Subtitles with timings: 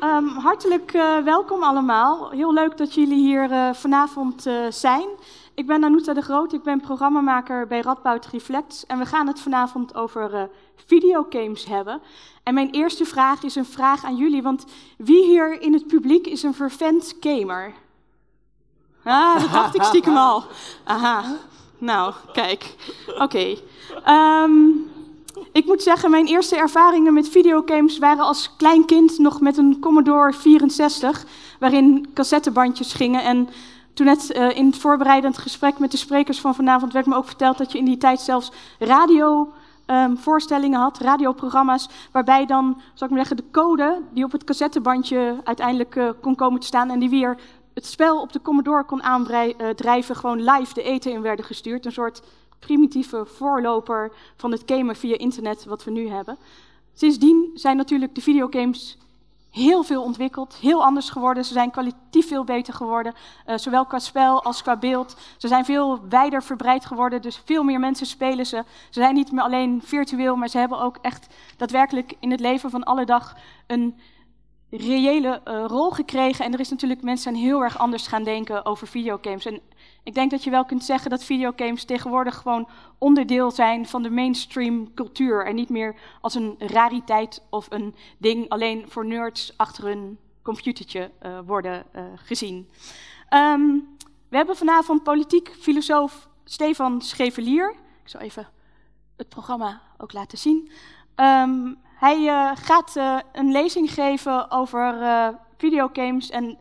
[0.00, 2.30] Ehm, hartelijk eh, welkom allemaal.
[2.30, 5.08] Heel leuk dat jullie hier eh, vanavond eh, zijn.
[5.54, 8.84] Ik ben Anouta de Groot, ik ben programmamaker bij Radboud Reflect.
[8.86, 10.50] En we gaan het vanavond over
[10.86, 12.02] videogames hebben.
[12.42, 14.64] En mijn eerste vraag is een vraag aan jullie, want
[14.96, 17.72] wie hier in het publiek is een vervent gamer?
[19.04, 20.42] Ah, dat dacht ik stiekem al.
[20.84, 21.24] Aha.
[21.78, 22.76] Nou, kijk.
[23.18, 23.56] Oké.
[24.04, 24.52] Ehm,
[25.52, 29.80] ik moet zeggen, mijn eerste ervaringen met videogames waren als klein kind nog met een
[29.80, 31.24] Commodore 64,
[31.58, 33.22] waarin cassettebandjes gingen.
[33.22, 33.48] En
[33.94, 37.26] toen net uh, in het voorbereidend gesprek met de sprekers van vanavond werd me ook
[37.26, 39.52] verteld dat je in die tijd zelfs radio
[39.86, 44.44] um, voorstellingen had, radioprogramma's, waarbij dan, zal ik maar zeggen, de code die op het
[44.44, 47.36] cassettebandje uiteindelijk uh, kon komen te staan en die weer
[47.74, 51.86] het spel op de Commodore kon aandrijven, gewoon live de eten in werden gestuurd.
[51.86, 52.22] Een soort
[52.60, 56.38] primitieve voorloper van het gamen via internet wat we nu hebben.
[56.92, 58.98] Sindsdien zijn natuurlijk de videogames
[59.50, 61.44] heel veel ontwikkeld, heel anders geworden.
[61.44, 63.14] Ze zijn kwalitatief veel beter geworden,
[63.46, 65.16] uh, zowel qua spel als qua beeld.
[65.36, 68.64] Ze zijn veel wijder verbreid geworden, dus veel meer mensen spelen ze.
[68.66, 72.70] Ze zijn niet meer alleen virtueel, maar ze hebben ook echt daadwerkelijk in het leven
[72.70, 73.98] van alle dag een
[74.70, 76.44] reële uh, rol gekregen.
[76.44, 79.46] En er is natuurlijk mensen zijn heel erg anders gaan denken over videogames.
[79.46, 79.60] En
[80.02, 84.10] ik denk dat je wel kunt zeggen dat videogames tegenwoordig gewoon onderdeel zijn van de
[84.10, 85.46] mainstream cultuur.
[85.46, 91.10] En niet meer als een rariteit of een ding alleen voor nerds achter een computertje
[91.22, 92.68] uh, worden uh, gezien.
[93.34, 93.88] Um,
[94.28, 97.74] we hebben vanavond politiek filosoof Stefan Schevelier.
[98.02, 98.48] Ik zal even
[99.16, 100.70] het programma ook laten zien.
[101.16, 102.96] Um, hij uh, gaat
[103.32, 104.94] een lezing geven over
[105.56, 106.58] videogames en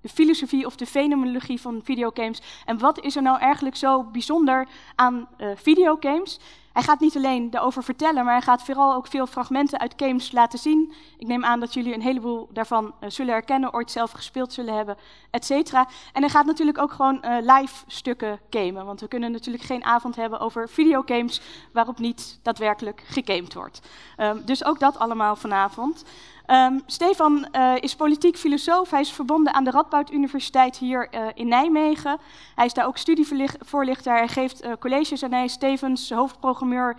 [0.00, 2.40] de filosofie of de fenomenologie van videogames.
[2.64, 6.38] En wat is er nou eigenlijk zo bijzonder aan videogames?
[6.72, 10.32] Hij gaat niet alleen daarover vertellen, maar hij gaat vooral ook veel fragmenten uit games
[10.32, 10.92] laten zien.
[11.18, 14.74] Ik neem aan dat jullie een heleboel daarvan uh, zullen herkennen, ooit zelf gespeeld zullen
[14.74, 14.96] hebben,
[15.30, 15.88] et cetera.
[16.12, 19.84] En hij gaat natuurlijk ook gewoon uh, live stukken gamen, want we kunnen natuurlijk geen
[19.84, 21.40] avond hebben over videogames
[21.72, 23.80] waarop niet daadwerkelijk gegamed wordt.
[24.18, 26.04] Um, dus ook dat allemaal vanavond.
[26.50, 28.90] Um, Stefan uh, is politiek filosoof.
[28.90, 32.18] Hij is verbonden aan de Radboud Universiteit hier uh, in Nijmegen.
[32.54, 34.16] Hij is daar ook studievoorlichter.
[34.16, 36.96] Hij geeft uh, colleges en hij is tevens hoofdprogrammeur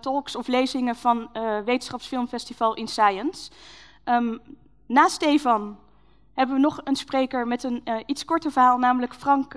[0.00, 1.30] talks of lezingen van
[1.64, 3.50] Wetenschapsfilmfestival in Science.
[4.04, 4.40] Um,
[4.86, 5.78] naast Stefan
[6.34, 9.54] hebben we nog een spreker met een iets korter verhaal, namelijk Frank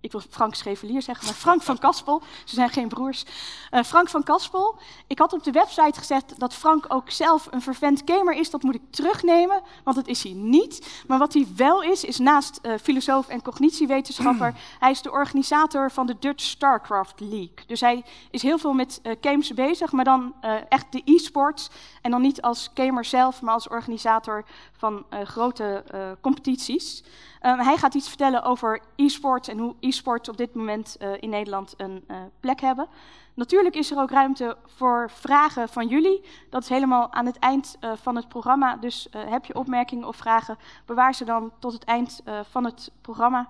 [0.00, 2.22] ik wil Frank Schevelier zeggen, maar Frank van Kaspel.
[2.44, 3.24] Ze zijn geen broers.
[3.70, 4.78] Uh, Frank van Kaspel.
[5.06, 8.50] Ik had op de website gezet dat Frank ook zelf een vervent gamer is.
[8.50, 11.02] Dat moet ik terugnemen, want dat is hij niet.
[11.06, 15.90] Maar wat hij wel is, is naast uh, filosoof en cognitiewetenschapper, hij is de organisator
[15.90, 17.66] van de Dutch StarCraft League.
[17.66, 20.34] Dus hij is heel veel met uh, games bezig, maar dan
[20.68, 21.70] echt de e-sports.
[22.02, 25.84] En dan niet als gamer zelf, maar als organisator van grote
[26.20, 27.02] competities.
[27.42, 31.28] Um, hij gaat iets vertellen over e-sports en hoe e-sports op dit moment uh, in
[31.30, 32.88] Nederland een uh, plek hebben.
[33.34, 36.24] Natuurlijk is er ook ruimte voor vragen van jullie.
[36.50, 38.76] Dat is helemaal aan het eind uh, van het programma.
[38.76, 43.48] Dus heb je opmerkingen of vragen, bewaar ze dan tot het eind van het programma.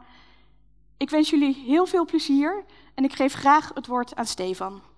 [0.96, 2.64] Ik wens jullie heel veel plezier
[2.94, 4.89] en ik geef graag het woord aan Stefan.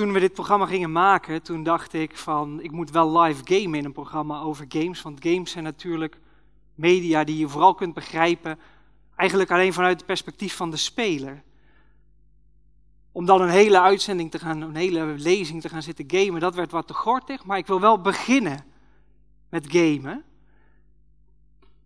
[0.00, 3.78] Toen we dit programma gingen maken, toen dacht ik van, ik moet wel live gamen
[3.78, 5.02] in een programma over games.
[5.02, 6.18] Want games zijn natuurlijk
[6.74, 8.58] media die je vooral kunt begrijpen,
[9.16, 11.42] eigenlijk alleen vanuit het perspectief van de speler.
[13.12, 16.54] Om dan een hele uitzending te gaan, een hele lezing te gaan zitten gamen, dat
[16.54, 17.44] werd wat te gortig.
[17.44, 18.64] Maar ik wil wel beginnen
[19.48, 20.24] met gamen.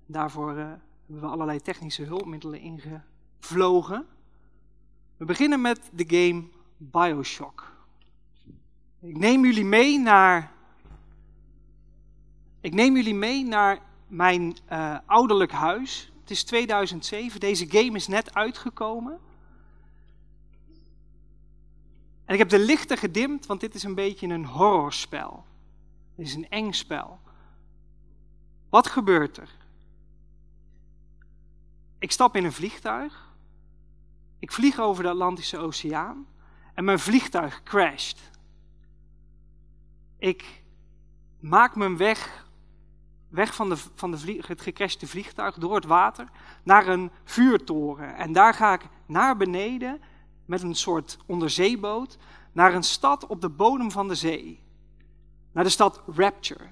[0.06, 0.56] Daarvoor uh,
[1.06, 4.06] hebben we allerlei technische hulpmiddelen ingevlogen.
[5.16, 6.44] We beginnen met de game
[6.76, 7.73] Bioshock.
[9.04, 10.52] Ik neem jullie mee naar.
[12.60, 16.12] Ik neem jullie mee naar mijn uh, ouderlijk huis.
[16.20, 17.40] Het is 2007.
[17.40, 19.18] Deze game is net uitgekomen.
[22.24, 25.44] En ik heb de lichten gedimd, want dit is een beetje een horrorspel.
[26.14, 27.18] Dit is een eng spel.
[28.68, 29.48] Wat gebeurt er?
[31.98, 33.32] Ik stap in een vliegtuig.
[34.38, 36.26] Ik vlieg over de Atlantische Oceaan.
[36.74, 38.32] En mijn vliegtuig crasht.
[40.24, 40.62] Ik
[41.40, 42.46] maak mijn weg,
[43.28, 46.28] weg van, de, van de het gecrashte vliegtuig door het water
[46.62, 48.16] naar een vuurtoren.
[48.16, 50.00] En daar ga ik naar beneden
[50.44, 52.18] met een soort onderzeeboot
[52.52, 54.62] naar een stad op de bodem van de zee.
[55.52, 56.68] Naar de stad Rapture.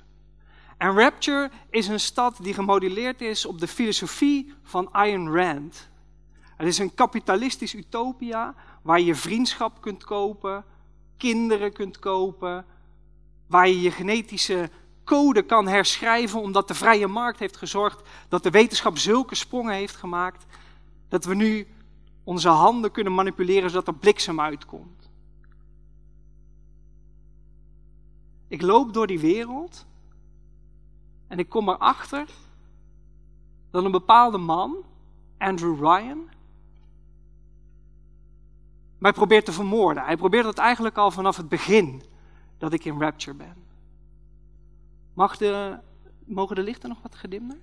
[0.76, 5.90] En Rapture is een stad die gemodelleerd is op de filosofie van Ayn Rand.
[6.56, 10.64] Het is een kapitalistisch utopia waar je vriendschap kunt kopen,
[11.16, 12.66] kinderen kunt kopen,
[13.52, 14.70] waar je je genetische
[15.04, 19.96] code kan herschrijven omdat de vrije markt heeft gezorgd dat de wetenschap zulke sprongen heeft
[19.96, 20.46] gemaakt
[21.08, 21.66] dat we nu
[22.24, 25.10] onze handen kunnen manipuleren zodat er bliksem uitkomt.
[28.48, 29.86] Ik loop door die wereld
[31.28, 32.26] en ik kom erachter
[33.70, 34.76] dat een bepaalde man,
[35.38, 36.28] Andrew Ryan,
[38.98, 40.04] mij probeert te vermoorden.
[40.04, 42.02] Hij probeert dat eigenlijk al vanaf het begin
[42.62, 43.54] dat ik in Rapture ben.
[45.14, 45.78] Mag de,
[46.24, 47.58] mogen de lichten nog wat gedimder?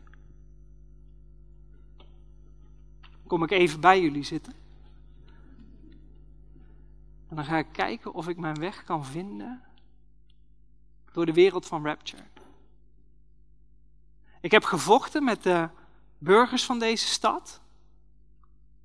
[3.27, 4.53] Kom ik even bij jullie zitten.
[7.27, 9.61] En dan ga ik kijken of ik mijn weg kan vinden
[11.11, 12.23] door de wereld van Rapture.
[14.41, 15.69] Ik heb gevochten met de
[16.17, 17.61] burgers van deze stad.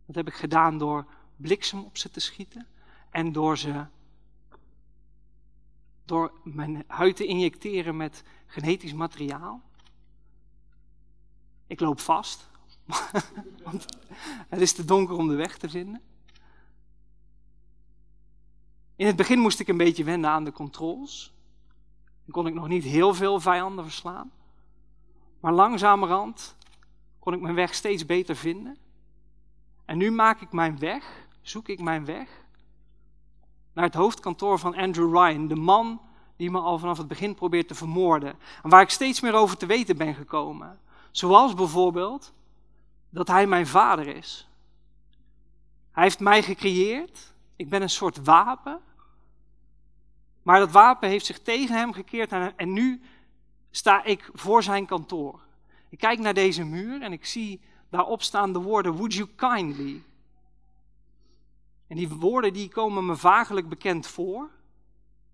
[0.06, 1.06] Dat heb ik gedaan door
[1.37, 2.66] bliksem op ze te schieten
[3.11, 3.87] en door ze
[6.05, 9.62] door mijn huid te injecteren met genetisch materiaal.
[11.67, 12.51] Ik loop vast,
[13.65, 13.87] want
[14.49, 16.03] het is te donker om de weg te vinden.
[18.97, 21.33] In het begin moest ik een beetje wennen aan de controles.
[22.25, 24.33] Dan kon ik nog niet heel veel vijanden verslaan.
[25.41, 26.57] Maar langzamerhand
[27.19, 28.77] kon ik mijn weg steeds beter vinden.
[29.85, 32.44] En nu maak ik mijn weg, zoek ik mijn weg
[33.75, 36.00] naar het hoofdkantoor van Andrew Ryan, de man
[36.37, 38.35] die me al vanaf het begin probeert te vermoorden.
[38.62, 40.81] En waar ik steeds meer over te weten ben gekomen.
[41.11, 42.32] Zoals bijvoorbeeld
[43.11, 44.49] dat hij mijn vader is.
[45.93, 47.32] Hij heeft mij gecreëerd.
[47.56, 48.81] Ik ben een soort wapen.
[50.43, 53.03] Maar dat wapen heeft zich tegen hem gekeerd en nu
[53.71, 55.41] sta ik voor zijn kantoor.
[55.88, 57.61] Ik kijk naar deze muur en ik zie
[57.91, 60.03] daarop staan de woorden Would you kindly?
[61.87, 64.51] En die woorden die komen me vagelijk bekend voor.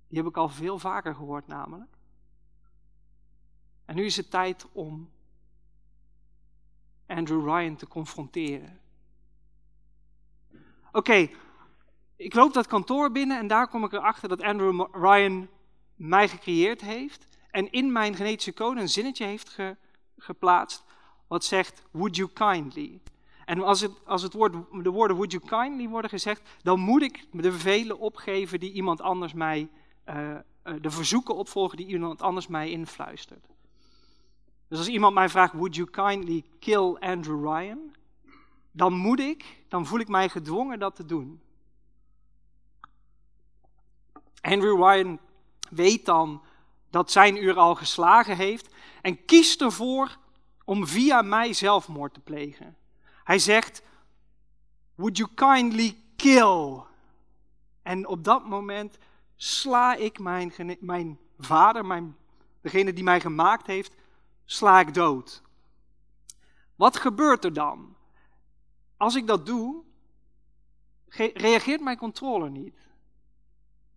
[0.08, 1.99] Die heb ik al veel vaker gehoord namelijk.
[3.85, 5.11] En nu is het tijd om
[7.06, 8.81] Andrew Ryan te confronteren.
[10.93, 11.31] Oké,
[12.17, 15.49] ik loop dat kantoor binnen en daar kom ik erachter dat Andrew Ryan
[15.94, 19.58] mij gecreëerd heeft en in mijn genetische code een zinnetje heeft
[20.17, 20.85] geplaatst
[21.31, 23.00] wat zegt, would you kindly?
[23.50, 24.52] En als, het, als het woord,
[24.82, 29.00] de woorden would you kindly worden gezegd, dan moet ik de bevelen opgeven die iemand
[29.00, 29.69] anders mij,
[30.08, 30.37] uh,
[30.81, 33.47] de verzoeken opvolgen die iemand anders mij influistert.
[34.69, 37.94] Dus als iemand mij vraagt, would you kindly kill Andrew Ryan?
[38.70, 41.41] Dan moet ik, dan voel ik mij gedwongen dat te doen.
[44.41, 45.19] Andrew Ryan
[45.70, 46.43] weet dan
[46.91, 50.19] dat zijn uur al geslagen heeft en kiest ervoor
[50.64, 52.79] om via mij zelfmoord te plegen.
[53.30, 53.82] Hij zegt,
[54.94, 56.82] would you kindly kill?
[57.82, 58.98] En op dat moment
[59.36, 62.16] sla ik mijn, mijn vader, mijn,
[62.60, 63.94] degene die mij gemaakt heeft,
[64.44, 65.42] sla ik dood.
[66.76, 67.96] Wat gebeurt er dan?
[68.96, 69.82] Als ik dat doe,
[71.34, 72.76] reageert mijn controller niet.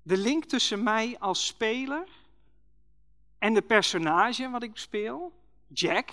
[0.02, 2.08] De link tussen mij als speler
[3.38, 5.34] en de personage wat ik speel,
[5.68, 6.12] Jack,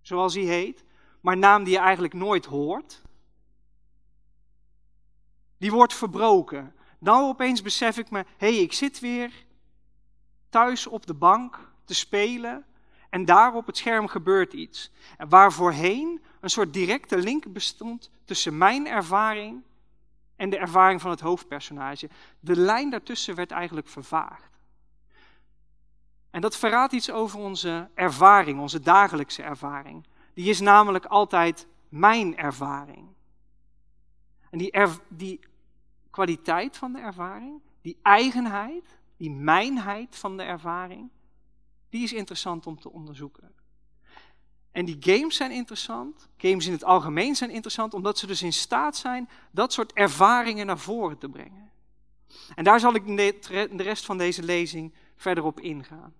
[0.00, 0.84] zoals hij heet,
[1.24, 3.02] maar naam die je eigenlijk nooit hoort,
[5.58, 6.74] die wordt verbroken.
[6.98, 9.32] Nou opeens besef ik me, hé, hey, ik zit weer
[10.48, 12.64] thuis op de bank te spelen
[13.10, 14.90] en daar op het scherm gebeurt iets.
[15.16, 19.62] En waar voorheen een soort directe link bestond tussen mijn ervaring
[20.36, 22.08] en de ervaring van het hoofdpersonage.
[22.40, 24.58] De lijn daartussen werd eigenlijk vervaagd.
[26.30, 30.06] En dat verraadt iets over onze ervaring, onze dagelijkse ervaring.
[30.34, 33.08] Die is namelijk altijd mijn ervaring.
[34.50, 34.72] En die,
[35.08, 35.40] die
[36.10, 41.10] kwaliteit van de ervaring, die eigenheid, die mijnheid van de ervaring,
[41.88, 43.52] die is interessant om te onderzoeken.
[44.72, 48.52] En die games zijn interessant, games in het algemeen zijn interessant, omdat ze dus in
[48.52, 51.70] staat zijn dat soort ervaringen naar voren te brengen.
[52.54, 56.14] En daar zal ik de rest van deze lezing verder op ingaan.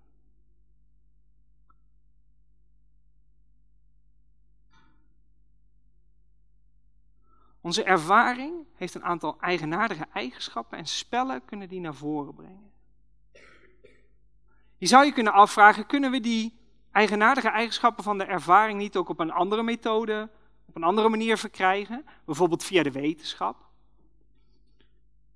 [7.64, 12.72] Onze ervaring heeft een aantal eigenaardige eigenschappen en spellen kunnen die naar voren brengen.
[14.76, 16.58] Je zou je kunnen afvragen, kunnen we die
[16.92, 20.30] eigenaardige eigenschappen van de ervaring niet ook op een andere methode,
[20.64, 22.04] op een andere manier verkrijgen?
[22.24, 23.56] Bijvoorbeeld via de wetenschap?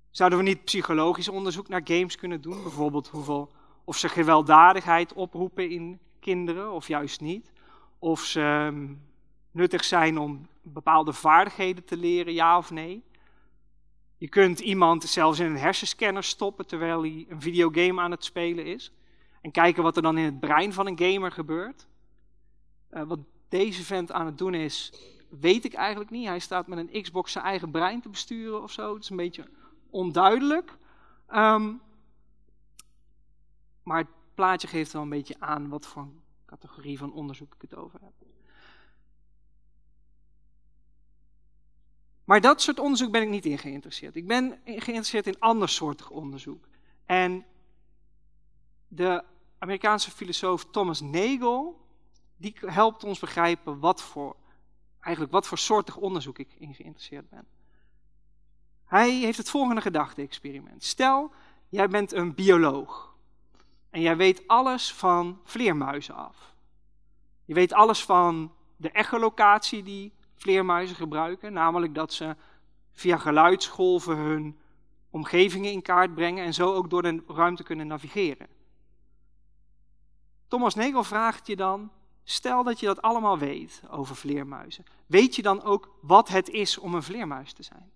[0.09, 2.63] Zouden we niet psychologisch onderzoek naar games kunnen doen?
[2.63, 3.51] Bijvoorbeeld hoeveel,
[3.83, 7.51] of ze gewelddadigheid oproepen in kinderen of juist niet?
[7.99, 8.93] Of ze ehm,
[9.51, 13.03] nuttig zijn om bepaalde vaardigheden te leren, ja of nee.
[14.17, 18.65] Je kunt iemand zelfs in een hersenscanner stoppen terwijl hij een videogame aan het spelen
[18.65, 18.91] is.
[19.41, 21.87] En kijken wat er dan in het brein van een gamer gebeurt.
[22.91, 24.93] Uh, wat deze vent aan het doen is,
[25.29, 26.27] weet ik eigenlijk niet.
[26.27, 28.93] Hij staat met een Xbox zijn eigen brein te besturen of zo.
[28.93, 29.49] Het is een beetje
[29.89, 30.77] onduidelijk.
[31.33, 31.81] Um,
[33.83, 36.07] maar het plaatje geeft wel een beetje aan wat voor
[36.45, 38.28] categorie van onderzoek ik het over heb.
[42.29, 44.15] Maar dat soort onderzoek ben ik niet in geïnteresseerd.
[44.15, 46.67] Ik ben geïnteresseerd in ander soortig onderzoek.
[47.05, 47.45] En
[48.87, 49.23] de
[49.59, 51.85] Amerikaanse filosoof Thomas Nagel,
[52.37, 54.35] die helpt ons begrijpen wat voor,
[54.99, 57.47] eigenlijk wat voor soortig onderzoek ik in geïnteresseerd ben.
[58.85, 60.83] Hij heeft het volgende gedachte-experiment.
[60.83, 61.31] Stel,
[61.69, 63.15] jij bent een bioloog
[63.89, 66.55] en jij weet alles van vleermuizen af.
[67.45, 72.35] Je weet alles van de echolocatie die vleermuizen gebruiken, namelijk dat ze
[72.91, 74.59] via geluidsgolven hun
[75.09, 78.47] omgevingen in kaart brengen en zo ook door de ruimte kunnen navigeren.
[80.47, 81.91] Thomas Nagel vraagt je dan,
[82.23, 86.77] stel dat je dat allemaal weet over vleermuizen, weet je dan ook wat het is
[86.77, 87.91] om een vleermuis te zijn?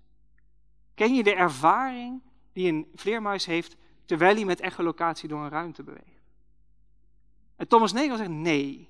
[0.93, 2.21] Ken je de ervaring
[2.53, 6.31] die een vleermuis heeft terwijl hij met echolocatie door een ruimte beweegt?
[7.55, 8.89] En Thomas Nagel zegt nee.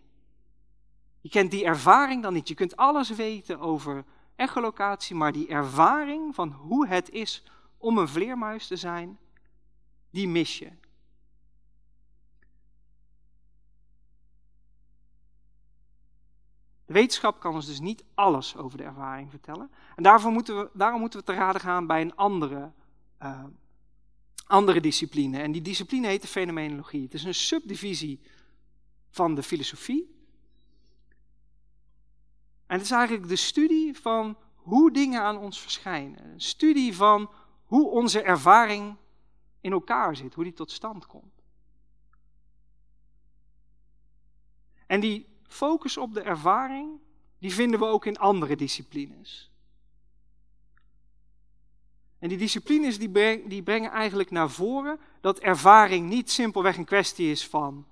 [1.24, 2.48] Je kent die ervaring dan niet.
[2.48, 7.44] Je kunt alles weten over echolocatie, maar die ervaring van hoe het is
[7.78, 9.20] om een vleermuis te zijn,
[10.10, 10.72] die mis je.
[16.86, 19.72] De wetenschap kan ons dus niet alles over de ervaring vertellen.
[19.96, 22.72] En daarvoor moeten we, daarom moeten we te raden gaan bij een andere,
[23.22, 23.44] uh,
[24.46, 25.42] andere discipline.
[25.42, 27.04] En die discipline heet de fenomenologie.
[27.04, 28.20] Het is een subdivisie
[29.10, 30.13] van de filosofie.
[32.66, 36.32] En het is eigenlijk de studie van hoe dingen aan ons verschijnen.
[36.32, 37.32] Een studie van
[37.66, 38.96] hoe onze ervaring
[39.62, 41.42] in elkaar zit, hoe die tot stand komt.
[44.86, 47.00] En die focus op de ervaring,
[47.40, 49.52] die vinden we ook in andere disciplines.
[52.20, 57.32] En die disciplines die, die brengen eigenlijk naar voren dat ervaring niet simpelweg een kwestie
[57.32, 57.88] is van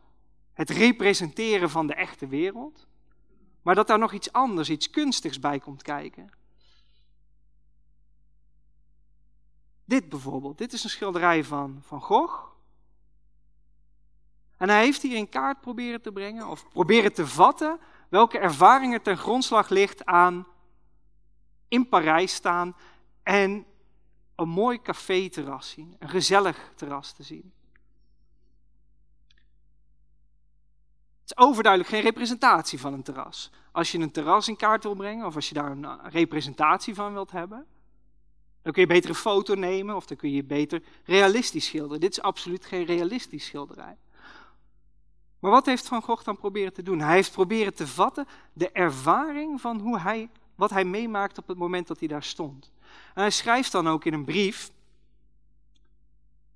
[0.53, 2.87] het representeren van de echte wereld,
[3.62, 6.30] maar dat daar nog iets anders, iets kunstigs bij komt kijken.
[9.86, 12.50] Dit bijvoorbeeld, dit is een schilderij van Van Gogh.
[14.58, 19.01] En hij heeft hier in kaart proberen te brengen, of proberen te vatten, welke ervaringen
[19.01, 20.48] ten grondslag ligt aan
[21.68, 22.75] in Parijs staan
[23.24, 23.65] en
[24.36, 27.53] een mooi café-terras zien, een gezellig terras te zien.
[31.38, 33.51] Overduidelijk geen representatie van een terras.
[33.71, 37.13] Als je een terras in kaart wil brengen, of als je daar een representatie van
[37.13, 37.65] wilt hebben,
[38.61, 42.00] dan kun je beter een foto nemen, of dan kun je beter realistisch schilderen.
[42.00, 43.97] Dit is absoluut geen realistisch schilderij.
[45.39, 47.00] Maar wat heeft Van Gogh dan proberen te doen?
[47.00, 51.57] Hij heeft proberen te vatten de ervaring van hoe hij, wat hij meemaakt op het
[51.57, 52.71] moment dat hij daar stond.
[53.13, 54.71] En hij schrijft dan ook in een brief.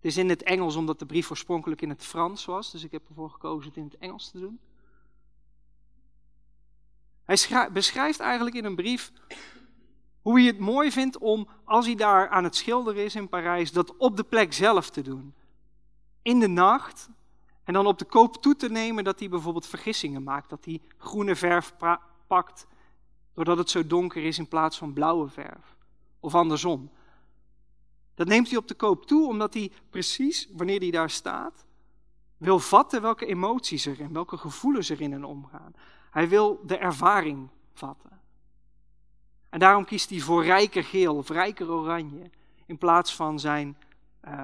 [0.05, 2.91] Het is in het Engels omdat de brief oorspronkelijk in het Frans was, dus ik
[2.91, 4.59] heb ervoor gekozen het in het Engels te doen.
[7.23, 9.11] Hij beschrijft eigenlijk in een brief
[10.21, 13.71] hoe hij het mooi vindt om, als hij daar aan het schilderen is in Parijs,
[13.71, 15.33] dat op de plek zelf te doen.
[16.21, 17.09] In de nacht,
[17.63, 20.49] en dan op de koop toe te nemen dat hij bijvoorbeeld vergissingen maakt.
[20.49, 21.73] Dat hij groene verf
[22.27, 22.67] pakt
[23.33, 25.75] doordat het zo donker is in plaats van blauwe verf.
[26.19, 26.89] Of andersom.
[28.15, 31.65] Dat neemt hij op de koop toe omdat hij precies, wanneer hij daar staat,
[32.37, 35.73] wil vatten welke emoties er welke gevoelens er in omgaan.
[36.11, 38.19] Hij wil de ervaring vatten.
[39.49, 42.29] En daarom kiest hij voor rijker geel of rijker oranje
[42.65, 43.77] in plaats van zijn
[44.27, 44.43] uh,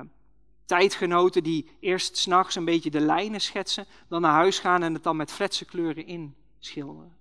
[0.66, 5.04] tijdgenoten die eerst s'nachts een beetje de lijnen schetsen, dan naar huis gaan en het
[5.04, 7.18] dan met fletse kleuren inschilderen.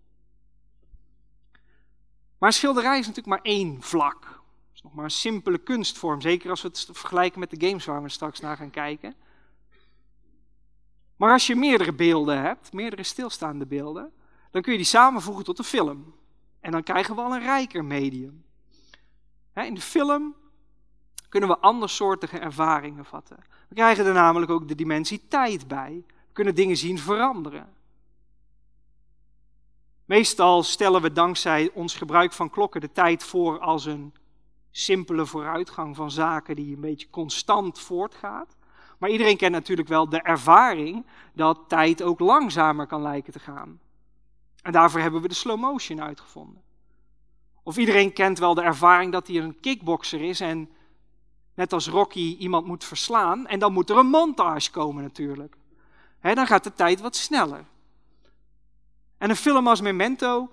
[2.38, 4.40] Maar een schilderij is natuurlijk maar één vlak.
[4.81, 8.03] Is nog maar een simpele kunstvorm, zeker als we het vergelijken met de games waar
[8.03, 9.15] we straks naar gaan kijken.
[11.17, 14.13] Maar als je meerdere beelden hebt, meerdere stilstaande beelden,
[14.51, 16.15] dan kun je die samenvoegen tot een film.
[16.61, 18.45] En dan krijgen we al een rijker medium.
[19.55, 20.35] In de film
[21.29, 23.37] kunnen we andersoortige ervaringen vatten.
[23.69, 26.05] We krijgen er namelijk ook de dimensie tijd bij.
[26.07, 27.75] We kunnen dingen zien veranderen.
[30.05, 34.13] Meestal stellen we dankzij ons gebruik van klokken de tijd voor als een
[34.71, 38.57] simpele vooruitgang van zaken die een beetje constant voortgaat.
[38.99, 43.81] Maar iedereen kent natuurlijk wel de ervaring dat tijd ook langzamer kan lijken te gaan.
[44.62, 46.62] En daarvoor hebben we de slow motion uitgevonden.
[47.62, 50.71] Of iedereen kent wel de ervaring dat hij een kickboxer is en
[51.55, 53.47] net als Rocky iemand moet verslaan.
[53.47, 55.57] En dan moet er een montage komen natuurlijk.
[56.21, 57.65] dan gaat de tijd wat sneller.
[59.19, 60.50] En een film als Memento,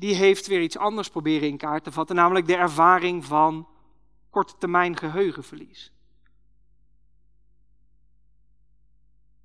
[0.00, 3.68] die heeft weer iets anders proberen in kaart te vatten, namelijk de ervaring van
[4.30, 5.92] korte termijn geheugenverlies.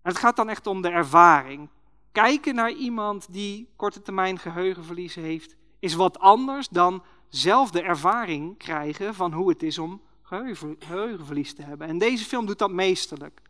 [0.02, 1.70] En het gaat dan echt om de ervaring.
[2.12, 8.58] Kijken naar iemand die korte termijn geheugenverlies heeft, is wat anders dan zelf de ervaring
[8.58, 11.88] krijgen van hoe het is om geheugenverlies te hebben.
[11.88, 13.42] En deze film doet dat meesterlijk.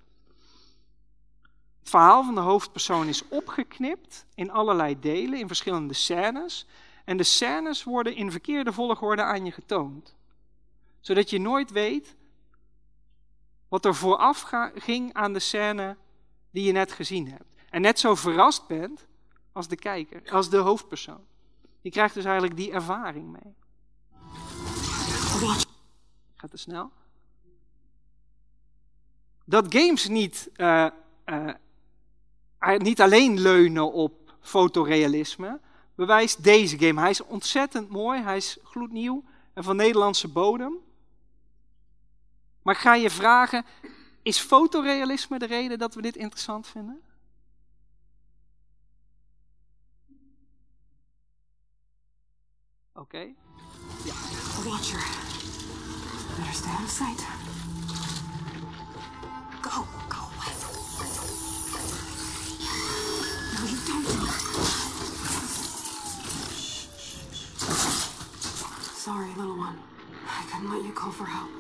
[1.79, 6.67] Het verhaal van de hoofdpersoon is opgeknipt in allerlei delen, in verschillende scènes.
[7.05, 10.15] En de scènes worden in verkeerde volgorde aan je getoond.
[10.99, 12.15] Zodat je nooit weet
[13.67, 15.97] wat er vooraf ging aan de scène
[16.51, 17.55] die je net gezien hebt.
[17.69, 19.05] En net zo verrast bent
[19.51, 21.25] als de kijker, als de hoofdpersoon.
[21.81, 23.53] Je krijgt dus eigenlijk die ervaring mee.
[26.35, 26.91] Gaat te snel.
[29.45, 30.87] Dat games niet, uh,
[31.25, 35.59] uh, niet alleen leunen op fotorealisme,
[35.95, 37.01] bewijst deze game.
[37.01, 39.23] Hij is ontzettend mooi, hij is gloednieuw
[39.53, 40.73] en van Nederlandse bodem.
[42.61, 43.65] Maar ga je vragen,
[44.21, 47.01] is fotorealisme de reden dat we dit interessant vinden?
[52.93, 52.99] Oké.
[52.99, 53.35] Okay.
[54.03, 54.13] Ja.
[54.69, 55.03] Watcher.
[56.37, 57.25] Better sight.
[59.61, 60.25] Go, go.
[69.05, 69.77] Sorry, little one.
[70.27, 71.51] I couldn't let you call for help.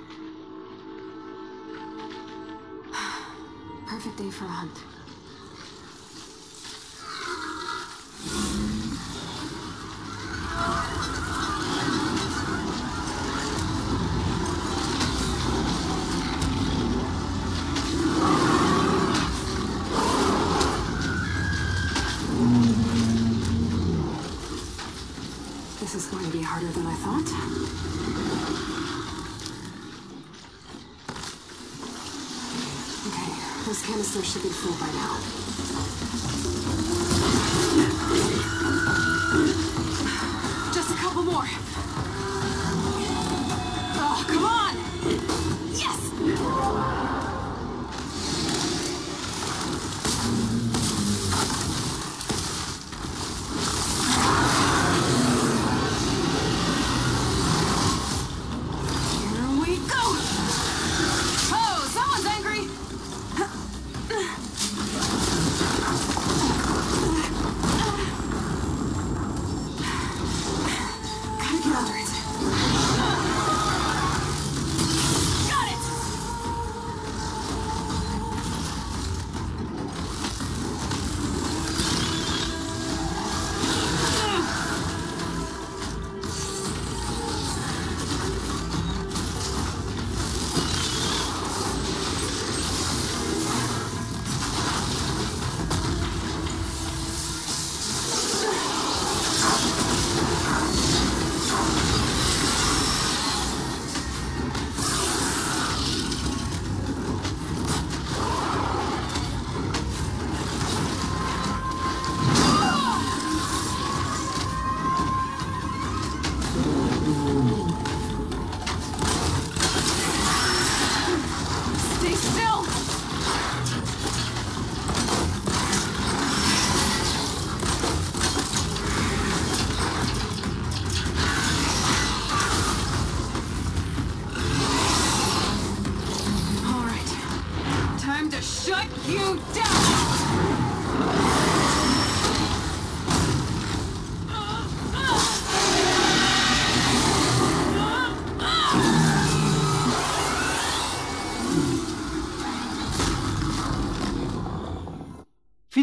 [3.85, 4.75] Perfect day for a hunt.
[34.35, 34.94] 吃不错吧？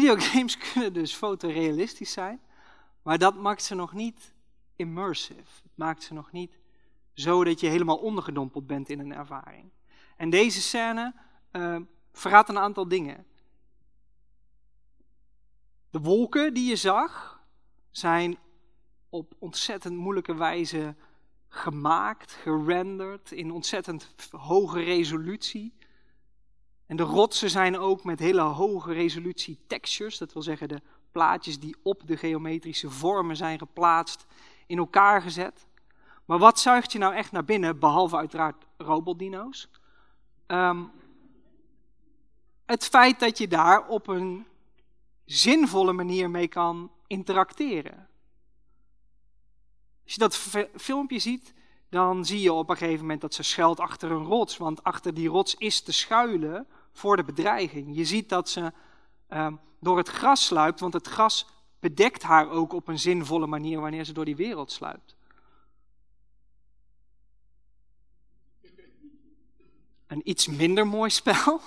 [0.03, 2.41] Videogames kunnen dus fotorealistisch zijn,
[3.01, 4.33] maar dat maakt ze nog niet
[4.75, 5.61] immersive.
[5.63, 6.57] Het maakt ze nog niet
[7.13, 9.71] zo dat je helemaal ondergedompeld bent in een ervaring.
[10.17, 11.13] En deze scène
[11.51, 11.77] uh,
[12.11, 13.25] verraadt een aantal dingen.
[15.89, 17.41] De wolken die je zag
[17.91, 18.37] zijn
[19.09, 20.95] op ontzettend moeilijke wijze
[21.47, 25.73] gemaakt, gerenderd in ontzettend hoge resolutie.
[26.93, 31.59] En de rotsen zijn ook met hele hoge resolutie textures, dat wil zeggen de plaatjes
[31.59, 34.25] die op de geometrische vormen zijn geplaatst,
[34.67, 35.67] in elkaar gezet.
[36.25, 39.69] Maar wat zuigt je nou echt naar binnen, behalve uiteraard robotdino's?
[40.47, 40.91] Um,
[42.65, 44.45] het feit dat je daar op een
[45.25, 48.07] zinvolle manier mee kan interacteren.
[50.03, 50.35] Als je dat
[50.75, 51.53] filmpje ziet,
[51.89, 54.57] dan zie je op een gegeven moment dat ze schuilt achter een rots.
[54.57, 57.95] Want achter die rots is te schuilen voor de bedreiging.
[57.95, 58.71] Je ziet dat ze
[59.29, 61.47] um, door het gras sluipt, want het gras
[61.79, 65.15] bedekt haar ook op een zinvolle manier wanneer ze door die wereld sluipt.
[70.07, 71.61] Een iets minder mooi spel,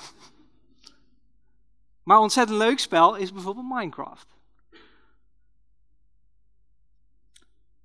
[2.02, 4.36] maar ontzettend leuk spel is bijvoorbeeld Minecraft.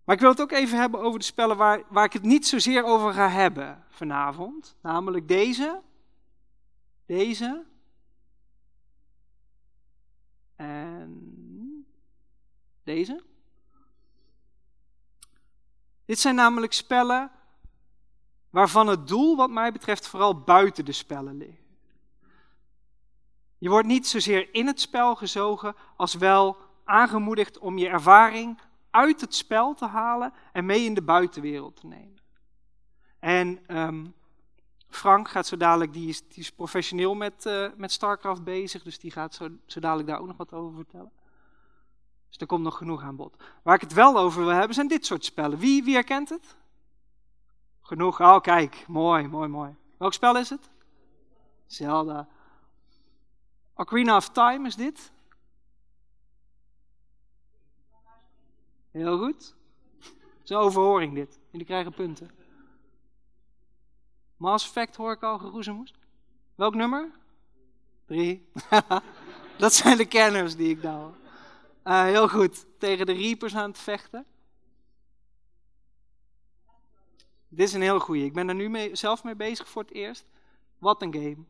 [0.04, 2.48] Maar ik wil het ook even hebben over de spellen waar, waar ik het niet
[2.48, 4.76] zozeer over ga hebben vanavond.
[4.82, 5.82] Namelijk deze,
[7.12, 7.66] deze
[10.56, 11.86] en
[12.84, 13.24] deze.
[16.06, 17.32] Dit zijn namelijk spellen
[18.50, 21.62] waarvan het doel, wat mij betreft, vooral buiten de spellen ligt.
[23.58, 29.22] Je wordt niet zozeer in het spel gezogen, als wel aangemoedigd om je ervaring uit
[29.22, 32.20] het spel te halen en mee in de buitenwereld te nemen.
[33.20, 34.14] En um,
[34.92, 39.00] Frank gaat zo dadelijk, die is, die is professioneel met, uh, met StarCraft bezig, dus
[39.00, 41.12] die gaat zo, zo dadelijk daar ook nog wat over vertellen.
[42.30, 43.36] Dus er komt nog genoeg aan bod.
[43.64, 45.58] Waar ik het wel over wil hebben, zijn dit soort spellen.
[45.58, 46.56] Wie, wie herkent het?
[47.82, 48.22] Genoeg.
[48.22, 48.88] Oh, kijk.
[48.88, 49.76] Mooi, mooi, mooi.
[49.98, 50.70] Welk spel is het?
[51.66, 52.28] Zelda.
[53.74, 55.12] Ocarina of Time is dit.
[58.92, 59.56] Heel goed.
[60.44, 61.40] Zo'n overhoring dit.
[61.50, 62.41] Jullie krijgen punten.
[64.42, 65.94] Mass Effect hoor ik al geroezemoes.
[66.56, 67.12] Welk nummer?
[68.06, 68.50] Drie.
[69.58, 71.14] Dat zijn de kenners die ik nou.
[71.84, 72.66] Uh, heel goed.
[72.78, 74.26] Tegen de Reapers aan het vechten.
[77.48, 78.26] Dit is een heel goeie.
[78.26, 80.26] Ik ben er nu mee, zelf mee bezig voor het eerst.
[80.78, 81.44] Wat een game.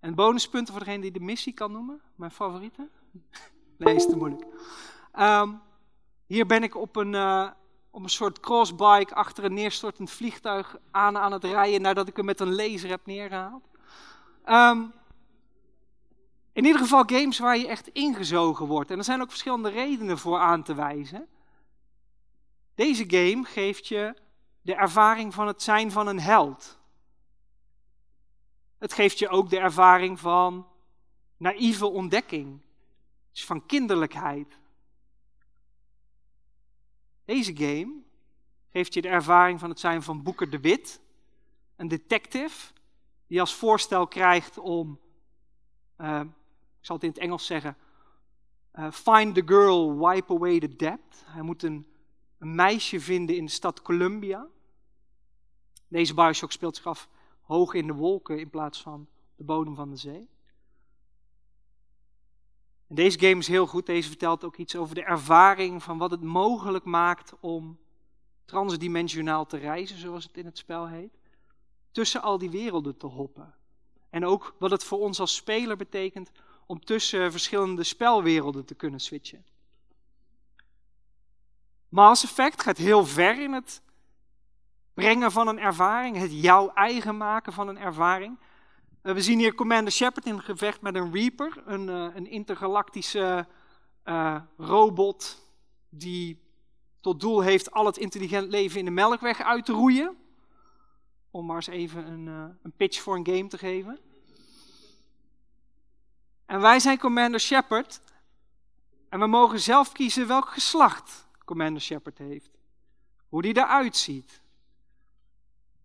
[0.00, 2.00] En bonuspunten voor degene die de missie kan noemen.
[2.14, 2.88] Mijn favoriete.
[3.76, 4.46] Nee, is te moeilijk.
[5.18, 5.60] Um,
[6.26, 7.50] hier ben ik op een, uh,
[7.90, 12.24] op een soort crossbike achter een neerstortend vliegtuig aan, aan het rijden nadat ik hem
[12.24, 13.68] met een laser heb neergehaald.
[14.46, 14.92] Um,
[16.52, 18.90] in ieder geval games waar je echt ingezogen wordt.
[18.90, 21.28] En er zijn ook verschillende redenen voor aan te wijzen.
[22.74, 24.14] Deze game geeft je
[24.62, 26.78] de ervaring van het zijn van een held.
[28.78, 30.66] Het geeft je ook de ervaring van
[31.36, 32.60] naïeve ontdekking,
[33.32, 34.58] dus van kinderlijkheid.
[37.28, 38.02] Deze game
[38.70, 41.00] geeft je de ervaring van het zijn van Boeker de Wit,
[41.76, 42.72] een detective
[43.26, 45.00] die als voorstel krijgt om,
[45.98, 46.20] uh,
[46.80, 47.76] ik zal het in het Engels zeggen,
[48.74, 51.24] uh, find the girl, wipe away the debt.
[51.26, 51.86] Hij moet een
[52.38, 54.46] een meisje vinden in de stad Columbia.
[55.88, 57.08] Deze Bioshock speelt zich af
[57.40, 60.28] hoog in de wolken in plaats van de bodem van de zee.
[62.88, 63.86] En deze game is heel goed.
[63.86, 67.78] Deze vertelt ook iets over de ervaring van wat het mogelijk maakt om
[68.44, 71.18] transdimensionaal te reizen, zoals het in het spel heet.
[71.92, 73.54] Tussen al die werelden te hoppen.
[74.10, 76.30] En ook wat het voor ons als speler betekent
[76.66, 79.44] om tussen verschillende spelwerelden te kunnen switchen.
[81.88, 83.82] Mass Effect gaat heel ver in het
[84.94, 88.38] brengen van een ervaring, het jouw eigen maken van een ervaring.
[89.08, 93.46] Eh, we zien hier Commander Shepard in gevecht met een Reaper, een, uh, een intergalactische
[94.04, 95.42] uh, robot
[95.88, 96.42] die
[97.00, 100.16] tot doel heeft al het intelligent leven in de melkweg uit te roeien.
[101.30, 102.26] Om maar eens even een,
[102.62, 103.98] een pitch voor een game te geven.
[106.46, 108.00] En wij zijn Commander Shepard
[109.08, 112.50] en we mogen zelf kiezen welk geslacht Commander Shepard heeft.
[113.28, 114.40] Hoe die eruit ziet.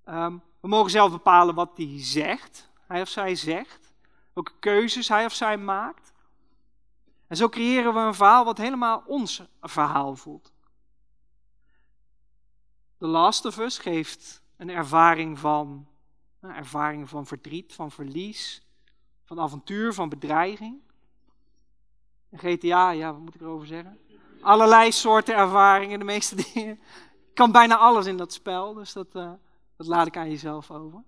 [0.05, 3.93] Um, we mogen zelf bepalen wat hij zegt, hij of zij zegt.
[4.33, 6.13] Welke keuzes hij of zij maakt.
[7.27, 10.51] En zo creëren we een verhaal wat helemaal ons verhaal voelt.
[12.97, 15.87] The Last of Us geeft een ervaring van,
[16.39, 18.61] een ervaring van verdriet, van verlies,
[19.23, 20.81] van avontuur, van bedreiging.
[22.33, 23.99] GTA, ja, wat moet ik erover zeggen?
[24.43, 26.79] allerlei soorten ervaringen, de meeste dingen.
[27.33, 29.31] kan bijna alles in dat spel, dus dat, uh,
[29.77, 31.03] dat laat ik aan jezelf over.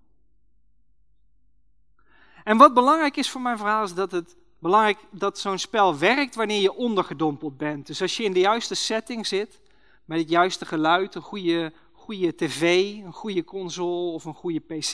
[2.45, 6.35] En wat belangrijk is voor mijn verhaal is dat het belangrijk dat zo'n spel werkt
[6.35, 7.87] wanneer je ondergedompeld bent.
[7.87, 9.59] Dus als je in de juiste setting zit,
[10.05, 14.93] met het juiste geluid, een goede, goede tv, een goede console of een goede pc.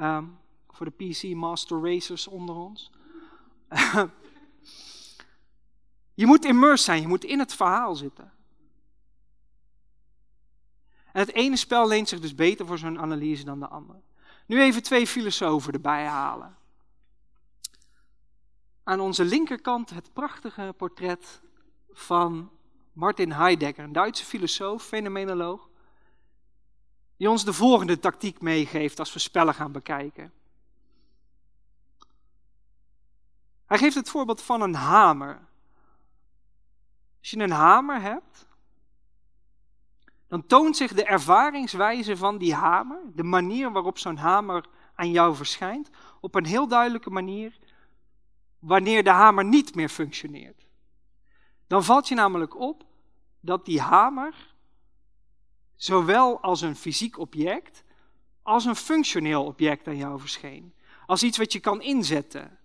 [0.00, 0.38] Um,
[0.70, 2.90] voor de PC Master Racers onder ons.
[6.14, 8.32] Je moet immersed zijn, je moet in het verhaal zitten.
[11.12, 13.98] En het ene spel leent zich dus beter voor zo'n analyse dan de andere.
[14.46, 16.56] Nu even twee filosofen erbij halen.
[18.82, 21.42] Aan onze linkerkant het prachtige portret
[21.92, 22.50] van
[22.92, 25.68] Martin Heidegger, een Duitse filosoof, fenomenoloog,
[27.16, 30.32] die ons de volgende tactiek meegeeft als we spellen gaan bekijken.
[33.66, 35.48] Hij geeft het voorbeeld van een hamer.
[37.20, 38.46] Als je een hamer hebt,
[40.28, 45.34] dan toont zich de ervaringswijze van die hamer, de manier waarop zo'n hamer aan jou
[45.34, 47.58] verschijnt, op een heel duidelijke manier
[48.58, 50.66] wanneer de hamer niet meer functioneert.
[51.66, 52.84] Dan valt je namelijk op
[53.40, 54.54] dat die hamer
[55.76, 57.84] zowel als een fysiek object
[58.42, 60.74] als een functioneel object aan jou verscheen.
[61.06, 62.58] Als iets wat je kan inzetten.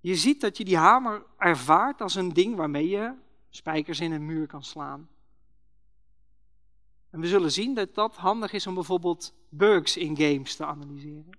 [0.00, 3.14] Je ziet dat je die hamer ervaart als een ding waarmee je
[3.50, 5.08] spijkers in een muur kan slaan.
[7.12, 11.38] En we zullen zien dat dat handig is om bijvoorbeeld bugs in games te analyseren.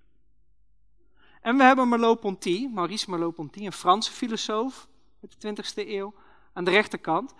[1.42, 4.88] En we hebben Merleau-Ponty, Maurice Merleau-Ponty, een Franse filosoof
[5.22, 6.14] uit de 20e eeuw,
[6.54, 7.34] aan de rechterkant.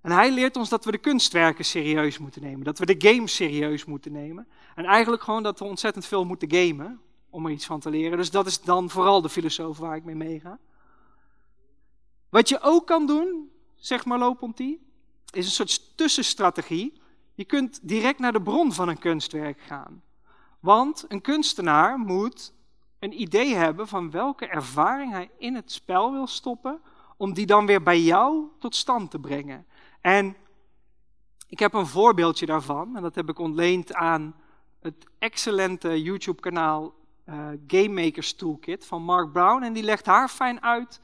[0.00, 3.34] En hij leert ons dat we de kunstwerken serieus moeten nemen, dat we de games
[3.34, 4.48] serieus moeten nemen.
[4.74, 8.18] En eigenlijk gewoon dat we ontzettend veel moeten gamen om er iets van te leren.
[8.18, 10.58] Dus dat is dan vooral de filosoof waar ik mee meega.
[12.28, 14.78] Wat je ook kan doen, zegt Merleau-Ponty,
[15.30, 17.02] is een soort tussenstrategie.
[17.34, 20.02] Je kunt direct naar de bron van een kunstwerk gaan.
[20.60, 22.52] Want een kunstenaar moet
[22.98, 26.80] een idee hebben van welke ervaring hij in het spel wil stoppen,
[27.16, 29.66] om die dan weer bij jou tot stand te brengen.
[30.00, 30.36] En
[31.48, 34.34] ik heb een voorbeeldje daarvan, en dat heb ik ontleend aan
[34.80, 36.94] het excellente YouTube-kanaal
[37.28, 39.62] uh, Game Makers Toolkit van Mark Brown.
[39.62, 41.00] En die legt haar fijn uit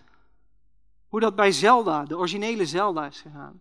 [1.09, 3.61] hoe dat bij Zelda, de originele Zelda, is gegaan.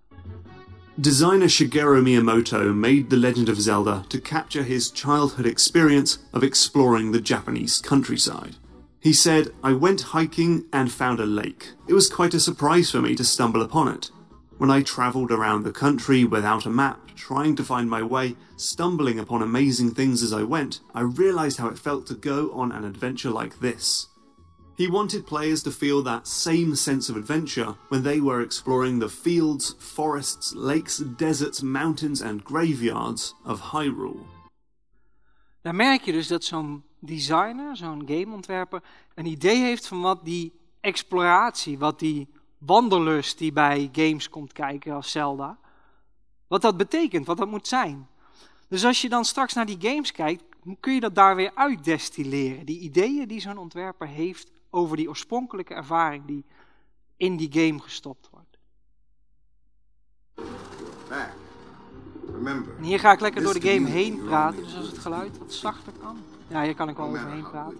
[0.99, 7.11] Designer Shigeru Miyamoto made The Legend of Zelda to capture his childhood experience of exploring
[7.11, 8.57] the Japanese countryside.
[8.99, 11.69] He said, I went hiking and found a lake.
[11.87, 14.11] It was quite a surprise for me to stumble upon it.
[14.57, 19.19] When I travelled around the country without a map, trying to find my way, stumbling
[19.19, 22.83] upon amazing things as I went, I realised how it felt to go on an
[22.83, 24.07] adventure like this.
[24.79, 29.09] He wanted players to feel that same sense of adventure when they were exploring the
[29.09, 34.25] fields, forests, lakes, deserts, mountains, and graveyards of Hyrule.
[35.61, 38.83] Daar merk je dus dat zo'n designer, zo'n gameontwerper,
[39.15, 44.93] een idee heeft van wat die exploratie, wat die wanderlust die bij games komt kijken
[44.93, 45.57] als Zelda.
[46.47, 48.07] Wat dat betekent, wat dat moet zijn.
[48.67, 50.43] Dus als je dan straks naar die games kijkt,
[50.79, 52.65] kun je dat daar weer uitdestilleren.
[52.65, 56.45] Die ideeën die zo'n ontwerper heeft over die oorspronkelijke ervaring die
[57.17, 58.57] in die game gestopt wordt.
[62.77, 65.53] En hier ga ik lekker door de game heen praten, dus als het geluid wat
[65.53, 66.17] zachter kan.
[66.47, 67.77] Ja, hier kan ik wel overheen praten.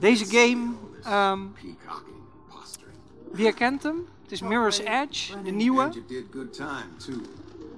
[0.00, 0.72] Deze game
[1.06, 1.54] um,
[3.32, 4.06] wie herkent hem?
[4.22, 5.90] Het is Mirror's Edge, de nieuwe.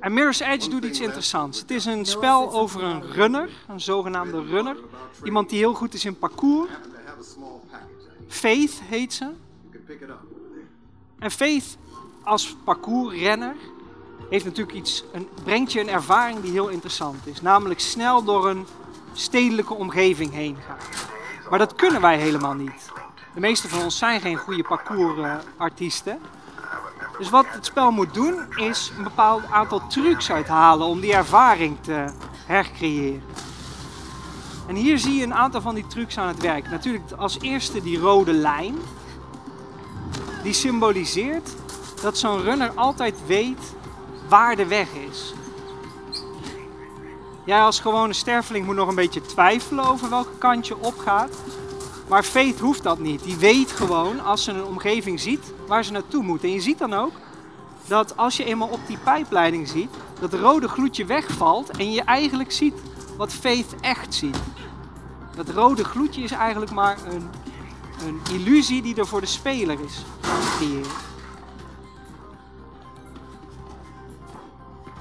[0.00, 1.60] En Mirror's Edge doet iets interessants.
[1.60, 4.76] Het is een spel over een runner, een zogenaamde runner.
[5.24, 6.70] Iemand die heel goed is in parcours.
[8.28, 9.30] Faith heet ze.
[11.18, 11.76] En Faith
[12.22, 13.56] als parcoursrenner
[14.30, 17.42] heeft natuurlijk iets, een, brengt je een ervaring die heel interessant is.
[17.42, 18.66] Namelijk snel door een
[19.12, 20.78] stedelijke omgeving heen gaan.
[21.50, 22.90] Maar dat kunnen wij helemaal niet.
[23.34, 26.18] De meeste van ons zijn geen goede parcoursartiesten.
[27.20, 31.76] Dus wat het spel moet doen, is een bepaald aantal trucs uithalen om die ervaring
[31.80, 32.04] te
[32.46, 33.22] hercreëren.
[34.66, 36.70] En hier zie je een aantal van die trucs aan het werk.
[36.70, 38.76] Natuurlijk als eerste die rode lijn.
[40.42, 41.54] Die symboliseert
[42.02, 43.74] dat zo'n runner altijd weet
[44.28, 45.34] waar de weg is.
[47.44, 51.36] Jij als gewone sterfeling moet nog een beetje twijfelen over welke kant je opgaat.
[52.08, 53.22] Maar Faith hoeft dat niet.
[53.22, 56.42] Die weet gewoon als ze een omgeving ziet waar ze naartoe moet.
[56.42, 57.12] En je ziet dan ook
[57.86, 62.52] dat als je eenmaal op die pijpleiding ziet, dat rode gloedje wegvalt en je eigenlijk
[62.52, 62.74] ziet
[63.16, 64.36] wat Faith echt ziet.
[65.36, 67.28] Dat rode gloedje is eigenlijk maar een,
[68.06, 70.04] een illusie die er voor de speler is.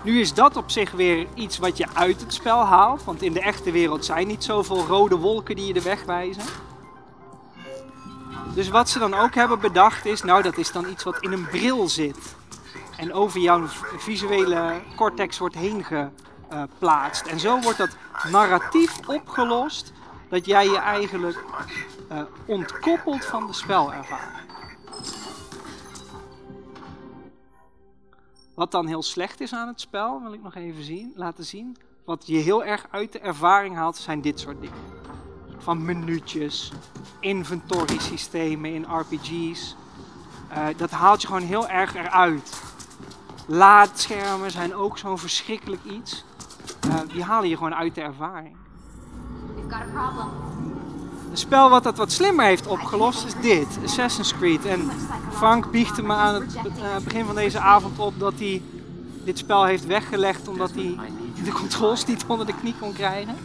[0.04, 3.34] Nu is dat op zich weer iets wat je uit het spel haalt, want in
[3.34, 6.44] de echte wereld zijn niet zoveel rode wolken die je de weg wijzen.
[8.54, 11.32] Dus wat ze dan ook hebben bedacht is, nou dat is dan iets wat in
[11.32, 12.36] een bril zit.
[12.98, 17.26] En over jouw visuele cortex wordt heen geplaatst.
[17.26, 17.98] En zo wordt dat
[18.32, 19.94] narratief opgelost
[20.30, 21.44] dat jij je eigenlijk
[22.12, 24.48] uh, ontkoppelt van de spelervaring.
[28.56, 31.78] Wat dan heel slecht is aan het spel, wil ik nog even zien, laten zien.
[32.06, 34.78] Wat je heel erg uit de ervaring haalt, zijn dit soort dingen.
[35.60, 36.72] Van minuutjes,
[37.20, 39.76] inventory systemen in RPG's.
[40.52, 42.62] Uh, dat haalt je gewoon heel erg eruit.
[43.46, 46.24] Laadschermen zijn ook zo'n verschrikkelijk iets.
[46.88, 48.56] Uh, die halen je gewoon uit de ervaring.
[51.32, 54.66] Een spel wat dat wat slimmer heeft opgelost is dit, Assassin's Creed.
[54.66, 54.92] En
[55.32, 58.62] Frank biechtte me aan het uh, begin van deze avond op dat hij
[59.24, 60.98] dit spel heeft weggelegd omdat hij
[61.44, 63.36] de controls niet onder de knie kon krijgen.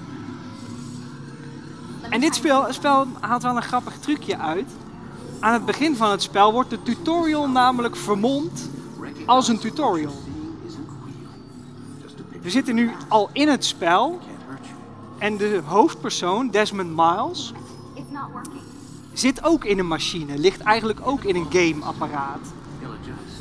[2.14, 4.70] En dit spel, spel haalt wel een grappig trucje uit.
[5.40, 8.70] Aan het begin van het spel wordt de tutorial namelijk vermomd
[9.27, 10.12] als een tutorial.
[12.42, 14.18] We zitten nu al in het spel
[15.18, 17.53] en de hoofdpersoon, Desmond Miles,
[19.12, 22.53] zit ook in een machine, ligt eigenlijk ook in een gameapparaat.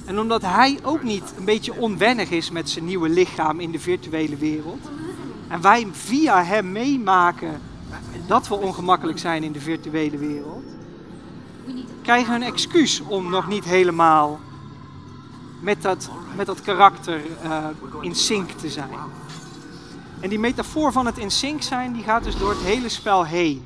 [0.06, 3.80] En omdat hij ook niet een beetje onwennig is met zijn nieuwe lichaam in de
[3.80, 4.90] virtuele wereld,
[5.48, 7.62] en wij via hem meemaken
[8.28, 10.64] dat we ongemakkelijk zijn in de virtuele wereld,
[12.02, 14.40] krijgen een excuus om nog niet helemaal
[15.62, 17.68] met dat, met dat karakter uh,
[18.02, 18.90] in sync te zijn.
[20.20, 23.26] En die metafoor van het in sync zijn, die gaat dus door het hele spel
[23.26, 23.64] heen.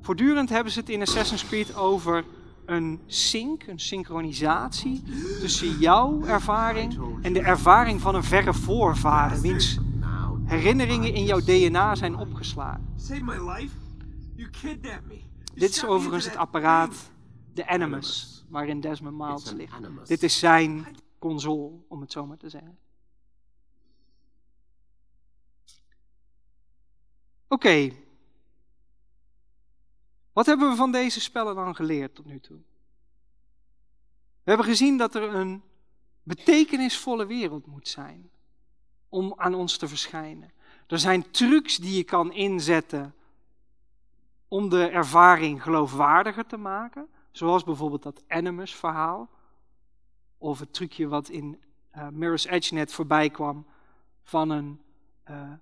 [0.00, 2.24] Voortdurend hebben ze het in Assassin's Creed over
[2.66, 5.02] een sync, een synchronisatie
[5.40, 9.78] tussen jouw ervaring en de ervaring van een verre voorvader, wiens
[10.52, 12.94] herinneringen in jouw DNA zijn opgeslagen.
[15.54, 17.10] Dit is overigens het apparaat,
[17.54, 20.08] de Animus, waarin Desmond Miles ligt.
[20.08, 22.78] Dit is zijn console, om het zo maar te zeggen.
[27.48, 27.92] Oké,
[30.32, 32.60] wat hebben we van deze spellen dan geleerd tot nu toe?
[34.42, 35.62] We hebben gezien dat er een
[36.22, 38.30] betekenisvolle wereld moet zijn
[39.12, 40.50] om aan ons te verschijnen.
[40.86, 43.14] Er zijn trucs die je kan inzetten
[44.48, 49.30] om de ervaring geloofwaardiger te maken, zoals bijvoorbeeld dat Animus verhaal,
[50.38, 51.60] of het trucje wat in
[51.96, 53.66] uh, Mirror's Edge net voorbij kwam
[54.22, 54.80] van een,
[55.30, 55.52] uh,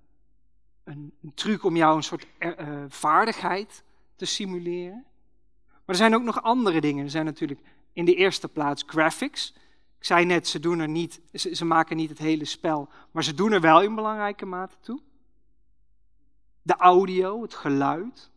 [0.84, 3.84] een, een, truc om jou een soort uh, vaardigheid
[4.16, 5.04] te simuleren.
[5.68, 7.04] Maar er zijn ook nog andere dingen.
[7.04, 7.60] Er zijn natuurlijk
[7.92, 9.54] in de eerste plaats graphics.
[10.00, 13.34] Ik zei net, ze, doen er niet, ze, maken niet het hele spel, maar ze
[13.34, 15.00] doen er wel in belangrijke mate toe.
[16.62, 18.30] De audio, het geluid.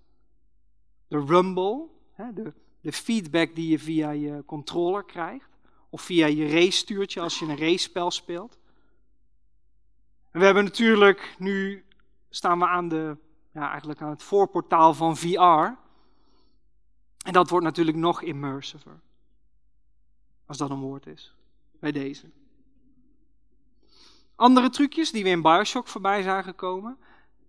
[1.08, 5.49] De rumble, hè, de, de feedback die je via je controller krijgt.
[5.89, 8.58] Of via je race-stuurtje als je een race-spel speelt.
[10.32, 11.86] We hebben natuurlijk, nu
[12.30, 13.17] staan we aan de
[13.52, 15.82] ja, eigenlijk aan het voorportaal van VR.
[17.26, 18.99] En dat wordt natuurlijk nog immersiver.
[20.45, 21.36] Als dat een woord is.
[21.83, 22.31] Bij deze.
[24.35, 26.97] Andere trucjes die we in Bioshock voorbij zagen komen.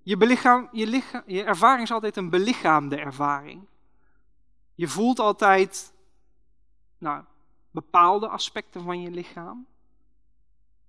[0.02, 3.66] Je, belichaam, je, lichaam, je ervaring is altijd een belichaamde ervaring.
[4.74, 5.94] Je voelt altijd
[6.98, 7.24] nou,
[7.70, 9.66] bepaalde aspecten van je lichaam.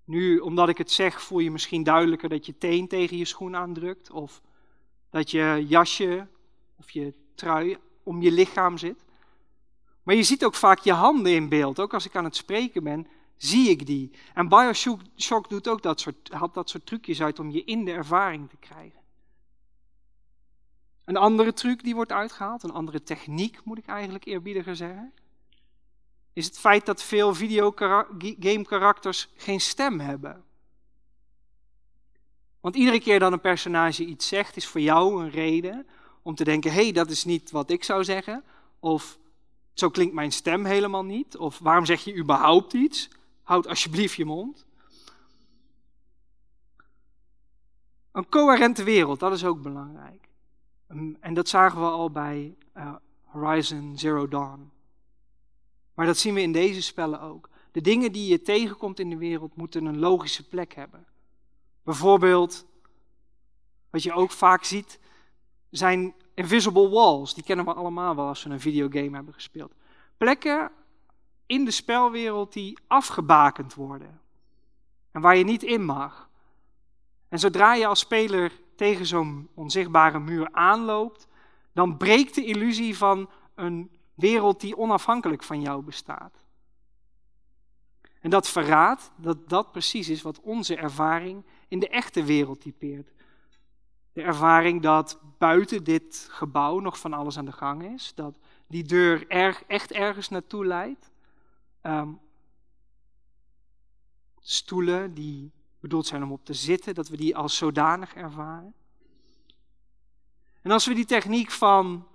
[0.03, 3.55] Nu, omdat ik het zeg, voel je misschien duidelijker dat je teen tegen je schoen
[3.55, 4.11] aandrukt.
[4.11, 4.41] Of
[5.09, 6.27] dat je jasje
[6.75, 9.05] of je trui om je lichaam zit.
[10.03, 11.79] Maar je ziet ook vaak je handen in beeld.
[11.79, 14.11] Ook als ik aan het spreken ben, zie ik die.
[14.33, 17.91] En Bioshock doet ook dat soort, haalt dat soort trucjes uit om je in de
[17.91, 18.99] ervaring te krijgen.
[21.05, 25.13] Een andere truc die wordt uitgehaald, een andere techniek moet ik eigenlijk eerbiediger zeggen,
[26.33, 30.43] is het feit dat veel videogame karakters geen stem hebben.
[32.61, 35.87] Want iedere keer dat een personage iets zegt, is voor jou een reden
[36.21, 38.43] om te denken: hé, hey, dat is niet wat ik zou zeggen.
[38.79, 39.17] Of
[39.73, 41.37] zo klinkt mijn stem helemaal niet.
[41.37, 43.09] Of waarom zeg je überhaupt iets?
[43.45, 44.65] Houd alsjeblieft je mond.
[48.11, 50.29] Een coherente wereld, dat is ook belangrijk.
[51.19, 54.71] En dat zagen we al bij uh, Horizon Zero Dawn.
[55.93, 57.49] Maar dat zien we in deze spellen ook.
[57.71, 61.05] De dingen die je tegenkomt in de wereld moeten een logische plek hebben.
[61.83, 62.65] Bijvoorbeeld,
[63.89, 64.99] wat je ook vaak ziet,
[65.69, 67.33] zijn invisible walls.
[67.33, 69.73] Die kennen we allemaal wel als we een videogame hebben gespeeld.
[70.17, 70.71] Plekken
[71.45, 74.21] in de spelwereld die afgebakend worden.
[75.11, 76.29] En waar je niet in mag.
[77.27, 81.27] En zodra je als speler tegen zo'n onzichtbare muur aanloopt,
[81.73, 86.45] dan breekt de illusie van een wereld die onafhankelijk van jou bestaat.
[88.21, 93.13] En dat verraadt dat dat precies is wat onze ervaring in de echte wereld typeert.
[94.13, 98.83] De ervaring dat buiten dit gebouw nog van alles aan de gang is, dat die
[98.83, 101.11] deur erg, echt ergens naartoe leidt.
[101.87, 102.19] Um,
[104.39, 108.73] stoelen die bedoeld zijn om op te zitten, dat we die als zodanig ervaren.
[110.61, 112.07] En als we die techniek van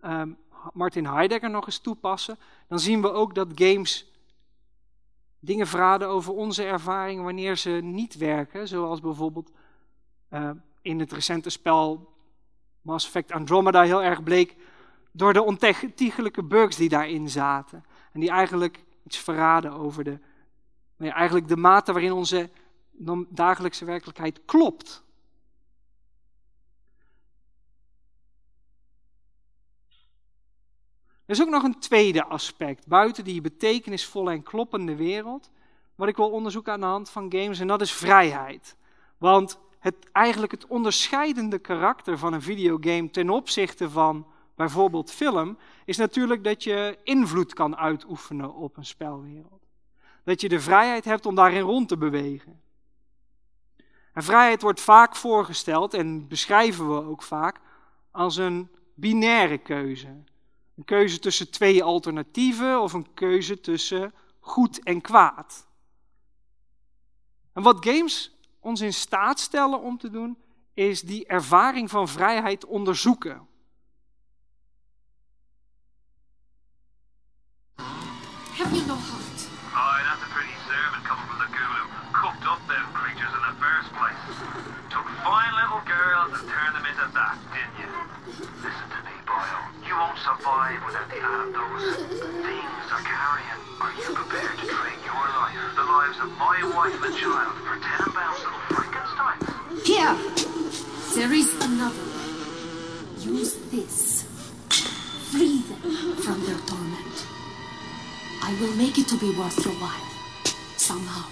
[0.00, 0.32] ehm,
[0.72, 4.12] Martin Heidegger nog eens toepassen, dan zien we ook dat games
[5.38, 9.50] dingen verraden over onze ervaring wanneer ze niet werken, zoals bijvoorbeeld
[10.30, 10.50] uh,
[10.82, 12.12] in het recente spel
[12.82, 14.56] Mass Effect Andromeda heel erg bleek
[15.12, 17.84] door de ontiegelijke bugs die daarin zaten.
[18.16, 20.18] En die eigenlijk iets verraden over de,
[20.96, 22.50] nou eigenlijk de mate waarin onze
[23.28, 25.04] dagelijkse werkelijkheid klopt.
[31.24, 35.50] Er is ook nog een tweede aspect, buiten die betekenisvolle en kloppende wereld,
[35.94, 38.76] wat ik wil onderzoeken aan de hand van games, en dat is vrijheid.
[39.18, 45.96] Want het, eigenlijk het onderscheidende karakter van een videogame ten opzichte van bijvoorbeeld film, is
[45.96, 49.66] natuurlijk dat je invloed kan uitoefenen op een spelwereld.
[50.24, 52.60] Dat je de vrijheid hebt om daarin rond te bewegen.
[54.12, 57.60] En vrijheid wordt vaak voorgesteld, en beschrijven we ook vaak,
[58.10, 60.24] als een binaire keuze.
[60.76, 65.66] Een keuze tussen twee alternatieven of een keuze tussen goed en kwaad.
[67.52, 70.38] En wat games ons in staat stellen om te doen,
[70.74, 73.46] is die ervaring van vrijheid onderzoeken.
[78.56, 79.36] Have you no heart?
[79.68, 81.84] Oh, Aye, that's a pretty sermon coming from the who
[82.16, 84.22] cooked up them creatures in the first place.
[84.96, 87.92] Took fine little girls and turned them into that, didn't you?
[88.64, 89.60] Listen to me, boyo.
[89.84, 92.00] You won't survive without the aid of those
[92.40, 93.60] things are carrying.
[93.76, 97.76] Are you prepared to trade your life, the lives of my wife and child, for
[97.76, 99.36] ten pounds little Frankenstein?
[99.84, 100.16] Here!
[101.12, 103.20] There is another way.
[103.20, 104.24] Use this.
[105.28, 107.25] Free them from their torment.
[108.48, 110.06] I will make it to be worth your while.
[110.76, 111.24] Somehow.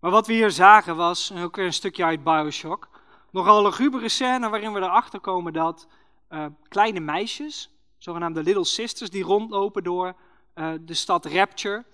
[0.00, 2.88] Maar wat we hier zagen was, ook weer een stukje uit Bioshock,
[3.30, 5.86] nogal een lugubere scène waarin we erachter komen dat
[6.30, 10.16] uh, kleine meisjes, zogenaamde Little Sisters, die rondlopen door
[10.54, 11.84] uh, de stad Rapture,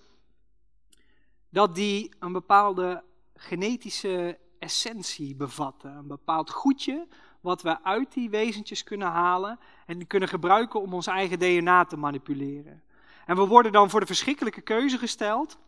[1.48, 3.04] dat die een bepaalde
[3.34, 5.96] genetische essentie bevatten.
[5.96, 7.06] Een bepaald goedje
[7.40, 11.84] wat we uit die wezentjes kunnen halen en die kunnen gebruiken om ons eigen DNA
[11.84, 12.82] te manipuleren.
[13.26, 15.58] En we worden dan voor de verschrikkelijke keuze gesteld.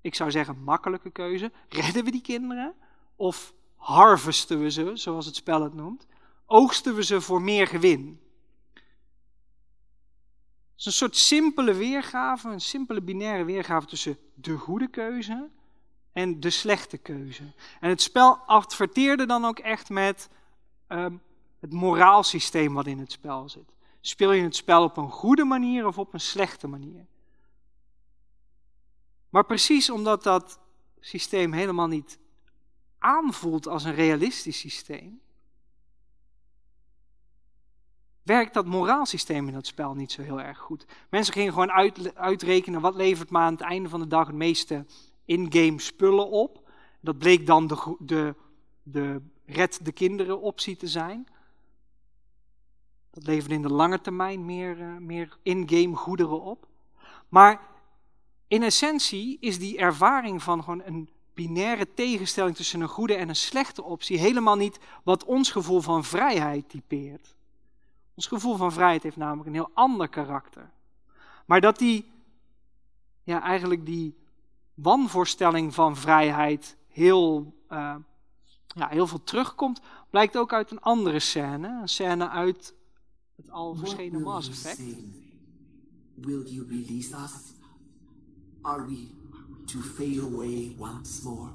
[0.00, 1.52] Ik zou zeggen makkelijke keuze.
[1.68, 2.74] Redden we die kinderen?
[3.16, 6.06] Of harvesten we ze, zoals het spel het noemt?
[6.46, 8.20] Oogsten we ze voor meer gewin.
[8.74, 8.84] Het
[10.76, 15.50] is een soort simpele weergave, een simpele binaire weergave tussen de goede keuze
[16.12, 17.52] en de slechte keuze.
[17.80, 20.28] En het spel adverteerde dan ook echt met
[20.88, 21.22] um,
[21.60, 23.74] het moraalsysteem wat in het spel zit.
[24.00, 27.06] Speel je het spel op een goede manier of op een slechte manier?
[29.28, 30.60] Maar precies omdat dat
[31.00, 32.18] systeem helemaal niet
[32.98, 35.20] aanvoelt als een realistisch systeem,
[38.26, 40.86] werkt dat moraalsysteem in dat spel niet zo heel erg goed.
[41.10, 44.36] Mensen gingen gewoon uit, uitrekenen wat levert maar aan het einde van de dag het
[44.36, 44.84] meeste
[45.24, 46.68] in-game spullen op.
[47.00, 48.34] Dat bleek dan de, de,
[48.82, 51.26] de red de kinderen optie te zijn.
[53.10, 56.66] Dat leverde in de lange termijn meer, uh, meer in-game goederen op.
[57.28, 57.60] Maar
[58.48, 63.36] in essentie is die ervaring van gewoon een binaire tegenstelling tussen een goede en een
[63.36, 67.35] slechte optie helemaal niet wat ons gevoel van vrijheid typeert.
[68.16, 70.70] Ons gevoel van vrijheid heeft namelijk een heel ander karakter.
[71.46, 72.10] Maar dat die,
[73.22, 74.16] ja, eigenlijk die
[74.74, 77.94] wanvoorstelling van vrijheid heel, uh,
[78.66, 81.68] ja, heel veel terugkomt, blijkt ook uit een andere scène.
[81.80, 82.74] Een scène uit
[83.36, 84.78] het al verschenen Mass Effect.
[86.14, 87.32] Will you release us?
[88.62, 89.06] Are we
[89.64, 91.50] to fade away once more?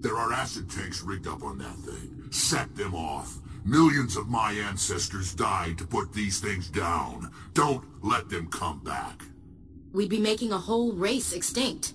[0.00, 2.26] There are acid tanks rigged up on that thing.
[2.28, 3.44] Set them off.
[3.66, 7.32] Millions of my ancestors died to put these things down.
[7.52, 9.24] Don't let them come back.
[9.92, 11.94] We'd be making a whole race extinct.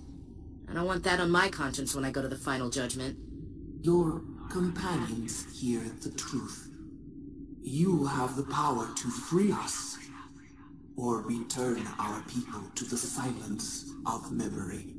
[0.70, 3.18] I don't want that on my conscience when I go to the final judgment.
[3.82, 6.70] Your companions hear the truth.
[7.62, 9.98] You have the power to free us,
[10.98, 14.96] or return our people to the silence of memory.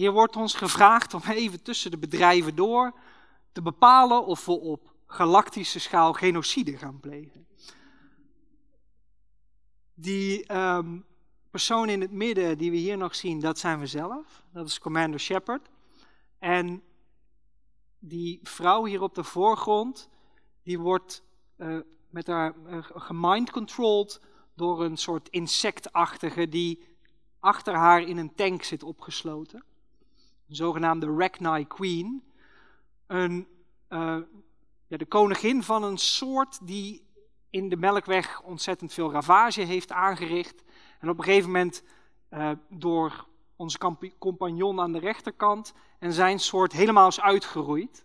[0.00, 2.92] Hier wordt ons gevraagd om even tussen de bedrijven door
[3.52, 7.46] te bepalen of we op galactische schaal genocide gaan plegen.
[9.94, 10.98] Die ehm,
[11.50, 14.44] persoon in het midden die we hier nog zien, dat zijn we zelf.
[14.52, 15.68] Dat is Commander Shepard.
[16.38, 16.82] En
[17.98, 20.08] die vrouw hier op de voorgrond,
[20.62, 21.22] die wordt
[21.56, 21.78] uh,
[22.10, 24.20] met haar uh, gemind-controlled
[24.54, 26.84] door een soort insectachtige die
[27.40, 29.68] achter haar in een tank zit opgesloten.
[30.50, 32.22] Een zogenaamde Rachni Queen.
[33.06, 33.46] Een,
[33.88, 34.16] uh,
[34.86, 37.06] ja, de koningin van een soort die
[37.50, 40.62] in de Melkweg ontzettend veel ravage heeft aangericht.
[41.00, 41.82] En op een gegeven moment
[42.30, 43.26] uh, door
[43.56, 43.78] onze
[44.18, 48.04] compagnon aan de rechterkant en zijn soort helemaal is uitgeroeid.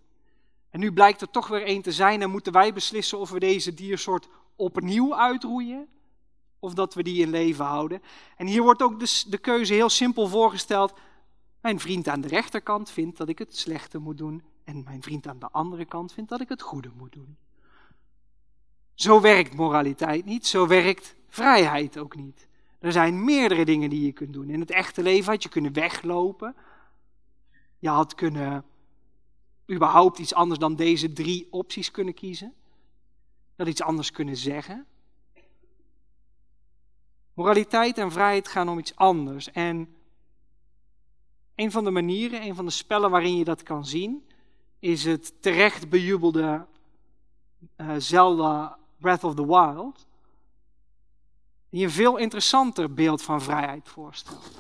[0.70, 3.40] En nu blijkt er toch weer één te zijn en moeten wij beslissen of we
[3.40, 5.88] deze diersoort opnieuw uitroeien
[6.60, 8.02] of dat we die in leven houden.
[8.38, 10.94] En hier wordt ook de, de keuze heel simpel voorgesteld.
[11.66, 15.28] Mijn vriend aan de rechterkant vindt dat ik het slechte moet doen en mijn vriend
[15.28, 17.38] aan de andere kant vindt dat ik het goede moet doen.
[18.94, 22.48] Zo werkt moraliteit niet, zo werkt vrijheid ook niet.
[22.80, 24.50] Er zijn meerdere dingen die je kunt doen.
[24.50, 26.56] In het echte leven had je kunnen weglopen.
[27.80, 28.66] Je had kunnen
[29.72, 32.54] überhaupt iets anders dan deze drie opties kunnen kiezen.
[33.56, 34.86] Had iets anders kunnen zeggen.
[37.34, 39.52] Moraliteit en vrijheid gaan om iets anders.
[39.52, 39.96] En
[41.56, 44.28] een van de manieren, een van de spellen waarin je dat kan zien,
[44.80, 46.66] is het terecht bejubelde
[47.78, 50.08] uh, Zelda Breath of the Wild,
[51.70, 54.52] die een veel interessanter beeld van vrijheid voorstelt.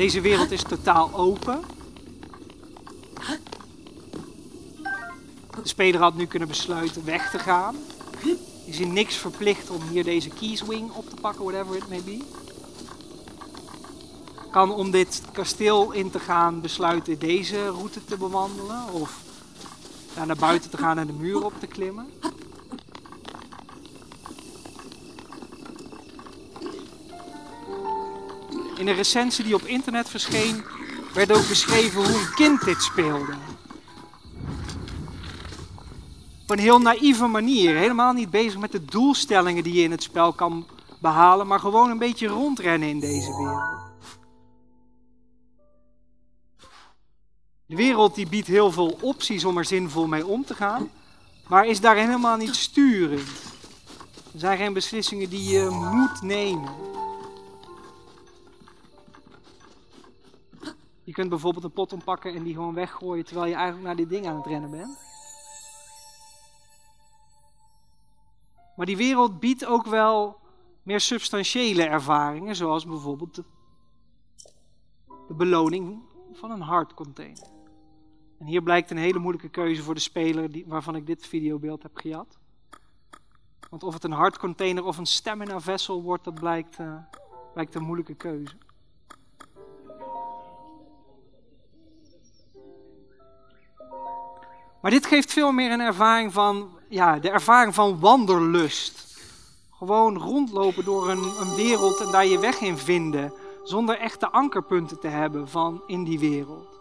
[0.00, 1.60] Deze wereld is totaal open.
[5.62, 7.76] De speler had nu kunnen besluiten weg te gaan.
[8.66, 12.18] Is in niks verplicht om hier deze keyswing op te pakken, whatever it may be.
[14.50, 18.92] Kan om dit kasteel in te gaan besluiten deze route te bewandelen.
[18.92, 19.20] Of
[20.14, 22.06] daar naar buiten te gaan en de muur op te klimmen.
[28.80, 30.64] In een recensie die op internet verscheen,
[31.14, 33.32] werd ook beschreven hoe een kind dit speelde.
[36.42, 40.02] Op een heel naïeve manier, helemaal niet bezig met de doelstellingen die je in het
[40.02, 40.66] spel kan
[41.00, 43.80] behalen, maar gewoon een beetje rondrennen in deze wereld.
[47.66, 50.90] De wereld die biedt heel veel opties om er zinvol mee om te gaan,
[51.46, 53.28] maar is daar helemaal niet sturend.
[54.32, 56.89] Er zijn geen beslissingen die je moet nemen.
[61.10, 64.08] Je kunt bijvoorbeeld een pot ompakken en die gewoon weggooien terwijl je eigenlijk naar dit
[64.08, 64.98] ding aan het rennen bent.
[68.76, 70.38] Maar die wereld biedt ook wel
[70.82, 73.44] meer substantiële ervaringen, zoals bijvoorbeeld de,
[75.28, 76.02] de beloning
[76.32, 77.48] van een hardcontainer.
[78.38, 81.82] En hier blijkt een hele moeilijke keuze voor de speler die, waarvan ik dit videobeeld
[81.82, 82.38] heb gejat.
[83.70, 86.96] Want of het een hardcontainer of een stamina vessel wordt, dat blijkt, uh,
[87.52, 88.56] blijkt een moeilijke keuze.
[94.80, 99.18] Maar dit geeft veel meer een ervaring van, ja, de ervaring van wanderlust.
[99.70, 103.32] Gewoon rondlopen door een, een wereld en daar je weg in vinden,
[103.64, 106.78] zonder echte ankerpunten te hebben van in die wereld.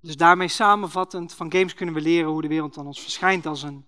[0.00, 3.62] Dus daarmee samenvattend, van games kunnen we leren hoe de wereld aan ons verschijnt als
[3.62, 3.84] een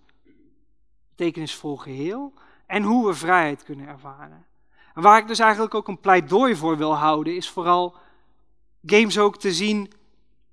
[1.08, 2.32] betekenisvol geheel
[2.66, 4.46] en hoe we vrijheid kunnen ervaren.
[4.94, 7.94] En waar ik dus eigenlijk ook een pleidooi voor wil houden, is vooral
[8.82, 9.92] games ook te zien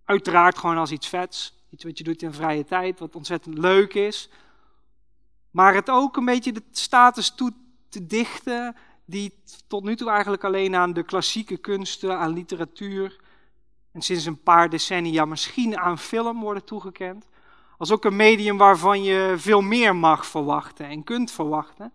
[0.08, 1.66] Uiteraard gewoon als iets vets.
[1.70, 4.30] Iets wat je doet in vrije tijd, wat ontzettend leuk is.
[5.52, 7.54] Maar het ook een beetje de status toe
[7.90, 13.20] te dichten, die tot nu toe eigenlijk alleen aan de klassieke kunsten, aan literatuur
[13.92, 17.28] en sinds een paar decennia misschien aan film worden toegekend.
[17.78, 21.94] Als ook een medium waarvan je veel meer mag verwachten en kunt verwachten,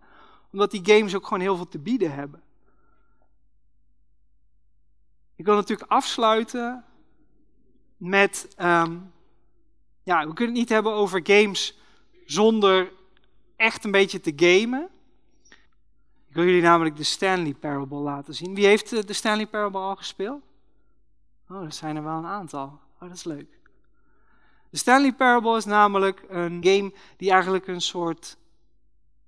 [0.51, 2.41] omdat die games ook gewoon heel veel te bieden hebben.
[5.35, 6.83] Ik wil natuurlijk afsluiten
[8.03, 8.55] met.
[8.61, 9.11] Um,
[10.03, 11.79] ja, we kunnen het niet hebben over games
[12.25, 12.91] zonder
[13.55, 14.89] echt een beetje te gamen.
[16.27, 18.55] Ik wil jullie namelijk de Stanley Parable laten zien.
[18.55, 20.43] Wie heeft eh, de Stanley Parable al gespeeld?
[21.49, 22.79] Oh, er zijn er wel een aantal.
[22.99, 23.59] Oh, dat is leuk.
[24.69, 28.37] De Stanley Parable is namelijk een game die eigenlijk een soort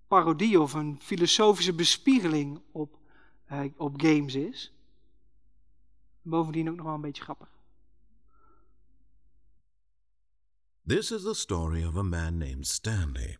[0.07, 2.97] parodie of een filosofische bespiegeling op,
[3.51, 4.73] uh, op games is.
[6.21, 7.54] Bovendien ook nog wel een beetje grappig.
[10.87, 13.37] This is the story of a man named Stanley.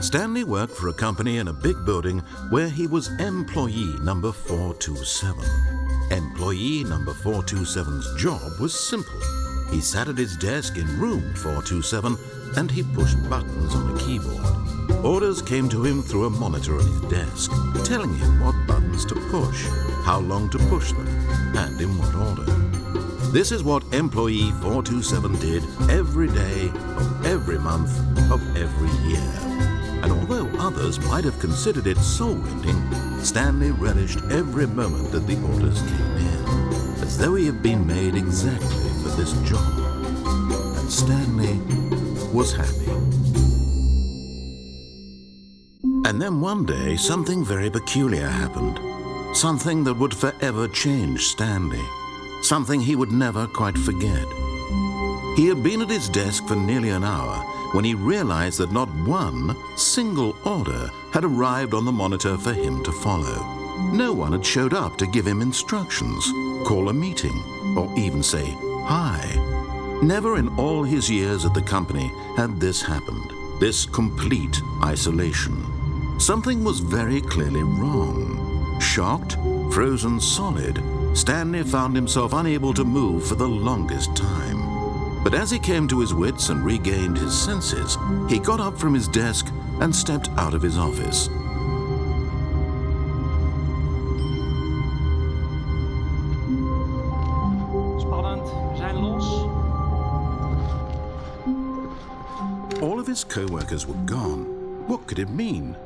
[0.00, 2.18] Stanley worked for a company in a big building
[2.50, 5.44] where he was employee number 427.
[6.10, 9.20] Employee number 427's job was simple.
[9.70, 12.16] He sat at his desk in room 427
[12.56, 15.04] and he pushed buttons on a keyboard.
[15.04, 17.52] Orders came to him through a monitor on his desk,
[17.84, 19.64] telling him what buttons to push,
[20.02, 21.06] how long to push them,
[21.56, 22.57] and in what order.
[23.30, 27.90] This is what employee 427 did every day of every month
[28.32, 29.20] of every year.
[30.02, 35.78] And although others might have considered it soul-rending, Stanley relished every moment that the orders
[35.82, 39.78] came in, as though he had been made exactly for this job.
[40.78, 41.60] And Stanley
[42.32, 42.90] was happy.
[46.08, 48.80] And then one day, something very peculiar happened.
[49.36, 51.84] Something that would forever change Stanley.
[52.42, 54.26] Something he would never quite forget.
[55.36, 57.36] He had been at his desk for nearly an hour
[57.72, 62.82] when he realized that not one single order had arrived on the monitor for him
[62.84, 63.44] to follow.
[63.92, 66.24] No one had showed up to give him instructions,
[66.66, 67.42] call a meeting,
[67.76, 69.20] or even say hi.
[70.02, 75.64] Never in all his years at the company had this happened, this complete isolation.
[76.18, 78.80] Something was very clearly wrong.
[78.80, 79.36] Shocked,
[79.72, 80.82] frozen solid,
[81.14, 85.22] Stanley found himself unable to move for the longest time.
[85.24, 87.98] But as he came to his wits and regained his senses,
[88.28, 91.28] he got up from his desk and stepped out of his office.
[97.98, 99.24] Spannend, we zijn los.
[102.80, 104.44] All of his co workers were gone.
[104.86, 105.76] What could it mean?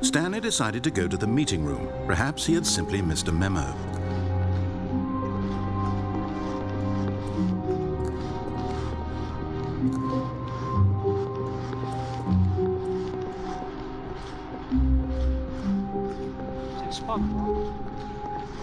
[0.00, 1.88] Stanley decided to go to the meeting room.
[2.06, 3.72] Perhaps he had simply missed a memo.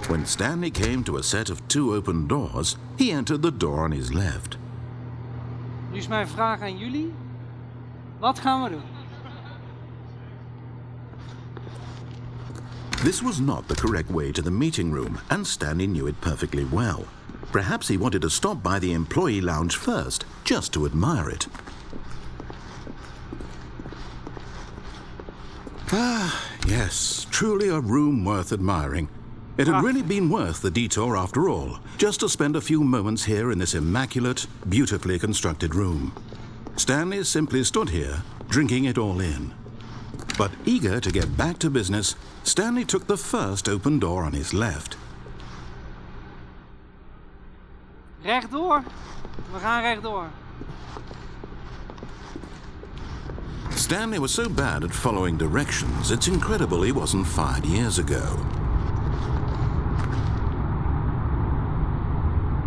[0.08, 3.92] When Stanley came to a set of two open doors, he entered the door on
[3.92, 4.58] his left.
[5.92, 7.14] Nu is mijn vraag aan jullie.
[8.20, 8.82] Wat gaan we doen?
[13.04, 16.66] This was not the correct way to the meeting room, and Stanley knew it perfectly
[16.66, 17.06] well.
[17.52, 21.48] Perhaps he wanted to stop by the employee lounge first, just to admire it.
[25.92, 29.10] Ah, yes, truly a room worth admiring.
[29.58, 29.82] It had ah.
[29.82, 33.60] really been worth the detour after all, just to spend a few moments here in
[33.60, 36.14] this immaculate, beautifully constructed room.
[36.76, 39.54] Stanley simply stood here, drinking it all in.
[40.38, 44.54] But eager to get back to business, Stanley took the first open door on his
[44.54, 44.96] left.
[48.24, 48.84] Rechtdoor.
[49.54, 50.30] We gaan rechtdoor.
[53.80, 58.36] Stanley was so bad at following directions, it's incredible he wasn't fired years ago.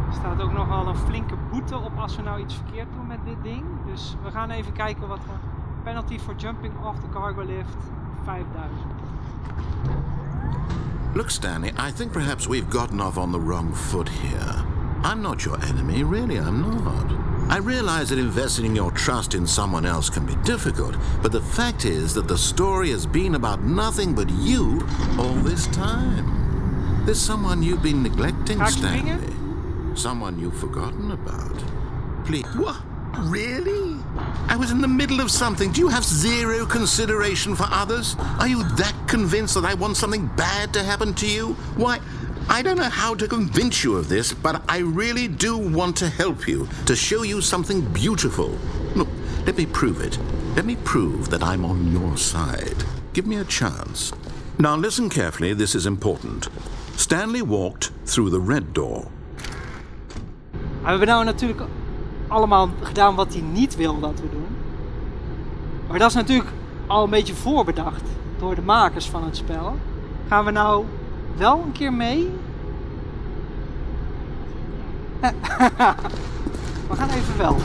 [0.09, 3.19] Er staat ook nogal een flinke boete op als we nou iets verkeerd doen met
[3.25, 3.65] dit ding.
[3.87, 5.33] Dus we gaan even kijken wat we...
[5.83, 7.77] Penalty for jumping off the cargo lift,
[8.25, 8.71] 5000.
[11.15, 14.65] Look, Stanley, I think perhaps we've gotten off on the wrong foot here.
[15.03, 17.32] I'm not your enemy, really, I'm not.
[17.49, 21.85] I realize that investing your trust in someone else can be difficult, but the fact
[21.85, 24.87] is that the story has been about nothing but you
[25.19, 27.05] all this time.
[27.05, 28.65] There's someone you've been neglecting?
[28.67, 29.35] Stanley.
[29.95, 31.63] Someone you've forgotten about.
[32.25, 32.47] Please.
[32.57, 32.81] What?
[33.19, 34.01] Really?
[34.49, 35.73] I was in the middle of something.
[35.73, 38.17] Do you have zero consideration for others?
[38.39, 41.55] Are you that convinced that I want something bad to happen to you?
[41.77, 42.01] Why,
[42.49, 46.09] I don't know how to convince you of this, but I really do want to
[46.09, 48.51] help you, to show you something beautiful.
[48.95, 49.09] Look,
[49.47, 50.19] let me prove it.
[50.57, 52.85] Let me prove that I'm on your side.
[53.13, 54.13] Give me a chance.
[54.59, 56.49] Now listen carefully, this is important.
[56.97, 59.11] Stanley walked through the red door.
[60.83, 61.63] We hebben nou natuurlijk
[62.29, 64.47] allemaal gedaan wat hij niet wil dat we doen.
[65.89, 66.51] Maar dat is natuurlijk
[66.87, 68.03] al een beetje voorbedacht
[68.39, 69.77] door de makers van het spel.
[70.29, 70.85] Gaan we nou
[71.37, 72.31] wel een keer mee?
[76.89, 77.57] we gaan even wel.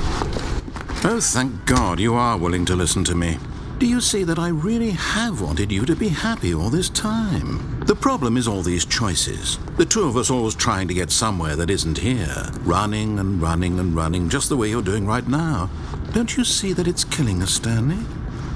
[1.05, 3.37] Oh, thank God you are willing to listen to me.
[3.79, 7.59] Do you see that I really have wanted you to be happy all this time?
[7.85, 9.59] The problem is all these choices.
[9.77, 12.49] The two of us always trying to get somewhere that isn't here.
[12.63, 15.69] Running and running and running, just the way you're doing right now.
[16.11, 18.03] Don't you see that it's killing us, Stanley?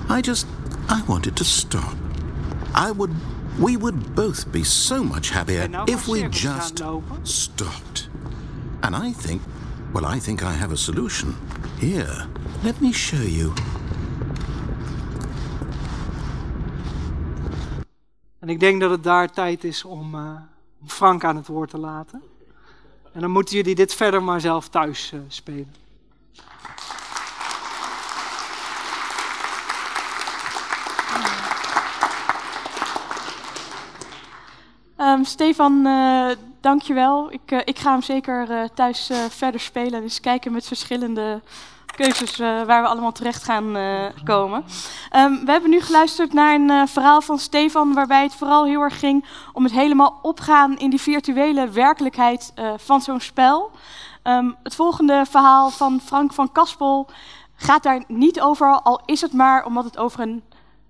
[0.10, 0.48] I just.
[0.90, 1.96] I wanted to stop.
[2.74, 3.16] I would.
[3.56, 6.84] We would both be so much happier En nou gaan if we just
[7.22, 8.10] stopped.
[8.80, 9.42] And I think
[9.94, 11.36] Well, I think I have a solution.
[11.80, 12.28] Here,
[12.64, 13.52] let me show you.
[18.40, 20.34] En ik denk dat het daar tijd is om uh,
[20.86, 22.22] Frank aan het woord te laten.
[23.14, 25.81] En dan moeten jullie dit verder maar zelf thuis uh, spelen.
[35.12, 36.28] Um, Stefan, uh,
[36.62, 37.32] dankjewel.
[37.32, 41.42] Ik, uh, ik ga hem zeker uh, thuis verder spelen en eens kijken met verschillende
[41.96, 43.78] keuzes waar we allemaal terecht gaan
[44.24, 44.64] komen.
[45.16, 49.00] Um, we hebben nu geluisterd naar een verhaal van Stefan waarbij het vooral heel erg
[49.00, 53.72] ging om het helemaal opgaan in die virtuele werkelijkheid van zo'n spel.
[54.24, 57.08] Um, het volgende verhaal van Frank van Kaspel
[57.56, 60.44] gaat daar niet over, al is het maar omdat het over een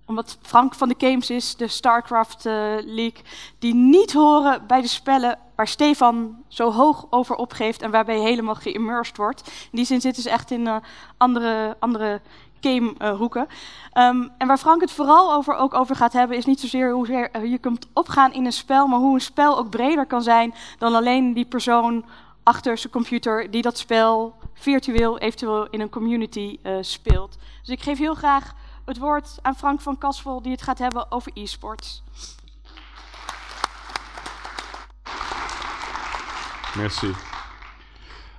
[0.05, 2.53] omdat Frank van de Games is, de StarCraft uh,
[2.85, 3.23] League,
[3.59, 8.21] die niet horen bij de spellen waar Stefan zo hoog over opgeeft en waarbij je
[8.21, 9.47] helemaal geïmmersed wordt.
[9.47, 10.75] In die zin zitten ze echt in uh,
[11.17, 12.21] andere, andere
[12.61, 13.47] gamehoeken.
[13.93, 16.91] Uh, um, en waar Frank het vooral over, ook over gaat hebben, is niet zozeer
[16.91, 20.53] hoe je kunt opgaan in een spel, maar hoe een spel ook breder kan zijn
[20.77, 22.05] dan alleen die persoon
[22.43, 27.37] achter zijn computer die dat spel virtueel, eventueel in een community speelt.
[27.59, 28.53] Dus ik geef heel graag
[28.91, 32.03] het woord aan Frank van Kasvel, die het gaat hebben over e-sports.
[36.75, 37.13] Merci.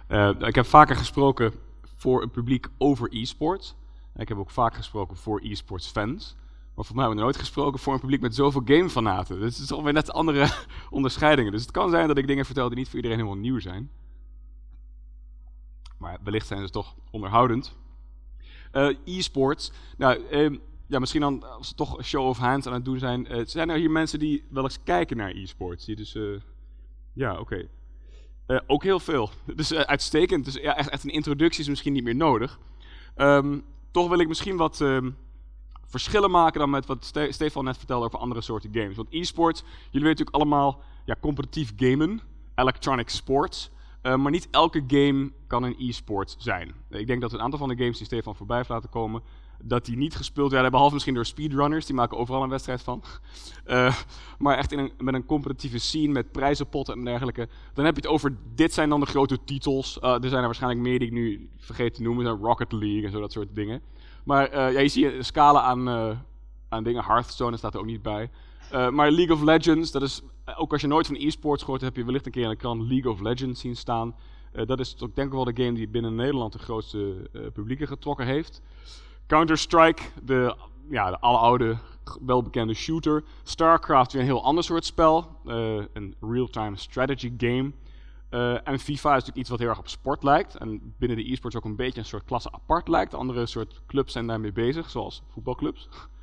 [0.09, 1.53] Uh, ik heb vaker gesproken
[1.96, 3.76] voor een publiek over e-sport.
[4.16, 6.36] Ik heb ook vaak gesproken voor e-sports fans.
[6.74, 9.40] Maar voor mij hebben we nooit gesproken voor een publiek met zoveel gamefanaten.
[9.40, 10.48] Dus het is alweer net andere
[10.90, 11.53] onderscheidingen.
[11.53, 13.90] Dus het kan zijn dat ik dingen vertel die niet voor iedereen helemaal nieuw zijn.
[15.98, 17.76] Maar wellicht zijn ze toch onderhoudend.
[18.73, 19.73] Uh, e-sports.
[19.97, 23.33] Nou, uh, ja, misschien dan, als we toch show of hands aan het doen zijn.
[23.33, 25.85] Uh, zijn er hier mensen die wel eens kijken naar e-sports?
[25.85, 26.16] Die dus,
[27.12, 27.68] ja, oké.
[28.66, 29.31] Ook heel veel.
[29.57, 30.45] Dus uitstekend.
[30.45, 32.59] Dus ja, echt, echt, een introductie is misschien niet meer nodig.
[33.16, 35.16] Um, toch wil ik misschien wat um,
[35.87, 38.97] verschillen maken dan met wat Ste Stefan net vertelde over andere soorten games.
[38.97, 39.61] Want e-sports,
[39.91, 42.20] jullie weten natuurlijk allemaal ja, competitief gamen,
[42.55, 43.70] electronic sports.
[44.03, 46.74] Uh, maar niet elke game kan een e-sport zijn.
[46.90, 49.22] Ik denk dat een aantal van de games die Stefan voorbij heeft laten komen,
[49.62, 53.03] dat die niet gespeeld werden, behalve misschien door speedrunners, die maken overal een wedstrijd van.
[53.66, 53.96] Uh,
[54.38, 57.48] maar echt in een, met een competitieve scene, met prijzenpotten en dergelijke.
[57.74, 59.98] Dan heb je het over, dit zijn dan de grote titels.
[60.03, 63.11] Uh, er zijn er waarschijnlijk meer die ik nu vergeet te noemen, Rocket League en
[63.11, 63.82] zo, dat soort dingen.
[64.24, 65.88] Maar ja, je ziet een scala aan,
[66.68, 68.30] aan dingen, Hearthstone staat er ook niet bij.
[68.73, 70.23] Uh, maar League of Legends, dat is,
[70.57, 72.57] ook als je nooit van e-sports gehoord hebt, heb je wellicht een keer in de
[72.57, 74.14] krant League of Legends zien staan.
[74.55, 77.47] Uh, dat is toch denk ik wel de game die binnen Nederland de grootste uh,
[77.53, 78.62] publieke getrokken heeft.
[79.27, 80.57] Counter-Strike, de,
[80.91, 81.11] ja,
[81.57, 81.77] de
[82.20, 83.25] welbekende shooter.
[83.43, 85.37] StarCraft, weer een heel ander soort spel.
[85.45, 87.73] een real-time strategy game.
[88.64, 90.55] en FIFA is natuurlijk iets wat heel erg op sport lijkt.
[90.57, 93.14] En binnen de e-sports ook een beetje een soort klasse apart lijkt.
[93.14, 95.89] Andere soort clubs zijn daarmee bezig, zoals voetbalclubs.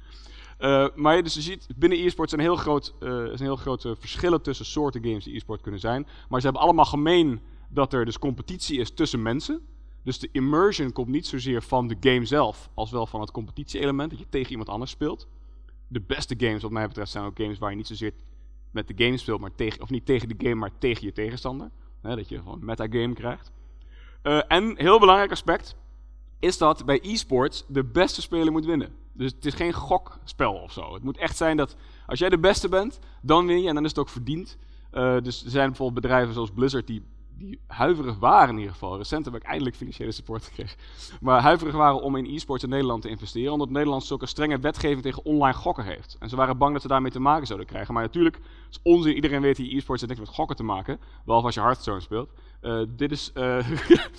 [0.60, 4.42] Uh, maar dus je ziet, binnen e-sport zijn heel, groot, uh, zijn heel grote verschillen
[4.42, 6.08] tussen soorten games die e-sport kunnen zijn.
[6.30, 7.40] Maar ze hebben allemaal gemeen
[7.70, 9.62] dat er dus competitie is tussen mensen.
[10.04, 14.10] Dus de immersion komt niet zozeer van de game zelf, als wel van het competitie-element,
[14.10, 15.28] dat je tegen iemand anders speelt.
[15.88, 18.14] De beste games, wat mij betreft, zijn ook games waar je niet zozeer
[18.72, 21.70] met de game speelt, maar tegen, of niet tegen de game, maar tegen je tegenstander.
[22.02, 23.52] Dat je gewoon metagame krijgt.
[24.24, 25.76] Uh, en, heel belangrijk aspect,
[26.40, 28.96] is dat bij e-sports de beste speler moet winnen.
[29.20, 30.94] Dus het is geen gokspel of zo.
[30.94, 33.84] Het moet echt zijn dat als jij de beste bent, dan win je en dan
[33.84, 34.58] is het ook verdiend.
[34.94, 37.04] Uh, dus er zijn bijvoorbeeld bedrijven zoals Blizzard die,
[37.38, 38.98] die huiverig waren in ieder geval.
[38.98, 40.78] Recent heb ik eindelijk financiële support gekregen.
[41.22, 43.54] Maar huiverig waren om in e-sports in Nederland te investeren.
[43.54, 46.16] Omdat Nederland zulke strenge wetgeving tegen online gokken heeft.
[46.20, 47.94] En ze waren bang dat ze daarmee te maken zouden krijgen.
[47.94, 48.40] Maar natuurlijk,
[48.70, 49.16] is onzin.
[49.16, 51.00] Iedereen weet die e-sports heeft niks met gokken te maken.
[51.26, 52.30] Behalve als je Hearthstone speelt.
[52.62, 53.32] Uh, dit is.
[53.34, 53.70] Uh,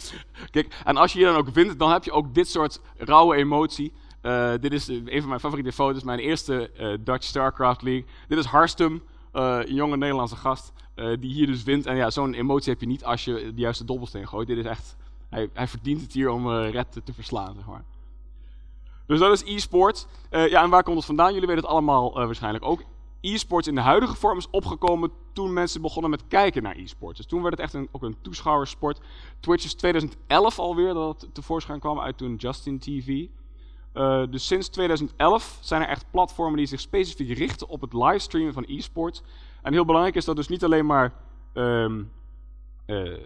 [0.50, 3.36] Kijk, en als je hier dan ook wint, dan heb je ook dit soort rauwe
[3.36, 3.92] emotie.
[4.22, 8.04] Uh, dit is een van mijn favoriete foto's, mijn eerste uh, Dutch StarCraft League.
[8.28, 9.02] Dit is Harstum,
[9.32, 11.86] uh, een jonge Nederlandse gast, die hier dus wint.
[11.86, 14.46] En ja, zo'n emotie heb je niet als je de juiste dobbelsteen gooit.
[14.46, 14.96] Dit is echt,
[15.28, 17.84] hij, hij verdient het hier om Red te, te, verslaan, zeg maar.
[19.06, 20.06] Dus dat is e-sport.
[20.30, 21.32] ja, en waar komt het vandaan?
[21.32, 22.82] Jullie weten het allemaal waarschijnlijk ook.
[23.20, 27.16] E-sports in de huidige vorm is opgekomen toen mensen begonnen met kijken naar e-sports.
[27.16, 29.00] Dus toen werd het echt een, ook een toeschouwersport.
[29.40, 33.26] Twitch is 2011 alweer dat het tevoorschijn kwam uit toen Justin TV.
[33.94, 38.52] Uh, dus sinds 2011 zijn er echt platformen die zich specifiek richten op het livestreamen
[38.52, 39.22] van e-sports.
[39.62, 41.12] En heel belangrijk is dat dus niet alleen maar
[41.54, 42.10] um,
[42.86, 43.18] uh,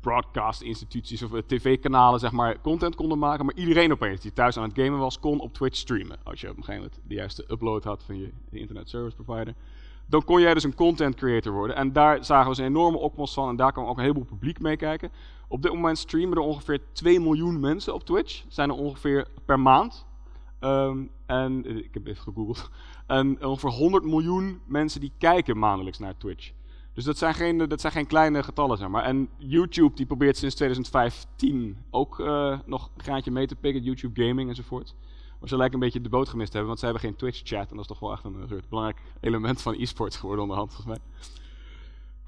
[0.00, 4.62] broadcast instituties of tv-kanalen zeg maar, content konden maken, maar iedereen opeens die thuis aan
[4.62, 6.18] het gamen was, kon op Twitch streamen.
[6.22, 9.54] Als je op een gegeven moment de juiste upload had van je internet service provider.
[10.06, 11.76] dan kon jij dus een content creator worden.
[11.76, 14.60] En daar zagen we een enorme opkomst van en daar kwam ook een heleboel publiek
[14.60, 15.10] mee kijken.
[15.48, 18.44] Op dit moment streamen er ongeveer 2 miljoen mensen op Twitch.
[18.48, 20.06] Zijn er ongeveer per maand.
[20.58, 22.70] Ehm, en eh, ik heb even gegoogeld.
[23.06, 26.52] En ongeveer 100 miljoen mensen die kijken maandelijks naar Twitch.
[26.92, 29.04] Dus dat zijn geen, dat zijn geen kleine getallen, zeg maar.
[29.04, 33.82] En YouTube die probeert sinds 2015 ook uh, nog een graantje mee te pikken.
[33.82, 34.94] YouTube Gaming enzovoort.
[35.40, 37.70] Maar ze lijken een beetje de boot gemist te hebben, want ze hebben geen Twitch-chat.
[37.70, 40.98] En dat is toch wel echt een, een belangrijk element van e-sports geworden onderhand, volgens
[40.98, 41.06] mij.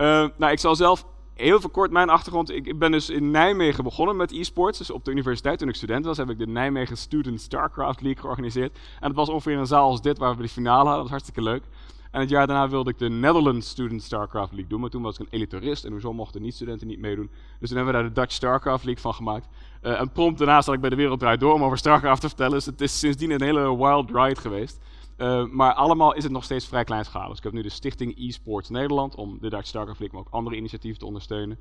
[0.06, 1.06] Uh, nou, ik zal zelf
[1.40, 2.50] heel veel kort mijn achtergrond.
[2.50, 4.78] Ik ben dus in Nijmegen begonnen met e-sports.
[4.78, 8.20] Dus op de universiteit toen ik student was, heb ik de Nijmegen Student StarCraft League
[8.20, 8.78] georganiseerd.
[9.00, 10.92] En het was ongeveer een zaal als dit waar we de finale hadden.
[10.92, 11.62] Dat was hartstikke leuk.
[12.10, 14.80] En het jaar daarna wilde ik de Netherlands Student StarCraft League doen.
[14.80, 17.30] Maar toen was ik een elitarist en hoezo mochten niet-studenten niet meedoen.
[17.58, 19.48] Dus toen hebben we daar de Dutch StarCraft League van gemaakt.
[19.82, 22.52] Uh, en prompt daarna zat ik bij de Wereld Door om over StarCraft te vertellen.
[22.52, 24.80] Dus het is sindsdien een hele wild ride geweest.
[25.20, 27.28] Uh, maar allemaal is het nog steeds vrij kleinschalig.
[27.28, 30.34] Dus ik heb nu de Stichting e-sports Nederland om de Dutch StarCraft League, maar ook
[30.34, 31.58] andere initiatieven te ondersteunen.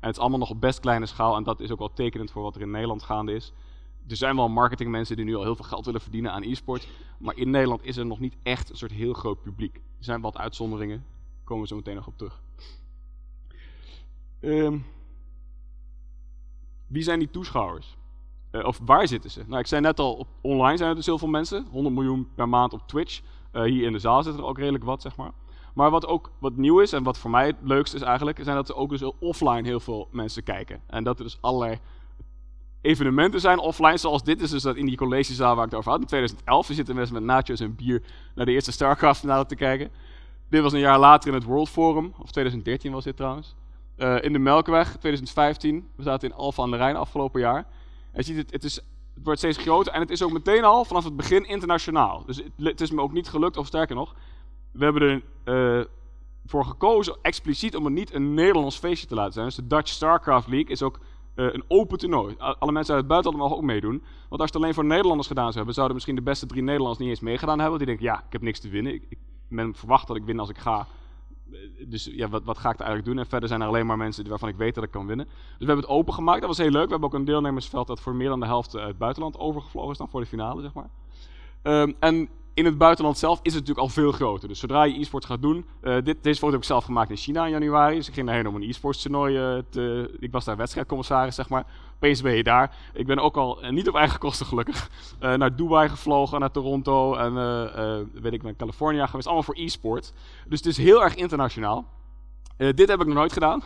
[0.00, 2.30] En het is allemaal nog op best kleine schaal en dat is ook wel tekenend
[2.30, 3.52] voor wat er in Nederland gaande is.
[4.08, 6.88] Er zijn wel marketingmensen die nu al heel veel geld willen verdienen aan e-sport.
[7.18, 9.74] Maar in Nederland is er nog niet echt een soort heel groot publiek.
[9.74, 10.96] Er zijn wat uitzonderingen.
[10.98, 12.42] Daar komen we zo meteen nog op terug.
[14.40, 14.86] Um,
[16.86, 17.97] wie zijn die toeschouwers?
[18.52, 19.44] Uh, of waar zitten ze?
[19.46, 21.66] Nou, ik zei net al, op, online zijn er dus heel veel mensen.
[21.70, 23.20] 100 miljoen per maand op Twitch.
[23.52, 25.30] Uh, hier in de zaal zitten er ook redelijk wat, zeg maar.
[25.74, 28.56] Maar wat ook wat nieuw is, en wat voor mij het leukste is eigenlijk, zijn
[28.56, 30.80] dat er ook dus offline heel veel mensen kijken.
[30.86, 31.78] En dat er dus allerlei
[32.80, 35.90] evenementen zijn offline, zoals dit is dus dat in die collegezaal waar ik het over
[35.90, 36.00] had.
[36.00, 38.02] In 2011 zitten mensen met nachos en bier
[38.34, 39.90] naar de eerste StarCraft finale te kijken.
[40.48, 43.54] Dit was een jaar later in het World Forum, of 2013 was dit trouwens.
[43.96, 45.88] Uh, in de Melkweg, 2015.
[45.96, 47.66] We zaten in Alphen aan de Rijn afgelopen jaar.
[48.18, 48.74] Je ziet het, het, is,
[49.14, 52.24] het wordt steeds groter en het is ook meteen al vanaf het begin internationaal.
[52.26, 54.14] Dus het, is me ook niet gelukt, of sterker nog,
[54.72, 55.84] we hebben er uh,
[56.46, 59.46] voor gekozen expliciet om het niet een Nederlands feestje te laten zijn.
[59.46, 60.98] Dus de Dutch StarCraft League is ook
[61.34, 62.34] uh, een open toernooi.
[62.38, 64.02] Alle mensen uit het buitenland mogen ook meedoen.
[64.28, 66.98] Want als het alleen voor Nederlanders gedaan zou hebben, zouden misschien de beste drie Nederlanders
[66.98, 67.78] niet eens meegedaan hebben.
[67.78, 68.94] Die denken, ja, ik heb niks te winnen.
[68.94, 70.86] Ik, ik ben verwacht dat ik win als ik ga.
[71.86, 73.18] Dus ja, wat, wat, ga ik er eigenlijk doen?
[73.18, 75.26] En verder zijn er alleen maar mensen waarvan ik weet dat ik kan winnen.
[75.26, 76.40] Dus we hebben het open gemaakt.
[76.40, 76.84] Dat was heel leuk.
[76.84, 79.90] We hebben ook een deelnemersveld dat voor meer dan de helft uit het buitenland overgevlogen
[79.90, 80.90] is dan voor de finale, zeg maar.
[81.62, 82.28] Um, en
[82.58, 84.48] in het buitenland zelf is het natuurlijk al veel groter.
[84.48, 85.66] Dus zodra je e-sport gaat doen.
[85.82, 87.96] Uh, dit, deze foto heb ik zelf gemaakt in China in januari.
[87.96, 90.16] Dus ik ging daarheen om een e-sports toernooi uh, te.
[90.18, 91.66] Ik was daar wedstrijdcommissaris, zeg maar.
[91.94, 92.76] Opeens ben je daar.
[92.92, 94.90] Ik ben ook al, uh, niet op eigen kosten gelukkig,
[95.20, 97.34] naar Dubai gevlogen, naar Toronto en
[98.22, 99.26] weet ik, naar California geweest.
[99.26, 100.12] Allemaal voor e-sport.
[100.46, 101.84] Dus het is heel erg internationaal.
[102.56, 103.62] dit heb ik nog nooit gedaan.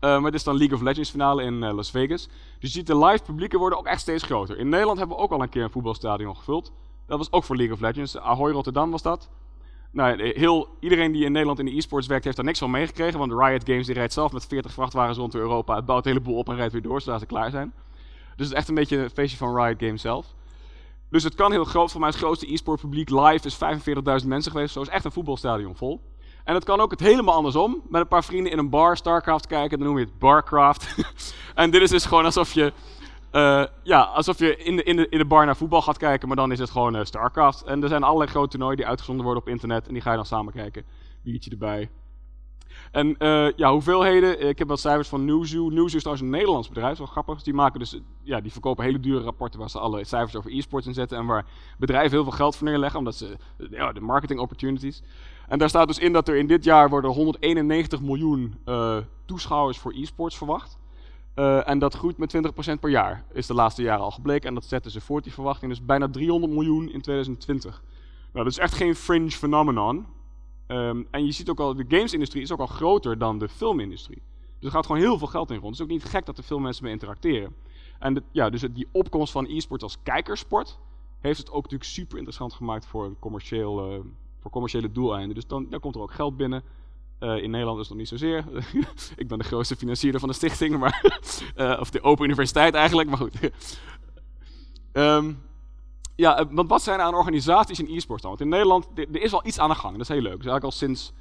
[0.00, 2.26] maar dit is dan League of Legends finale in Las Vegas.
[2.26, 4.58] Dus je ziet de live publieken worden ook echt steeds groter.
[4.58, 6.72] In Nederland hebben we ook al een keer een voetbalstadion gevuld.
[7.10, 8.18] Dat was ook voor League of Legends.
[8.18, 9.28] Ahoy Rotterdam was dat.
[9.92, 13.18] Nou, heel, iedereen die in Nederland in de e-sports werkt, heeft daar niks van meegekregen.
[13.18, 15.76] Want Riot Games die rijdt zelf met 40 vrachtwagens rond Europa.
[15.76, 17.72] Het bouwt een heleboel op en rijdt weer door zodra ze klaar zijn.
[18.36, 20.34] Dus het is echt een beetje een feestje van Riot Games zelf.
[21.10, 21.90] Dus het kan heel groot.
[21.90, 23.58] Voor mij is het grootste e-sport publiek live is
[24.22, 24.72] 45.000 mensen geweest.
[24.72, 26.00] Zo is echt een voetbalstadion vol.
[26.44, 27.82] En het kan ook het helemaal andersom.
[27.88, 29.78] Met een paar vrienden in een bar StarCraft kijken.
[29.78, 30.94] Dan noem je het Barcraft.
[31.54, 32.72] en dit is dus gewoon alsof je
[33.32, 36.28] uh, ja, alsof je in de, in, de, in de bar naar voetbal gaat kijken,
[36.28, 37.62] maar dan is het gewoon uh, StarCraft.
[37.62, 40.16] En er zijn allerlei grote toernooien die uitgezonden worden op internet en die ga je
[40.16, 40.84] dan samen kijken.
[41.22, 41.90] Biertje erbij.
[42.92, 45.68] En uh, ja, hoeveelheden, ik heb wat cijfers van Newzoo.
[45.68, 47.42] Newzoo is trouwens een Nederlands bedrijf, wel grappig.
[47.42, 50.86] Die, maken dus, ja, die verkopen hele dure rapporten waar ze alle cijfers over e-sports
[50.86, 51.46] in zetten en waar
[51.78, 53.36] bedrijven heel veel geld voor neerleggen, omdat ze,
[53.70, 55.02] ja, de marketing opportunities.
[55.48, 58.58] En daar staat dus in dat er in dit jaar worden 191 miljoen
[59.24, 60.78] toeschouwers voor e-sports verwacht.
[61.36, 64.48] Uh, en dat groeit met 20% per jaar, is de laatste jaren al gebleken.
[64.48, 65.70] En dat zetten ze voort, die verwachting.
[65.70, 67.82] Dus bijna 300 miljoen in 2020.
[68.32, 70.06] Nou, dat is echt geen fringe phenomenon.
[70.66, 74.22] Um, en je ziet ook al, de gamesindustrie is ook al groter dan de filmindustrie.
[74.58, 75.70] Dus er gaat gewoon heel veel geld in rond.
[75.70, 77.54] Het is ook niet gek dat er veel mensen mee interacteren.
[77.98, 80.78] En ja, dus die opkomst van e-sport als kijkersport
[81.20, 84.00] heeft het ook natuurlijk super interessant gemaakt voor, commercieel, uh,
[84.38, 85.34] voor commerciële doeleinden.
[85.34, 86.62] Dus dan, dan komt er ook geld binnen.
[87.20, 88.44] Uh, in Nederland is nog niet zozeer.
[89.16, 91.20] ik ben de grootste financierder van de stichting, maar,
[91.56, 93.34] uh, of de Open Universiteit eigenlijk, maar goed.
[94.92, 95.42] um,
[96.16, 98.30] ja, eh, want wat zijn er aan organisaties in e-sport dan?
[98.30, 100.32] Want in Nederland, er is wel iets aan de gang, dat is heel leuk.
[100.32, 101.12] Eigenlijk al sinds,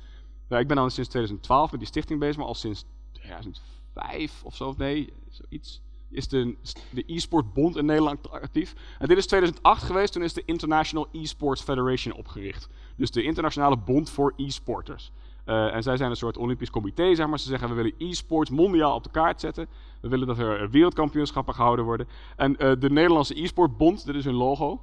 [0.50, 4.74] ik ben dan sinds 2012 met die stichting bezig, maar al sinds 2005 of zo,
[4.78, 6.56] nee, zoiets, is de,
[6.92, 8.76] de e-sport bond in Nederland actief.
[9.00, 12.70] En dit is 2008 geweest, toen is de International E-Sports Federation opgericht.
[12.96, 15.12] Dus de internationale bond voor e-sporters.
[15.50, 17.40] Uh, en zij zijn een soort Olympisch comité, zeg maar.
[17.40, 19.68] Ze zeggen we willen e-sports mondiaal op de kaart zetten.
[20.02, 22.08] We willen dat er wereldkampioenschappen gehouden worden.
[22.36, 24.82] En uh, de Nederlandse e-sportbond, dit is hun logo.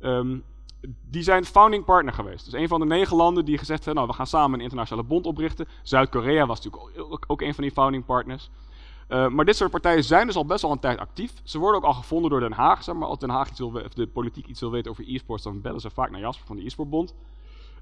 [0.00, 0.44] Um,
[1.10, 2.44] die zijn founding partner geweest.
[2.44, 5.08] Dus een van de negen landen die gezegd hebben, nou we gaan samen een internationale
[5.08, 5.66] bond oprichten.
[5.82, 8.50] Zuid-Korea was natuurlijk ook, een van die founding partners.
[9.08, 11.32] Uh, maar dit soort partijen zijn dus al best wel een tijd actief.
[11.44, 12.82] Ze worden ook al gevonden door Den Haag.
[12.84, 15.42] Zeg maar als Den Haag iets wil, of de politiek iets wil weten over e-sports,
[15.42, 17.14] dan bellen ze vaak naar Jasper van de e-sportbond.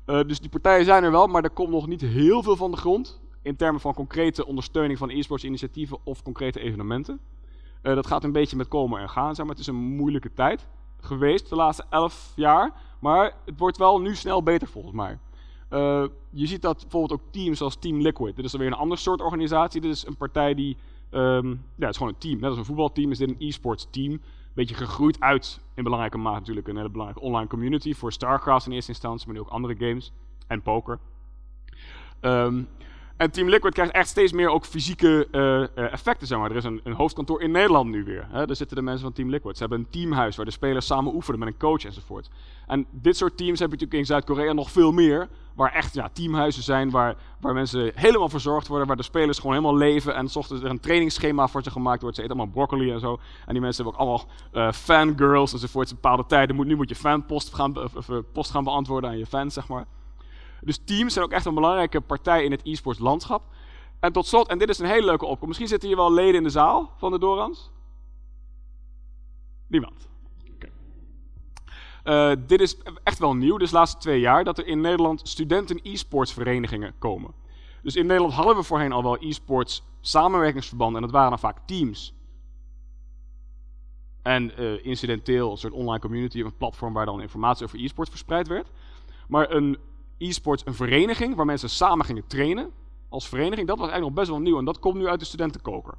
[0.06, 2.70] Uh, dus die partijen zijn er wel, maar er komt nog niet heel veel van
[2.70, 3.20] de grond.
[3.42, 7.20] In termen van concrete ondersteuning van e-sports initiatieven of concrete evenementen.
[7.82, 9.34] Uh, dat gaat een beetje met komen en gaan.
[9.34, 9.54] Zeg maar.
[9.54, 10.68] Het is een moeilijke tijd
[11.00, 12.72] geweest de laatste elf jaar.
[13.00, 15.18] Maar het wordt wel nu snel beter volgens mij.
[15.70, 18.36] Uh, je ziet dat bijvoorbeeld ook teams als Team Liquid.
[18.36, 19.80] Dit is dan weer een ander soort organisatie.
[19.80, 20.76] Dit is een partij die.
[21.10, 22.40] Um, ja, het is gewoon een team.
[22.40, 24.20] Net als een voetbalteam is dit een e-sports team.
[24.56, 27.94] Beetje gegroeid uit in belangrijke mate natuurlijk een hele belangrijke online community.
[27.94, 30.12] Voor StarCraft in eerste instantie, maar nu ook andere games.
[30.46, 30.98] En poker.
[32.20, 32.68] Um,
[33.16, 36.26] en Team Liquid krijgt echt steeds meer ook fysieke uh, effecten.
[36.26, 36.50] Zeg maar.
[36.50, 38.26] Er is een, een, hoofdkantoor in Nederland nu weer.
[38.30, 38.46] Hè.
[38.46, 39.56] Daar zitten de mensen van Team Liquid.
[39.56, 42.30] Ze hebben een teamhuis waar de spelers samen oefenen met een coach enzovoort.
[42.66, 45.28] En dit soort teams heb je natuurlijk in Zuid-Korea nog veel meer.
[45.54, 48.86] Waar echt ja, teamhuizen zijn, waar, waar mensen helemaal verzorgd worden.
[48.86, 50.14] Waar de spelers gewoon helemaal leven.
[50.14, 52.16] En s ochtends er een trainingsschema voor ze gemaakt wordt.
[52.16, 53.18] Ze eten allemaal broccoli en zo.
[53.46, 55.88] En die mensen hebben ook allemaal uh, fangirls enzovoort.
[55.90, 56.56] Bepaalde tijden.
[56.56, 57.74] Moet, nu moet je fanpost gaan,
[58.32, 59.86] post gaan beantwoorden aan je fans, zeg maar.
[60.60, 63.42] Dus teams zijn ook echt een belangrijke partij in het e-sports landschap.
[64.00, 65.46] En tot slot, en dit is een hele leuke opkomst.
[65.46, 67.70] Misschien zitten hier wel leden in de zaal van de Dorans?
[69.66, 70.08] Niemand.
[72.04, 75.28] Uh, dit is echt wel nieuw, dus de laatste twee jaar, dat er in Nederland
[75.28, 77.34] studenten e-sports verenigingen komen.
[77.82, 81.58] Dus in Nederland hadden we voorheen al wel e-sports samenwerkingsverbanden en dat waren dan vaak
[81.66, 82.14] teams.
[84.22, 88.48] En uh, incidenteel een soort online community, een platform waar dan informatie over e-sports verspreid
[88.48, 88.70] werd.
[89.28, 89.78] Maar een
[90.18, 92.70] e-sports een vereniging waar mensen samen gingen trainen.
[93.08, 94.58] Als vereniging, dat was eigenlijk nog best wel nieuw.
[94.58, 95.94] En dat komt nu uit de studentenkoker.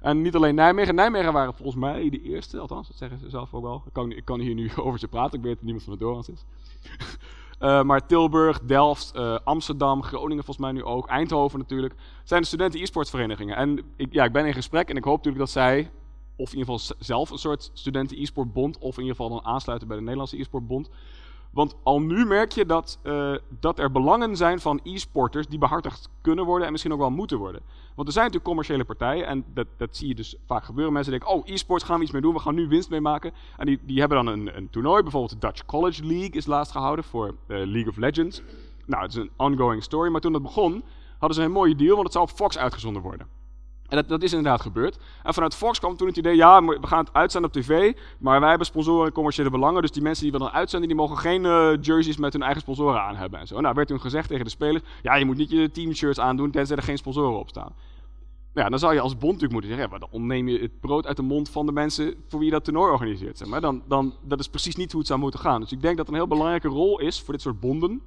[0.00, 0.94] En niet alleen Nijmegen.
[0.94, 3.82] Nijmegen waren volgens mij de eerste, althans, dat zeggen ze zelf ook wel.
[4.08, 6.44] Ik kan, hier nu over ze praten, ik weet dat niemand van de Dorans is.
[7.60, 11.94] uh, maar Tilburg, Delft, uh, Amsterdam, Groningen volgens mij nu ook, Eindhoven natuurlijk,
[12.24, 13.56] zijn de studenten e-sportverenigingen.
[13.56, 15.90] En ik, ja, ik ben in gesprek en ik hoop natuurlijk dat zij,
[16.36, 19.88] of in ieder geval zelf een soort studenten e-sportbond, of in ieder geval dan aansluiten
[19.88, 20.90] bij de Nederlandse e-sportbond,
[21.50, 26.08] want al nu merk je dat, uh, dat er belangen zijn van e-sporters die behartigd
[26.20, 27.62] kunnen worden en misschien ook wel moeten worden.
[27.94, 30.92] Want er zijn natuurlijk commerciële partijen en dat, dat zie je dus vaak gebeuren.
[30.92, 33.32] Mensen denken, oh, e-sports gaan we iets mee doen, we gaan nu winst mee maken.
[33.56, 36.72] En die, die hebben dan een, een toernooi, bijvoorbeeld de Dutch College League is laatst
[36.72, 38.42] gehouden voor uh, League of Legends.
[38.86, 40.84] Nou, het is een ongoing story, maar toen dat begon
[41.18, 43.39] hadden ze een mooie deal, want het zou op Fox uitgezonden worden.
[43.90, 44.98] En dat, dat, is inderdaad gebeurd.
[45.22, 48.40] En vanuit Fox kwam toen het idee, ja, we gaan het uitzenden op tv, maar
[48.40, 51.18] wij hebben sponsoren en commerciële belangen, dus die mensen die we dan uitzenden, die mogen
[51.18, 53.60] geen uh, jerseys met hun eigen sponsoren aan hebben en zo.
[53.60, 56.76] Nou, werd toen gezegd tegen de spelers, ja, je moet niet je teamshirts aandoen, tenzij
[56.76, 57.72] er geen sponsoren op staan.
[58.52, 60.58] Nou ja, dan zou je als bond natuurlijk moeten zeggen, ja, maar dan ontneem je
[60.58, 63.46] het brood uit de mond van de mensen voor wie je dat toernooi organiseert.
[63.46, 63.60] Maar.
[63.60, 65.60] dan, dan, dat is precies niet hoe het zou moeten gaan.
[65.60, 68.02] Dus ik denk dat een heel belangrijke rol is voor dit soort bonden,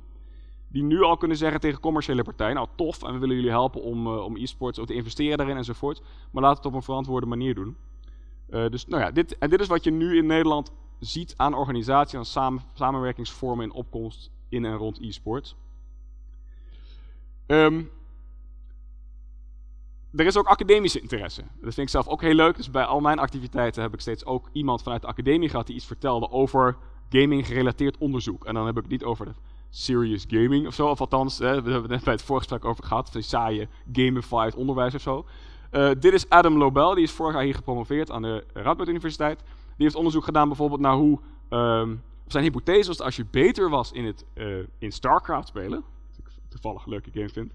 [0.74, 3.82] die nu al kunnen zeggen tegen commerciële partijen, nou tof, en we willen jullie helpen
[3.82, 6.02] om, uh, om e-sports te investeren daarin enzovoort,
[6.32, 7.76] maar laat het op een verantwoorde manier doen.
[8.50, 11.54] Uh, dus nou ja, dit, en dit is wat je nu in Nederland ziet aan
[11.54, 15.56] organisatie, aan samen, samenwerkingsvormen in opkomst in en rond e-sports.
[17.48, 17.90] Um,
[20.12, 21.42] er is ook academische interesse.
[21.42, 22.56] Dat vind ik zelf ook heel leuk.
[22.56, 25.76] Dus bij al mijn activiteiten heb ik steeds ook iemand vanuit de academie gehad die
[25.76, 26.78] iets vertelde over
[27.10, 28.46] gaming gerelateerd onderzoek.
[28.46, 29.38] En dan heb ik het niet over het
[29.76, 30.88] serious gaming of zo.
[30.88, 33.10] Of althans, hè, we hebben het net bij het voorgesprek over gehad.
[33.10, 35.26] Van saaie gamified onderwijs of zo.
[35.72, 39.40] Uh, dit is Adam Lobel, die is vorig jaar hier gepromoveerd aan de Radboud Universiteit.
[39.40, 41.20] Die heeft onderzoek gedaan bijvoorbeeld naar hoe...
[41.50, 45.84] Um, zijn hypothese was dat als je beter was in, het, uh, in StarCraft spelen...
[46.10, 47.52] Wat ik toevallig een leuke game vind...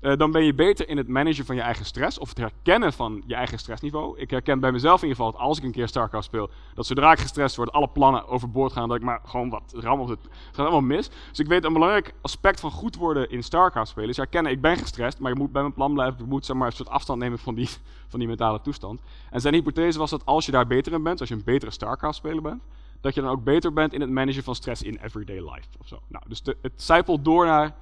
[0.00, 2.92] Uh, dan ben je beter in het managen van je eigen stress of het herkennen
[2.92, 4.18] van je eigen stressniveau.
[4.18, 6.86] Ik herken bij mezelf in ieder geval dat als ik een keer StarCraft speel, dat
[6.86, 10.08] zodra ik gestrest word, alle plannen overboord gaan, dat ik maar gewoon wat ram op
[10.08, 10.18] het.
[10.46, 11.10] Gaat allemaal mis.
[11.28, 14.60] Dus ik weet een belangrijk aspect van goed worden in StarCraft spelen is herkennen, ik
[14.60, 16.88] ben gestrest, maar je moet bij mijn plan blijven, je moet zeg maar, een soort
[16.88, 17.68] afstand nemen van die,
[18.12, 19.00] van die mentale toestand.
[19.30, 21.70] En zijn hypothese was dat als je daar beter in bent, als je een betere
[21.70, 22.62] StarCraft speler bent,
[23.00, 25.68] dat je dan ook beter bent in het managen van stress in everyday life.
[25.80, 25.98] Of zo.
[26.08, 27.74] Nou, dus de, het zijpelt door naar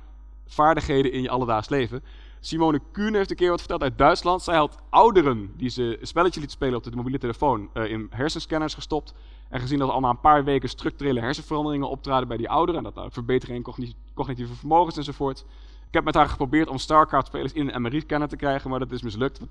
[0.47, 2.03] vaardigheden in je alledaags leven.
[2.41, 4.43] Simone Kuhn heeft een keer wat verteld uit Duitsland.
[4.43, 8.07] Zij had ouderen die ze een spelletje liet spelen op de mobiele telefoon uh, in
[8.11, 9.15] hersenscanners gestopt.
[9.49, 12.79] En gezien dat al na een paar weken structurele hersenveranderingen optraden bij die ouderen.
[12.79, 15.45] En dat nou, verbetering in cognitieve vermogens enzovoort.
[15.89, 19.03] Ik heb met haar geprobeerd om StarCraft-spelers in een MRI-scanner te krijgen, maar dat is
[19.03, 19.41] mislukt.
[19.41, 19.47] Uh,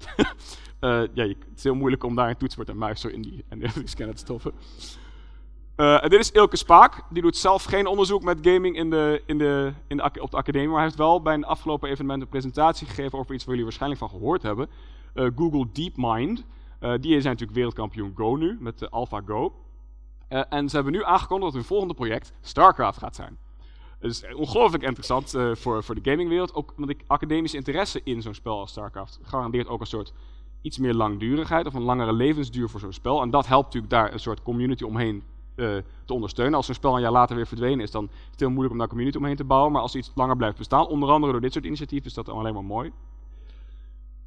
[1.13, 3.59] ja, het is heel moeilijk om daar een toetsenbord en muis zo in die, in
[3.59, 4.53] die scanner te stoppen.
[5.75, 7.03] En dit is Ilke Spaak.
[7.09, 10.37] Die doet zelf geen onderzoek met gaming in de, in de, in de, op de
[10.37, 10.67] academie.
[10.67, 13.69] Maar hij heeft wel bij een afgelopen evenement een presentatie gegeven over iets waar jullie
[13.69, 14.69] waarschijnlijk van gehoord hebben.
[15.13, 16.43] Uh, Google DeepMind.
[16.79, 19.53] Uh, die zijn natuurlijk wereldkampioen Go nu, met de AlphaGo.
[20.27, 23.37] Eh, en ze hebben nu aangekondigd dat hun volgende project StarCraft gaat zijn.
[23.99, 26.53] Het is ongelooflijk interessant eh, voor, voor de gamingwereld.
[26.53, 30.13] Ook omdat ik academische interesse in zo'n spel als StarCraft garandeert ook een soort
[30.61, 33.21] iets meer langdurigheid of een langere levensduur voor zo'n spel.
[33.21, 35.23] En dat helpt natuurlijk daar een soort community omheen
[35.55, 35.75] eh,
[36.05, 36.53] te ondersteunen.
[36.53, 38.79] Als zo'n spel een jaar later weer verdwenen is, dan is het heel moeilijk om
[38.79, 39.71] daar community omheen te bouwen.
[39.71, 42.53] Maar als iets langer blijft bestaan, onder andere door dit soort initiatieven, is dat alleen
[42.53, 42.91] maar mooi.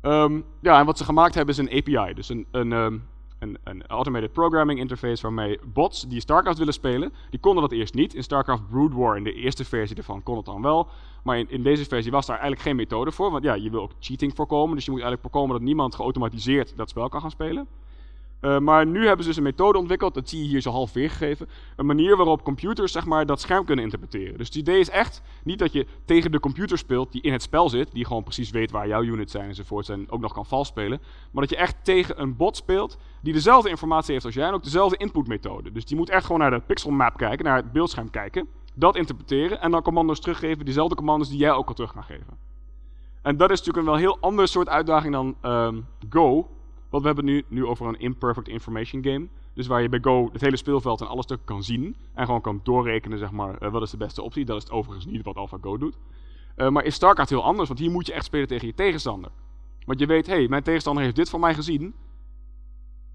[0.00, 2.14] Ehm, ja, en wat ze gemaakt hebben is een API.
[2.14, 2.98] Dus een, een, ehm,
[3.38, 7.94] een, een automated programming interface waarmee bots die StarCraft willen spelen, die konden dat eerst
[7.94, 8.14] niet.
[8.14, 10.88] In StarCraft Brood War, in de eerste versie ervan, kon het dan wel.
[11.22, 13.30] Maar in, in deze versie was daar eigenlijk geen methode voor.
[13.30, 14.74] Want ja, je wil ook cheating voorkomen.
[14.74, 17.66] Dus je moet eigenlijk voorkomen dat niemand geautomatiseerd dat spel kan gaan spelen.
[18.40, 20.92] Uh, maar nu hebben ze dus een methode ontwikkeld, dat zie je hier zo half
[20.92, 21.48] weergegeven.
[21.76, 24.38] Een manier waarop computers zeg maar, dat scherm kunnen interpreteren.
[24.38, 27.42] Dus het idee is echt niet dat je tegen de computer speelt die in het
[27.42, 30.46] spel zit, die gewoon precies weet waar jouw units zijn enzovoort en ook nog kan
[30.46, 31.00] vals spelen.
[31.30, 34.54] Maar dat je echt tegen een bot speelt die dezelfde informatie heeft als jij en
[34.54, 35.72] ook dezelfde inputmethode.
[35.72, 39.60] Dus die moet echt gewoon naar de pixelmap kijken, naar het beeldscherm kijken, dat interpreteren
[39.60, 42.38] en dan commando's teruggeven, diezelfde commando's die jij ook al terug kan geven.
[43.22, 46.48] En dat is natuurlijk een wel heel ander soort uitdaging dan um, Go,
[46.90, 49.28] want we hebben het nu, nu over een imperfect information game.
[49.54, 51.96] Dus waar je bij Go het hele speelveld en alle stukken kan zien.
[52.14, 54.44] En gewoon kan doorrekenen, zeg maar, uh, wat is de beste optie.
[54.44, 55.96] Dat is overigens niet wat AlphaGo doet.
[56.56, 59.30] Uh, maar in StarCraft heel anders, want hier moet je echt spelen tegen je tegenstander.
[59.84, 61.94] Want je weet, hé, hey, mijn tegenstander heeft dit van mij gezien.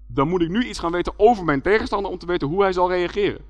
[0.06, 2.72] Dan moet ik nu iets gaan weten over mijn tegenstander om te weten hoe hij
[2.72, 3.40] zal reageren.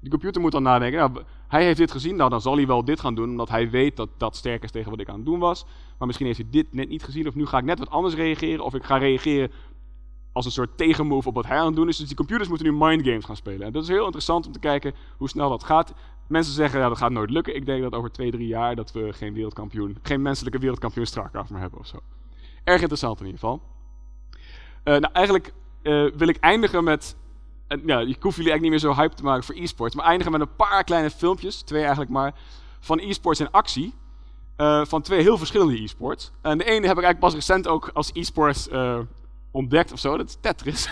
[0.00, 2.84] Die computer moet dan nadenken, nou, hij heeft dit gezien, nou dan zal hij wel
[2.84, 5.24] dit gaan doen, omdat hij weet dat dat sterk is tegen wat ik aan het
[5.24, 5.66] doen was.
[5.98, 8.14] Maar misschien heeft hij dit net niet gezien, of nu ga ik net wat anders
[8.14, 9.50] reageren, of ik ga reageren
[10.34, 11.96] als een soort tegenmove op wat hij aan het doen is.
[11.96, 13.66] Dus die computers moeten nu mindgames gaan spelen.
[13.66, 15.92] En dat is heel interessant om te kijken hoe snel dat gaat.
[16.26, 17.56] Mensen zeggen, ja, dat gaat nooit lukken.
[17.56, 21.50] Ik denk dat over twee, drie jaar dat we geen wereldkampioen, geen menselijke wereldkampioen StarCraft
[21.50, 21.98] meer hebben of zo.
[22.64, 23.62] Erg interessant in ieder geval.
[24.84, 27.16] Uh, nou, eigenlijk uh, wil ik eindigen met,
[27.68, 30.06] uh, ja, ik hoef jullie eigenlijk niet meer zo hype te maken voor e-sports, maar
[30.06, 32.34] eindigen met een paar kleine filmpjes, twee eigenlijk maar,
[32.80, 33.94] van e-sports in actie.
[34.82, 36.30] van twee heel verschillende e-sports.
[36.42, 38.68] En de ene heb ik eigenlijk pas recent ook als e-sports
[39.54, 40.16] ontdekt of zo.
[40.16, 40.86] Dat is Tetris.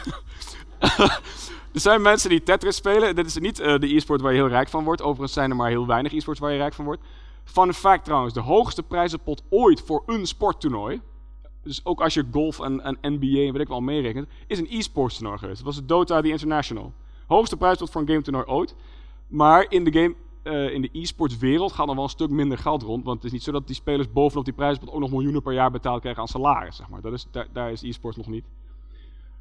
[1.74, 3.14] er zijn mensen die Tetris spelen.
[3.14, 5.02] Dit is niet uh, de e-sport waar je heel rijk van wordt.
[5.02, 7.02] Overigens zijn er maar heel weinig e-sports waar je rijk van wordt.
[7.44, 11.00] Fun fact trouwens, de hoogste prijzenpot ooit voor een sporttoernooi.
[11.62, 14.68] Dus ook als je golf en, en NBA en weet ik wel meerekent, is een
[14.70, 15.56] e-sports toernooi geweest.
[15.56, 16.92] Dat was het Dota The International.
[17.26, 18.74] Hoogste prijzenpot voor een game toernooi ooit.
[19.28, 22.58] Maar in de game uh, in de e-sports wereld gaat er wel een stuk minder
[22.58, 23.04] geld rond.
[23.04, 25.52] Want het is niet zo dat die spelers bovenop die prijzenpot ook nog miljoenen per
[25.52, 26.76] jaar betaald krijgen aan salaris.
[26.76, 27.00] Zeg maar.
[27.00, 28.44] dat is, daar, is e-sports nog niet.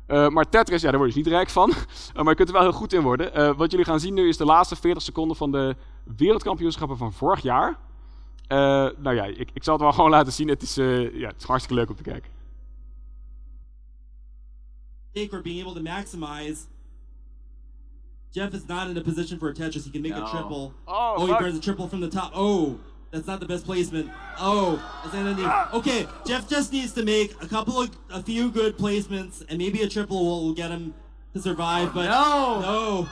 [0.08, 1.70] Uh, maar Tetris, ja, daar word je dus niet rijk van.
[1.70, 1.76] uh,
[2.24, 3.58] maar je kunt er wel heel goed in worden.
[3.58, 5.76] wat jullie gaan zien nu is de laatste 40 seconden van de
[6.18, 7.78] wereldkampioenschappen van vorig jaar.
[8.48, 10.48] nou ja, ik, ik zal het wel gewoon laten zien.
[10.48, 12.32] Het is, ja, het is hartstikke leuk om te kijken.
[15.30, 16.71] For being able to maximize
[18.34, 19.84] Jeff is not in a position for a Tetris.
[19.84, 20.26] He can make No.
[20.26, 20.74] a triple.
[20.88, 21.42] Oh, he fuck.
[21.42, 22.32] burns a triple from the top.
[22.34, 22.80] Oh,
[23.12, 24.10] that's not the best placement.
[24.40, 25.44] Oh, is that any?
[25.78, 29.82] Okay, Jeff just needs to make a couple of, a few good placements, and maybe
[29.82, 30.94] a triple will, will get him
[31.34, 31.94] to survive.
[31.94, 32.62] But no.
[32.62, 33.08] no,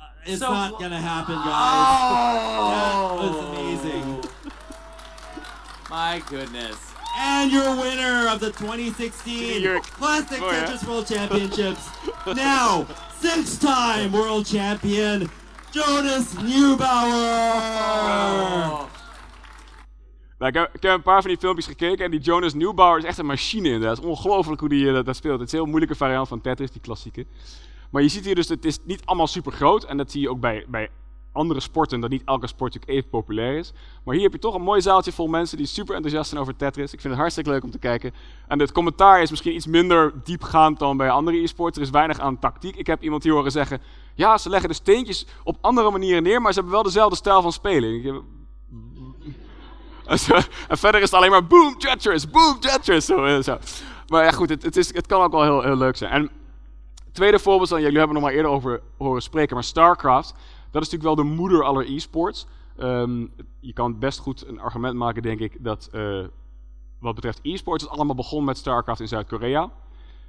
[0.00, 1.44] uh, it's So- not gonna happen, guys.
[1.46, 3.02] Oh.
[3.22, 4.24] That was amazing.
[5.88, 6.92] My goodness.
[7.18, 10.64] And your winner of the 2016 You're- Classic Oh, yeah.
[10.64, 11.80] Tetris World Championships,
[12.34, 12.84] now
[13.20, 15.28] six-time world champion,
[15.70, 17.14] Jonas Neubauer.
[20.38, 22.98] Nou, ik, heb, ik heb een paar van die filmpjes gekeken en die Jonas Newbauer
[22.98, 23.96] is echt een machine inderdaad.
[23.96, 25.38] Het is ongelooflijk hoe die eh, dat, dat speelt.
[25.38, 27.26] Het is een heel moeilijke variant van Tetris, die klassieke.
[27.90, 29.84] Maar je ziet hier dus, het is niet allemaal super groot.
[29.84, 30.88] En dat zie je ook bij, bij
[31.36, 33.72] andere sporten, dat niet elke sport natuurlijk even populair is.
[34.04, 36.56] Maar hier heb je toch een mooi zaaltje vol mensen die super enthousiast zijn over
[36.56, 36.92] Tetris.
[36.92, 38.14] Ik vind het hartstikke leuk om te kijken.
[38.48, 41.76] En het commentaar is misschien iets minder diepgaand dan bij andere e-sports.
[41.76, 42.76] Er is weinig aan tactiek.
[42.76, 43.80] Ik heb iemand hier horen zeggen,
[44.14, 47.42] ja, ze leggen de steentjes op andere manieren neer, maar ze hebben wel dezelfde stijl
[47.42, 48.24] van spelen.
[50.68, 53.04] En verder is het alleen maar boom, Tetris, boom, Tetris.
[53.04, 53.58] Zo, eh, zo.
[54.08, 56.10] Maar ja, goed, het, het, is, het kan ook wel heel, heel leuk zijn.
[56.10, 56.30] En
[57.12, 60.34] tweede voorbeeld, dan, jullie hebben nog maar eerder over horen spreken, maar StarCraft,
[60.70, 62.46] dat is natuurlijk wel de moeder aller e-sports.
[62.76, 63.26] Ehm,
[63.60, 66.24] je kan best goed een argument maken, denk ik, dat eh,
[66.98, 69.70] wat betreft e-sports het allemaal begon met StarCraft in Zuid-Korea.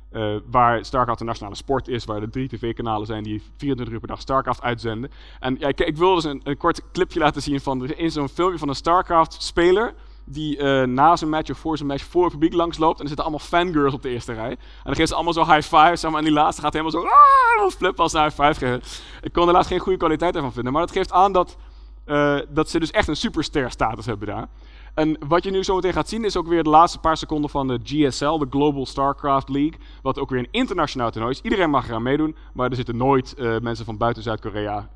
[0.09, 3.99] Eh, waar StarCraft een nationale sport is, waar er drie tv-kanalen zijn die 24 uur
[3.99, 5.11] per dag StarCraft uitzenden.
[5.39, 8.29] En ja, ik, ik wil dus een, een kort clipje laten zien van in zo'n
[8.29, 9.93] filmpje van een StarCraft-speler
[10.29, 12.95] die eh, na zijn match of voor zijn match voor het publiek langsloopt.
[12.97, 14.49] En er zitten allemaal fangirls op de eerste rij.
[14.49, 15.95] En dan geven ze allemaal zo high five.
[15.95, 18.81] Zeg maar, en die laatste gaat helemaal zo ah, flippen als een high five geven.
[19.21, 20.73] Ik kon helaas geen goede kwaliteit ervan vinden.
[20.73, 21.57] Maar dat geeft aan dat,
[22.05, 24.47] eh, dat ze dus echt een superster status hebben daar.
[24.93, 27.67] En wat je nu zometeen gaat zien is ook weer de laatste paar seconden van
[27.67, 29.79] de GSL, de Global StarCraft League.
[30.01, 31.41] Wat ook weer een internationaal toernooi is.
[31.41, 34.89] Iedereen mag eraan meedoen, maar er zitten nooit eh, mensen van buiten Zuid-Korea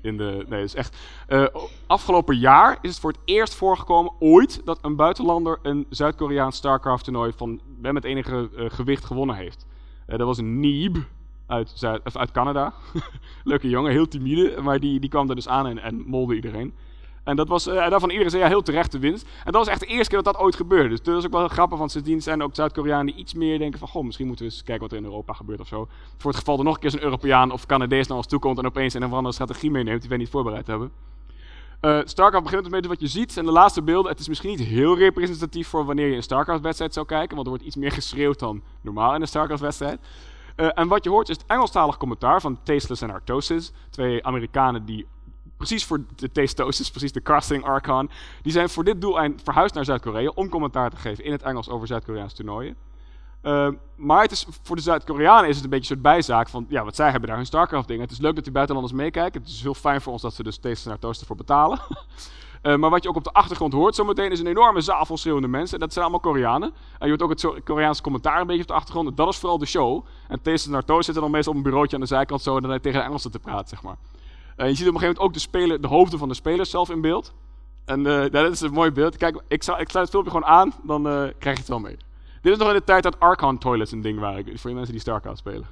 [0.00, 0.44] in de...
[0.48, 0.96] Nee, is echt...
[1.26, 1.46] eh,
[1.86, 7.04] afgelopen jaar is het voor het eerst voorgekomen ooit dat een buitenlander een Zuid-Koreaans StarCraft
[7.04, 9.66] toernooi van met enige eh, gewicht gewonnen heeft.
[10.06, 10.96] Eh, dat was een Neeb
[11.46, 12.72] uit, uit Canada.
[13.44, 16.74] Leuke jongen, heel timide, maar die, die kwam er dus aan en, en molde iedereen.
[17.24, 19.26] En dat was, eh, daarvan iedereen zei ja, heel terecht de winst.
[19.44, 20.88] En dat was echt de eerste keer dat dat ooit gebeurde.
[20.88, 23.78] Dus dat is ook wel grappig, want sindsdien zijn ook Zuid-Koreanen die iets meer denken
[23.78, 23.88] van...
[23.88, 25.88] Goh, misschien moeten we eens kijken wat er in Europa gebeurt of zo.
[26.16, 28.58] Voor het geval er nog een keer zo'n Europeaan of Canadees naar ons toe komt...
[28.58, 30.92] en opeens een of andere strategie meeneemt die wij niet voorbereid hebben.
[31.80, 34.10] Eh, StarCraft begint met wat je ziet en de laatste beelden.
[34.10, 37.52] Het is misschien niet heel representatief voor wanneer je een StarCraft-wedstrijd zou kijken, want er
[37.52, 40.00] wordt iets meer geschreeuwd dan normaal in een StarCraft-wedstrijd.
[40.56, 44.84] Eh, en wat je hoort is het Engelstalig commentaar van Tasteless en Artosis, twee Amerikanen
[44.84, 45.06] die
[45.60, 48.10] precies voor de Tastosis, precies de casting Archon,
[48.42, 51.68] die zijn voor dit doeleinde verhuisd naar Zuid-Korea om commentaar te geven in het Engels
[51.68, 52.76] over Zuid-Koreaanse toernooien.
[53.42, 56.66] Uh, maar het is, voor de Zuid-Koreanen is het een beetje een soort bijzaak van,
[56.68, 58.02] ja, wat zij hebben daar hun StarCraft dingen.
[58.02, 59.40] Het is leuk dat die buitenlanders meekijken.
[59.40, 61.78] Het is heel fijn voor ons dat ze dus Tasteless en Artosis ervoor betalen.
[62.62, 65.16] Uh, maar wat je ook op de achtergrond hoort zometeen is een enorme zaal vol
[65.16, 65.78] schreeuwende mensen.
[65.78, 66.72] Dat zijn allemaal Koreanen.
[66.98, 69.08] En je hoort ook het Koreaanse commentaar een beetje op de achtergrond.
[69.08, 70.04] En dat is vooral de show.
[70.28, 72.62] En Tasteless en Artosis zitten dan meestal op een bureautje aan de zijkant zo en
[72.62, 73.96] dan tegen de Engelsen te praten, zeg maar.
[74.60, 76.70] Uh, je ziet op een gegeven moment ook de, speler, de hoofden van de spelers
[76.70, 77.32] zelf in beeld.
[77.84, 79.16] En uh, dat is een mooi beeld.
[79.16, 81.78] Kijk, ik, zal, ik sluit het filmpje gewoon aan, dan uh, krijg je het wel
[81.78, 81.96] mee.
[82.42, 84.92] Dit is nog in de tijd dat Archon toilets een ding waren, voor de mensen
[84.92, 85.66] die StarCraft spelen.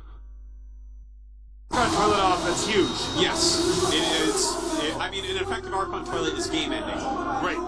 [1.69, 3.21] Archon toilet off, that's huge.
[3.21, 3.59] Yes,
[3.93, 4.57] it is.
[4.83, 7.01] It, I mean, an effective Archon toilet is game ending.
[7.43, 7.61] Great.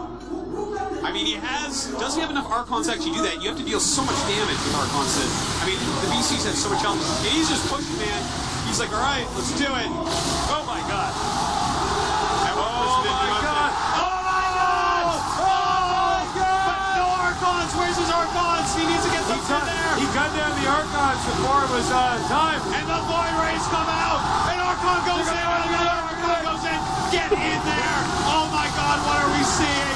[1.09, 1.90] I mean, he has.
[1.98, 3.42] Does he have enough Archons to actually do that?
[3.42, 5.12] You have to deal so much damage with Archons.
[5.18, 5.30] That,
[5.62, 7.01] I mean, the VCs have so much health.
[7.24, 8.49] And he's just pushing, man.
[8.70, 9.90] He's like, all right, let's do it.
[10.47, 11.10] Oh my god.
[11.10, 13.74] And we're pushing it beyond.
[13.98, 15.10] Oh my god!
[15.42, 16.70] Oh my god!
[16.70, 17.74] But no Archons.
[17.74, 18.70] Where's his Archons?
[18.78, 19.90] He needs to get some in there.
[19.98, 22.62] He cut down the Archons before it was uh, time.
[22.70, 24.22] And the Void Rays come out.
[24.55, 25.34] And Archon goes in.
[25.34, 26.78] Another Archon goes in.
[27.10, 27.98] Get in there.
[28.30, 29.90] Oh my god, what are we seeing?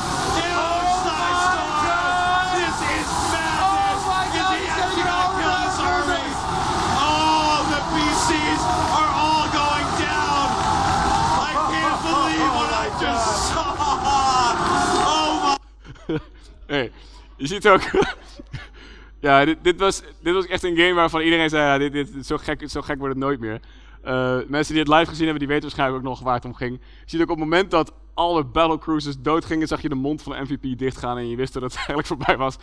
[16.67, 16.93] Hey,
[17.37, 17.81] je ziet ook.
[19.21, 22.27] ja, dit, dit, was, dit was echt een game waarvan iedereen zei: ja, dit, dit,
[22.27, 23.61] zo, gek, zo gek wordt het nooit meer.
[24.05, 26.55] Uh, mensen die het live gezien hebben, die weten waarschijnlijk ook nog waar het om
[26.55, 26.81] ging.
[26.81, 30.33] Je ziet ook op het moment dat alle battlecruisers doodgingen, zag je de mond van
[30.33, 32.57] de MVP dichtgaan en je wist dat het eigenlijk voorbij was.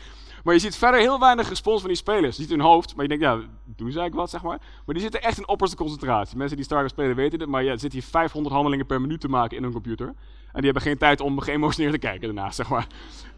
[0.44, 2.36] Maar je ziet verder heel weinig respons van die spelers.
[2.36, 4.58] Je ziet hun hoofd, maar je denkt, ja, doen ze eigenlijk wat, zeg maar.
[4.86, 6.38] Maar die zitten echt in opperste concentratie.
[6.38, 9.28] Mensen die StarCraft spelen weten het, maar ja, zitten hier 500 handelingen per minuut te
[9.28, 10.14] maken in hun computer.
[10.54, 12.88] En die hebben geen tijd om geëmotioneerd te kijken daarna, zeg maar.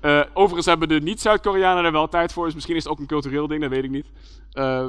[0.01, 3.05] Uh, overigens hebben de niet-Zuid-Koreanen er wel tijd voor, dus misschien is het ook een
[3.05, 4.05] cultureel ding, dat weet ik niet.
[4.53, 4.85] Uh,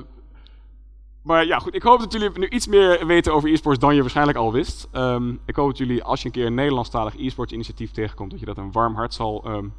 [1.22, 1.74] maar ja, goed.
[1.74, 4.88] Ik hoop dat jullie nu iets meer weten over e-sports dan je waarschijnlijk al wist.
[4.92, 8.40] Um, ik hoop dat jullie, als je een keer een Nederlandstalig e-sports initiatief tegenkomt, dat
[8.40, 9.74] je dat een warm hart zal um,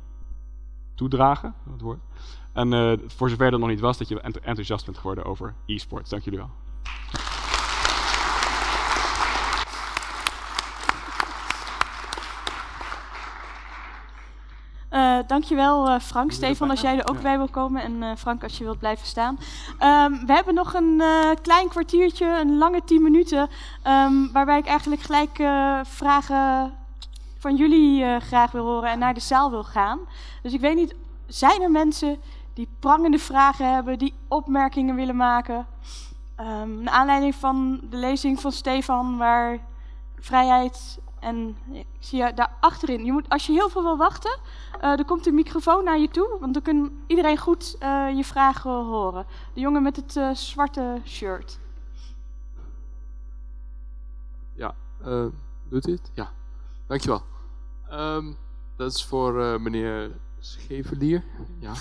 [0.96, 1.56] toedragen.
[1.66, 2.00] Dat woord.
[2.54, 6.10] En uh, voor zover dat nog niet was, dat je enthousiast bent geworden over e-sports.
[6.10, 6.50] Dank jullie wel.
[15.28, 16.32] Dankjewel uh, Frank.
[16.32, 17.22] Stefan, als jij er ook ja.
[17.22, 17.82] bij wil komen.
[17.82, 19.38] En uh, Frank, als je wilt blijven staan.
[19.80, 21.02] Um, we hebben nog een
[21.42, 23.50] klein kwartiertje, een lange tien minuten.
[23.88, 25.44] Um, waarbij ik eigenlijk gelijk
[25.88, 26.74] vragen
[27.40, 30.00] van jullie graag wil horen en naar de zaal wil gaan.
[30.42, 30.96] Dus ik weet niet,
[31.28, 32.18] zijn er mensen
[32.54, 35.66] die prangende vragen hebben, die opmerkingen willen maken?
[36.40, 39.60] Um, naar aanleiding van de lezing van Stefan, waar
[40.20, 43.06] vrijheid en ik zie je daar achterin.
[43.06, 44.40] Je moet, als je heel veel wil wachten,
[44.78, 48.24] uh, er komt een microfoon naar je toe, want dan kan iedereen goed uh, je
[48.24, 49.26] vragen horen.
[49.54, 51.60] De jongen met het uh, zwarte shirt.
[54.54, 54.76] Ja,
[55.70, 56.12] doet dit?
[56.14, 56.32] Ja,
[56.88, 57.24] dankjewel.
[57.92, 58.38] Um,
[58.76, 61.24] dat is voor meneer Schevelier.
[61.60, 61.74] Ja.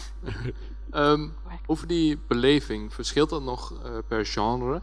[1.12, 1.35] um,
[1.66, 3.73] over die beleving, verschilt dat nog
[4.09, 4.83] per genre?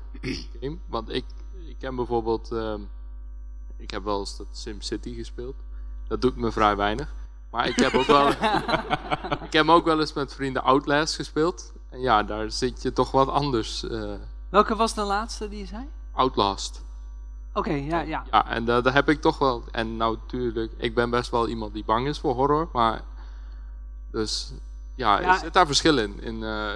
[0.86, 1.26] Want ik,
[1.68, 2.52] ik ken bijvoorbeeld...
[2.52, 2.90] Um,
[3.82, 5.56] ik heb wel eens dat SimCity gespeeld.
[6.08, 7.14] Dat doet me vrij weinig.
[7.52, 8.28] Maar ik heb ook wel,
[9.48, 11.74] ik heb ook wel eens met vrienden Outlast gespeeld.
[11.90, 13.84] En ja, daar zit je toch wat anders.
[13.84, 14.14] Uh,
[14.50, 15.88] Welke was de laatste die je zei?
[16.12, 16.84] Outlast.
[17.54, 18.24] Oké, okay, ja, ja.
[18.32, 19.64] Ja, en uh, daar heb ik toch wel...
[19.72, 22.70] En nou, natuurlijk, ik ben best wel iemand die bang is voor horror.
[22.74, 23.02] Maar,
[24.12, 24.54] dus,
[24.96, 25.38] ja, ja.
[25.38, 26.70] zit daar verschil in, in uh,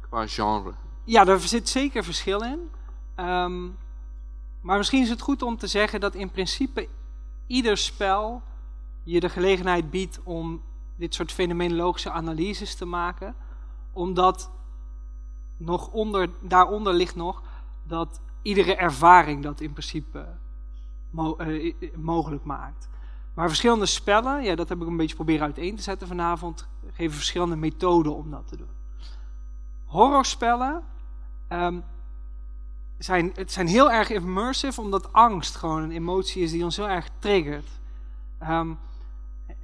[0.00, 0.72] qua genre?
[1.04, 2.70] Ja, er zit zeker verschil in.
[3.16, 3.76] Um,
[4.62, 6.88] maar misschien is het goed om te zeggen dat in principe
[7.46, 8.42] ieder spel
[9.02, 10.62] je de gelegenheid biedt om
[10.96, 13.34] dit soort fenomenologische analyses te maken,
[13.92, 14.50] omdat
[15.56, 17.42] nog onder, daaronder ligt nog
[17.86, 20.26] dat iedere ervaring dat in principe
[21.16, 22.88] eh, mogelijk maakt.
[23.34, 27.16] Maar verschillende spellen, ja, dat heb ik een beetje proberen uiteen te zetten vanavond, geven
[27.16, 28.70] verschillende methoden om dat te doen.
[29.84, 30.82] Horrorspellen
[31.48, 31.80] ehm,
[33.04, 36.88] zijn, het zijn heel erg immersive, omdat angst gewoon een emotie is die ons heel
[36.88, 37.68] erg triggert.
[38.38, 38.72] Ehm,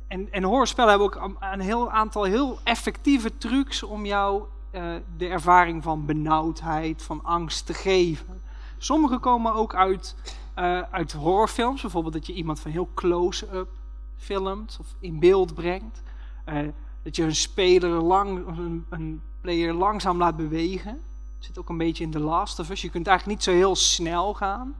[0.09, 4.95] en, en horrorspellen hebben ook een, een heel aantal heel effectieve trucs om jou eh,
[5.17, 8.43] de ervaring van benauwdheid, van angst te geven.
[8.79, 10.17] Sommige komen ook uit,
[10.55, 13.69] eh, uit horrorfilms, bijvoorbeeld dat je iemand van heel close-up
[14.17, 16.03] filmt of in beeld brengt.
[16.45, 16.69] Eh,
[17.03, 21.01] dat je een speler lang, een, een player langzaam laat bewegen.
[21.39, 22.83] Zit ook een beetje in The Last of Us.
[22.83, 24.75] Je kunt eigenlijk niet zo heel snel gaan.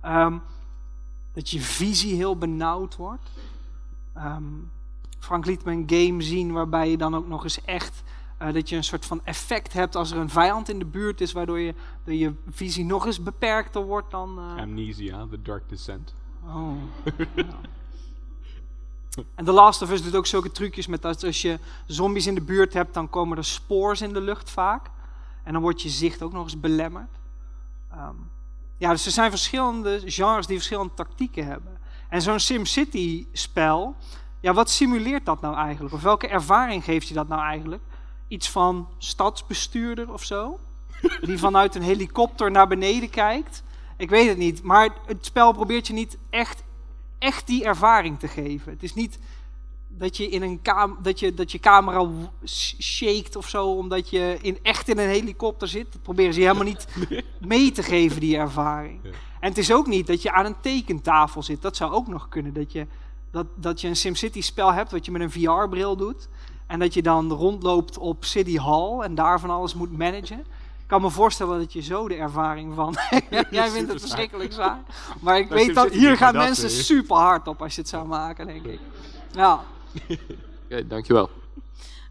[0.00, 0.38] Ehm,
[1.32, 3.30] dat je visie heel benauwd wordt.
[4.14, 4.42] Ehm,
[5.18, 8.02] Frank liet me een game zien waarbij je dan ook nog eens echt
[8.38, 11.20] eh, dat je een soort van effect hebt als er een vijand in de buurt
[11.20, 11.74] is, waardoor je,
[12.04, 14.38] dat je visie nog eens beperkter wordt dan.
[14.38, 16.14] eh, Amnesia, The Dark Descent.
[16.46, 16.72] Oh.
[19.34, 22.34] En The Last of Us doet ook zulke trucjes met dat als je zombies in
[22.34, 24.90] de buurt hebt, dan komen er spoors in de lucht vaak.
[25.44, 27.18] En dan wordt je zicht ook nog eens belemmerd.
[27.90, 28.14] Ehm,
[28.76, 31.78] ja, dus er zijn verschillende genres die verschillende tactieken hebben.
[32.08, 33.96] En zo'n SimCity-spel,
[34.40, 35.94] ja, wat simuleert dat nou eigenlijk?
[35.94, 37.82] Of welke ervaring geeft je dat nou eigenlijk?
[38.28, 40.58] Iets van stadsbestuurder of zo?
[41.20, 43.62] Die vanuit een helikopter naar beneden kijkt?
[43.96, 46.62] Ik weet het niet, maar het spel probeert je niet echt,
[47.18, 48.72] echt die ervaring te geven.
[48.72, 49.18] Het is niet
[49.98, 52.08] dat je, in een kam dat je, dat je camera
[52.78, 55.92] shakt of zo, omdat je in, echt in een helikopter zit.
[55.92, 56.86] Dat proberen ze je helemaal niet
[57.40, 59.00] mee te geven, die ervaring.
[59.40, 61.62] En het is ook niet dat je aan een tekentafel zit.
[61.62, 62.52] Dat zou ook nog kunnen.
[62.52, 62.86] Dat je,
[63.30, 66.28] dat, dat je een SimCity-spel hebt wat je met een VR-bril doet.
[66.66, 70.38] En dat je dan rondloopt op City Hall en daar van alles moet managen.
[70.84, 72.96] Ik kan me voorstellen dat je zo de ervaring van.
[73.50, 74.82] Jij vindt het verschrikkelijk zwaar.
[75.20, 76.82] Maar ik weet dat hier gaan mensen weer.
[76.82, 78.80] super hard op als je het zou maken, denk ik.
[79.32, 79.60] Ja.
[80.64, 81.30] Oké, dankjewel.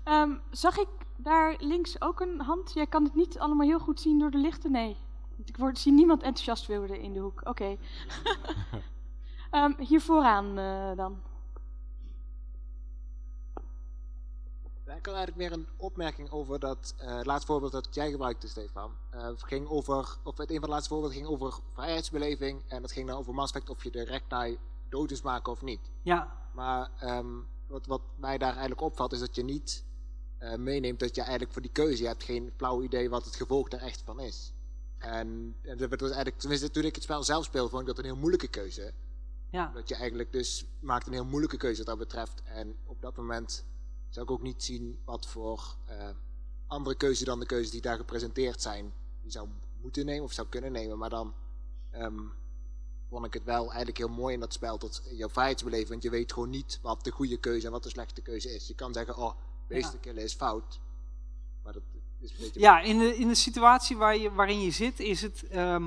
[0.03, 0.87] Ehm, zag ik
[1.17, 2.73] daar links ook een hand?
[2.73, 4.71] Jij kan het niet allemaal heel goed zien door de lichten?
[4.71, 4.97] Nee.
[5.45, 7.41] Ik word, zie niemand enthousiast worden in de hoek.
[7.43, 7.77] Oké.
[9.51, 11.21] Ehm, hier vooraan eh, dan.
[14.85, 18.91] Ik had eigenlijk meer een opmerking over dat eh laatste voorbeeld dat jij gebruikte, Stefan.
[19.09, 22.61] Eh, het ging over, of het een van de laatste voorbeelden ging over vrijheidsbeleving.
[22.67, 24.57] En het ging dan over Mass Effect of je de Reknai
[24.89, 25.91] dood is maken of niet.
[26.01, 26.37] Ja.
[26.53, 27.39] Maar ehm,
[27.73, 29.83] wat, wat mij daar eigenlijk opvalt is dat je niet
[30.37, 33.35] eh, meeneemt dat je eigenlijk voor die keuze, je hebt geen flauw idee wat het
[33.35, 34.53] gevolg er echt van is.
[34.97, 37.97] En, en dat was eigenlijk, tenminste toen ik het spel zelf speelde, vond ik dat
[37.97, 38.93] een heel moeilijke keuze.
[39.49, 39.71] Ja.
[39.73, 42.41] Dat je eigenlijk dus maakt een heel moeilijke keuze wat dat betreft.
[42.43, 43.65] En op dat moment
[44.09, 46.09] zou ik ook niet zien wat voor eh,
[46.67, 49.47] andere keuze dan de keuzes die daar gepresenteerd zijn, je zou
[49.81, 50.97] moeten nemen of zou kunnen nemen.
[50.97, 51.33] Maar dan
[51.89, 52.19] ehm,
[53.13, 55.89] vond ik het wel eigenlijk heel mooi in dat spel tot jouw vrijheidsbeleving.
[55.89, 58.67] Want je weet gewoon niet wat de goede keuze en wat de slechte keuze is.
[58.67, 59.31] Je kan zeggen, oh,
[59.67, 60.79] beesten killen is fout.
[61.63, 61.81] Maar dat
[62.19, 62.59] is een beetje...
[62.59, 65.47] Ja, in de, in de situatie waar je, waarin je zit, is het.
[65.49, 65.81] ehm,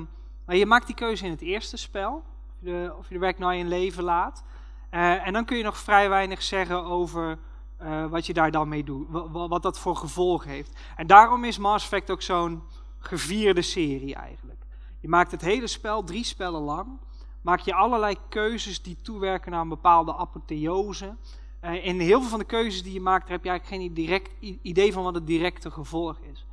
[0.47, 2.15] nou, je maakt die keuze in het eerste spel.
[2.17, 4.45] Of je de, of je de werk nou in leven laat.
[4.91, 7.39] Eh, en dan kun je nog vrij weinig zeggen over
[7.77, 9.07] eh, wat je daar dan mee doet.
[9.11, 10.71] wa- wa- Wat, dat voor gevolgen heeft.
[10.97, 12.63] En daarom is Mass Effect ook zo'n
[12.99, 14.65] gevierde serie eigenlijk.
[15.01, 16.99] Je maakt het hele spel, drie spellen lang.
[17.47, 21.17] Maak je allerlei keuzes die toewerken naar een bepaalde apotheose.
[21.61, 23.95] Eh, en heel veel van de keuzes die je maakt, daar heb je eigenlijk geen
[23.95, 24.31] direct
[24.63, 26.47] idee van wat het directe gevolg is.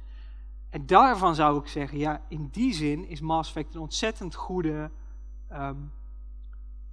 [0.69, 4.91] En daarvan zou ik zeggen, ja, in die zin is Mass Effect een ontzettend goede,
[5.47, 5.75] ehm,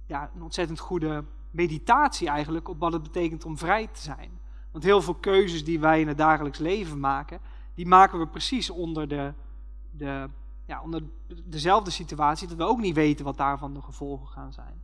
[0.05, 4.39] ja, een ontzettend goede meditatie eigenlijk op wat het betekent om vrij te zijn.
[4.71, 7.39] Want heel veel keuzes die wij in het dagelijks leven maken,
[7.73, 9.33] die maken we precies onder, de,
[9.91, 10.29] de,
[10.71, 11.03] ja, onder
[11.45, 14.81] dezelfde situatie, dat we ook niet weten wat daarvan de gevolgen gaan zijn.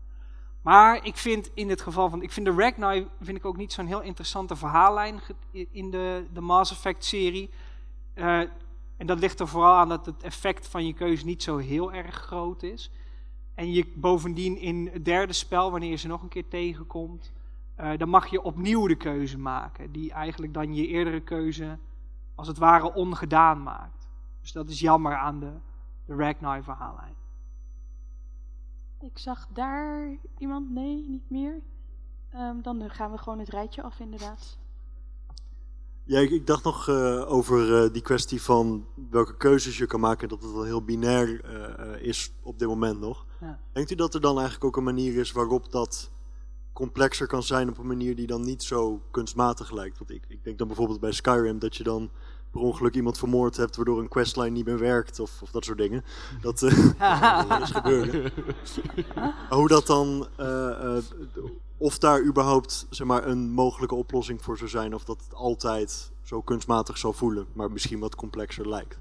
[0.62, 3.74] Maar ik vind in het geval van, ik vind de Ragnar vind ik ook niet
[3.74, 5.20] zo'n heel interessante verhaallijn
[5.72, 7.50] in de, de Mass Effect serie.
[8.14, 8.40] Eh,
[8.98, 11.94] en dat ligt er vooral aan dat het effect van je keuze niet zo heel
[11.94, 12.92] erg groot is.
[13.56, 17.34] En je bovendien in het derde spel, wanneer je ze nog een keer tegenkomt,
[17.76, 19.92] eh, dan mag je opnieuw de keuze maken.
[19.92, 21.78] Die eigenlijk dan je eerdere keuze
[22.36, 24.08] als het ware ongedaan maakt.
[24.42, 25.52] Dus dat is jammer aan de,
[26.08, 27.16] de Ragnar verhaallijn.
[29.00, 30.70] Ik zag daar iemand.
[30.70, 31.62] Nee, niet meer.
[32.30, 34.58] Ehm, dan eh, gaan we gewoon het rijtje af, inderdaad.
[36.08, 40.00] Ja, ik, ik dacht nog eh, over eh, die kwestie van welke keuzes je kan
[40.00, 43.26] maken, dat het wel heel binair eh, eh, is op dit moment nog.
[43.42, 43.60] Ja.
[43.72, 46.12] Denkt u dat er dan eigenlijk ook een manier is waarop dat
[46.74, 49.98] complexer kan zijn op een manier die dan niet zo kunstmatig lijkt.
[49.98, 52.12] Want ik, ik denk dan bijvoorbeeld bij Skyrim dat je dan
[52.52, 55.78] per ongeluk iemand vermoord hebt waardoor een questline niet meer werkt of, of dat soort
[55.78, 56.04] dingen.
[56.42, 58.32] Dat, eh, dat is gebeuren.
[59.16, 61.04] Maar Hoe dat dan, eh, eh,
[61.78, 66.12] of daar überhaupt zeg maar, een mogelijke oplossing voor zou zijn, of dat het altijd
[66.24, 69.00] zo kunstmatig zou voelen, maar misschien wat complexer lijkt.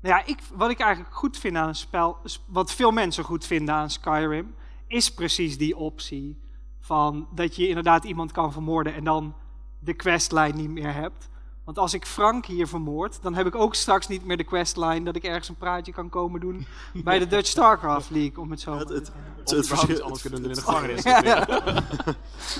[0.00, 3.46] Nou ja, ik, wat ik eigenlijk goed vind aan een spel, wat veel mensen goed
[3.46, 4.54] vinden aan Skyrim,
[4.86, 6.40] is precies die optie
[6.80, 9.34] van dat je inderdaad iemand kan vermoorden en dan
[9.78, 11.28] de questline niet meer hebt.
[11.72, 15.02] Want als ik Frank hier vermoord, dan heb ik ook straks niet meer de questline
[15.02, 18.60] dat ik ergens een praatje kan komen doen bij de Dutch StarCraft League, om het
[18.60, 19.12] zo te zeggen.
[19.36, 21.46] Het, het verschil, anders kunnen in de gevangenis Ja, ja.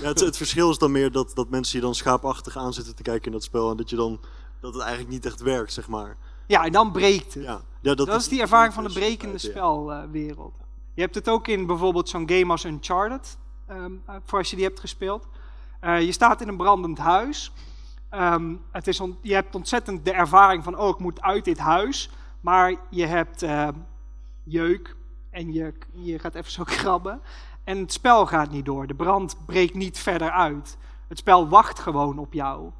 [0.01, 2.95] ja, het, het verschil is dan meer dat, dat mensen je dan schaapachtig aan zitten
[2.95, 4.21] te kijken in dat spel en dat je dan
[4.61, 6.17] dat het eigenlijk niet echt werkt, zeg maar.
[6.47, 7.45] Ja, en dan breekt het.
[7.45, 10.55] Ja, ja dat, dat, is die ervaring van de brekende spelwereld.
[10.95, 14.57] je hebt het ook in bijvoorbeeld zo'n game als Uncharted, ehm, eh, voor als je
[14.57, 15.27] die hebt gespeeld.
[15.81, 17.53] Eh, je staat in een brandend huis.
[18.13, 22.11] Ehm, het is je hebt ontzettend de ervaring van, oh, ik moet uit dit huis.
[22.41, 23.73] Maar je hebt ehm,
[24.45, 24.97] jeuk
[25.31, 27.21] en je, je gaat even zo krabben.
[27.65, 28.87] En het spel gaat niet door.
[28.87, 30.77] De brand breekt niet verder uit.
[31.09, 32.71] Het spel wacht gewoon op jou.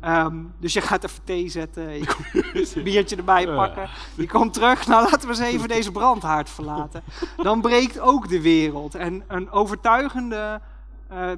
[0.00, 3.88] Ehm, dus je gaat even thee zetten, je komt een biertje erbij pakken.
[4.14, 7.02] Je komt terug, nou laten we eens even deze brandhaard verlaten.
[7.36, 8.94] Dan breekt ook de wereld.
[8.94, 10.60] En een overtuigende
[11.08, 11.30] eh,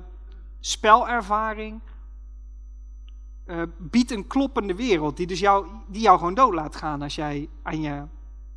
[0.60, 1.81] spelervaring
[3.51, 5.16] eh, biedt een kloppende wereld.
[5.16, 8.02] Die, dus jou, die jou gewoon dood laat gaan als jij aan je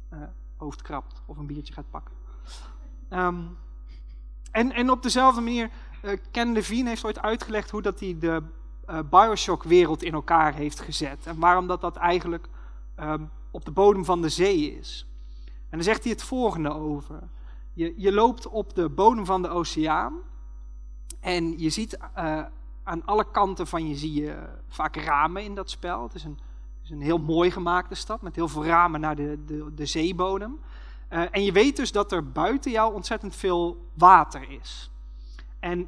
[0.09, 0.19] eh,
[0.57, 2.15] hoofd krabt of een biertje gaat pakken.
[3.09, 3.41] Ehm,
[4.51, 5.69] en, en op dezelfde manier,
[6.01, 8.43] eh, Ken Levine heeft ooit uitgelegd hoe dat hij de
[9.09, 11.25] Bioshock-wereld in elkaar heeft gezet.
[11.25, 12.47] En waarom dat, dat eigenlijk
[12.95, 15.07] ehm, op de bodem van de zee is.
[15.45, 17.19] En dan zegt hij het volgende over.
[17.73, 20.13] Je, je loopt op de bodem van de oceaan
[21.19, 21.97] en je ziet
[22.83, 26.03] aan alle kanten van je zie je vaak ramen in dat spel.
[26.03, 26.39] Het is een,
[26.83, 30.59] is een heel mooi gemaakte stad met heel veel ramen naar de, de, de zeebodem.
[31.07, 34.91] Eh, en je weet dus dat er buiten jou ontzettend veel water is.
[35.59, 35.87] En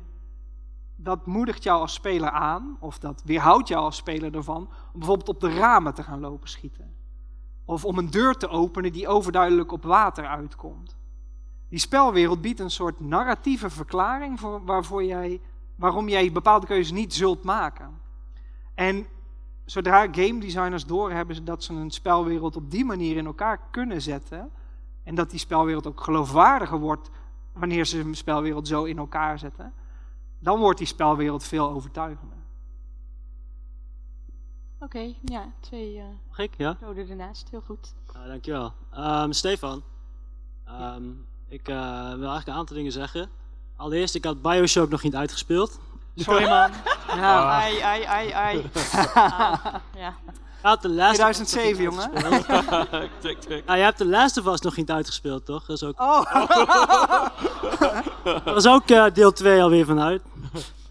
[0.96, 5.30] dat moedigt jou als speler aan, of dat weerhoudt jou als speler ervan, om bijvoorbeeld
[5.30, 6.94] op de ramen te gaan lopen schieten.
[7.66, 10.96] Of om een deur te openen die overduidelijk op water uitkomt.
[11.70, 15.42] Die spelwereld biedt een soort narratieve verklaring voor waarvoor jij,
[15.76, 18.02] waarom jij bepaalde keuzes niet zult maken.
[18.74, 19.08] En
[19.66, 24.52] zodra game designers doorhebben dat ze een spelwereld op die manier in elkaar kunnen zetten,
[25.04, 27.10] en dat die spelwereld ook geloofwaardiger wordt
[27.54, 29.74] wanneer ze een spelwereld zo in elkaar zetten,
[30.40, 32.38] dan wordt die spelwereld veel overtuigender.
[34.80, 36.58] Oké, ja, twee eh Mag ik?
[36.58, 36.78] Ja?
[36.80, 37.50] doden ernaast.
[37.50, 37.94] Heel goed.
[38.14, 38.74] Ja, dankjewel.
[38.92, 39.84] Ehm, Stefan,
[40.66, 41.10] ehm,
[41.48, 41.76] ik eh,
[42.06, 43.30] wil eigenlijk een aantal dingen zeggen.
[43.76, 45.80] Allereerst, ik had Bioshock nog niet uitgespeeld.
[46.16, 46.72] Sorry man.
[47.16, 47.50] Ja.
[47.62, 48.64] Ai, ai, ai, ai.
[49.14, 49.66] Ah,
[49.98, 50.16] ja.
[50.62, 53.10] Had de Last of Us nog 2007, niet jongen.
[53.22, 53.64] Tik, tik.
[53.70, 55.66] Ah, je hebt de Last of Us nog niet uitgespeeld, toch?
[55.66, 56.26] Dat is ook, Oh.
[58.24, 60.22] dat was ook eh, deel 2 alweer vanuit.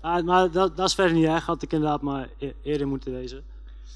[0.01, 3.13] Ah, maar dat, dat is verder niet erg, had ik inderdaad maar e- eerder moeten
[3.13, 3.45] wezen.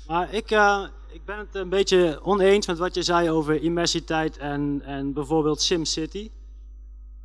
[0.07, 0.83] Maar ik, eh,
[1.13, 5.61] ik ben het een beetje oneens met wat je zei over immersiteit en, en bijvoorbeeld
[5.63, 6.31] SimCity.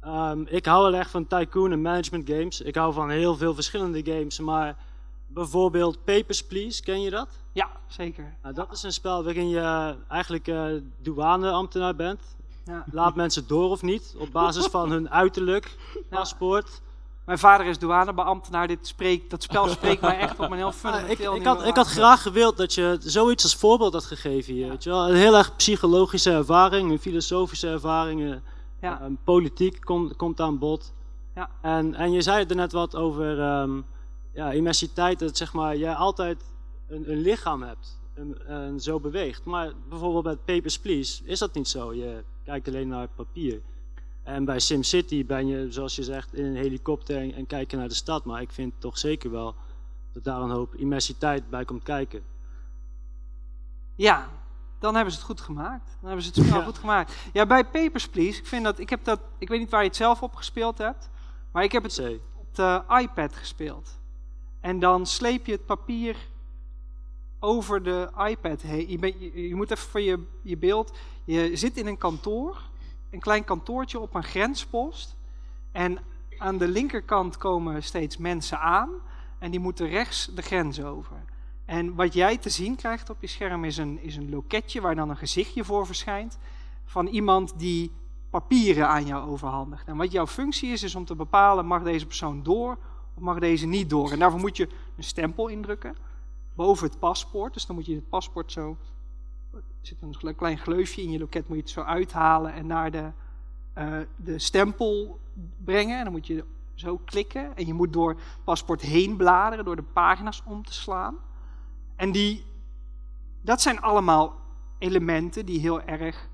[0.04, 2.62] Ehm, ik hou wel echt van tycoon en management games.
[2.62, 4.76] Ik hou van heel veel verschillende games, maar
[5.28, 7.28] bijvoorbeeld Papers, Please, ken je dat?
[7.52, 8.36] Ja, zeker.
[8.42, 10.66] Nou, dat is een spel waarin je eigenlijk eh
[11.02, 12.22] douaneambtenaar bent.
[12.66, 12.86] Ja.
[12.92, 15.76] Laat mensen door of niet, op basis van hun uiterlijk,
[16.10, 16.82] paspoort.
[17.26, 18.68] Mijn vader is douanebeambtenaar.
[18.68, 21.66] Dit spreekt, dat spel spreekt mij echt op een heel Ah, ik, fundamenteel ik, had,
[21.66, 24.70] ik had graag gewild dat je zoiets als voorbeeld had gegeven hier.
[24.70, 25.10] Weet je wel?
[25.10, 28.42] Een heel erg psychologische ervaring, een filosofische ervaring,
[28.84, 29.02] Ja.
[29.02, 30.94] eh, politiek komt, komt aan bod.
[31.36, 31.50] Ja.
[31.62, 33.82] En, en je zei er net wat over ehm,
[34.34, 36.44] ja, immersiteit, dat zeg maar, jij altijd
[36.88, 39.46] een, een lichaam hebt en, en zo beweegt.
[39.46, 41.94] Maar bijvoorbeeld bij Papers, Please is dat niet zo.
[41.94, 43.62] Je kijkt alleen naar papier.
[44.24, 47.78] En bij SimCity ben je, zoals je zegt, in een helikopter en, en kijk je
[47.78, 48.26] naar de stad.
[48.26, 49.56] Maar ik vind toch zeker wel
[50.14, 52.22] dat daar een hoop immersiteit bij komt kijken.
[53.96, 54.30] Ja,
[54.84, 55.86] dan hebben ze het goed gemaakt.
[56.00, 56.66] Dan hebben ze het spel Ja.
[56.66, 57.14] goed gemaakt.
[57.34, 59.88] Ja, bij Papers, Please, ik vind dat, ik heb dat, ik weet niet waar je
[59.88, 61.10] het zelf op gespeeld hebt,
[61.52, 62.00] maar ik heb het
[62.36, 63.98] op de iPad gespeeld.
[64.60, 66.16] En dan sleep je het papier
[67.40, 68.90] over de iPad heen.
[68.90, 72.62] Je, je moet even voor je, je beeld, je zit in een kantoor,
[73.10, 75.16] een klein kantoortje op een grenspost.
[75.72, 75.98] En
[76.38, 78.90] aan de linkerkant komen steeds mensen aan
[79.40, 81.24] en die moeten rechts de grens over.
[81.66, 84.96] En wat jij te zien krijgt op je scherm is een, is een loketje waar
[84.96, 86.38] dan een gezichtje voor verschijnt
[86.86, 87.92] van iemand die
[88.30, 89.88] papieren aan jou overhandigt.
[89.88, 92.78] En wat jouw functie is, is om te bepalen, mag deze persoon door
[93.14, 94.12] of mag deze niet door.
[94.12, 94.68] En daarvoor moet je
[94.98, 95.96] een stempel indrukken
[96.56, 97.54] boven het paspoort.
[97.54, 98.78] Dus dan moet je het paspoort zo,
[99.52, 102.92] er zit een klein gleufje in je loket, moet je het zo uithalen en naar
[102.92, 103.12] de,
[103.74, 105.20] eh, de stempel
[105.64, 105.98] brengen.
[105.98, 109.76] En dan moet je zo klikken en je moet door het paspoort heen bladeren, door
[109.76, 111.16] de pagina's om te slaan.
[111.96, 112.46] En die,
[113.42, 114.36] dat zijn allemaal
[114.78, 116.30] elementen die heel erg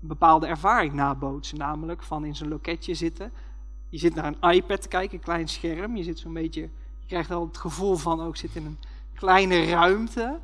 [0.00, 1.58] een bepaalde ervaring nabootsen.
[1.58, 3.32] Namelijk van in zo'n loketje zitten.
[3.88, 5.96] Je zit naar een iPad te kijken, een klein scherm.
[5.96, 6.60] Je zit zo'n beetje,
[6.98, 8.78] je krijgt al het gevoel van ook zit in een
[9.14, 10.40] kleine ruimte.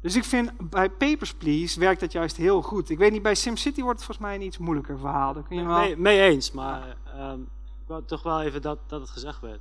[0.00, 2.90] Dus ik vind bij Papers, Please werkt dat juist heel goed.
[2.90, 5.32] Ik weet niet, bij SimCity wordt het volgens mij een iets moeilijker verhaal.
[5.32, 5.78] Daar kun je wel...
[5.78, 9.60] mee, mee eens, maar ehm, ik wou toch wel even dat, dat het gezegd werd.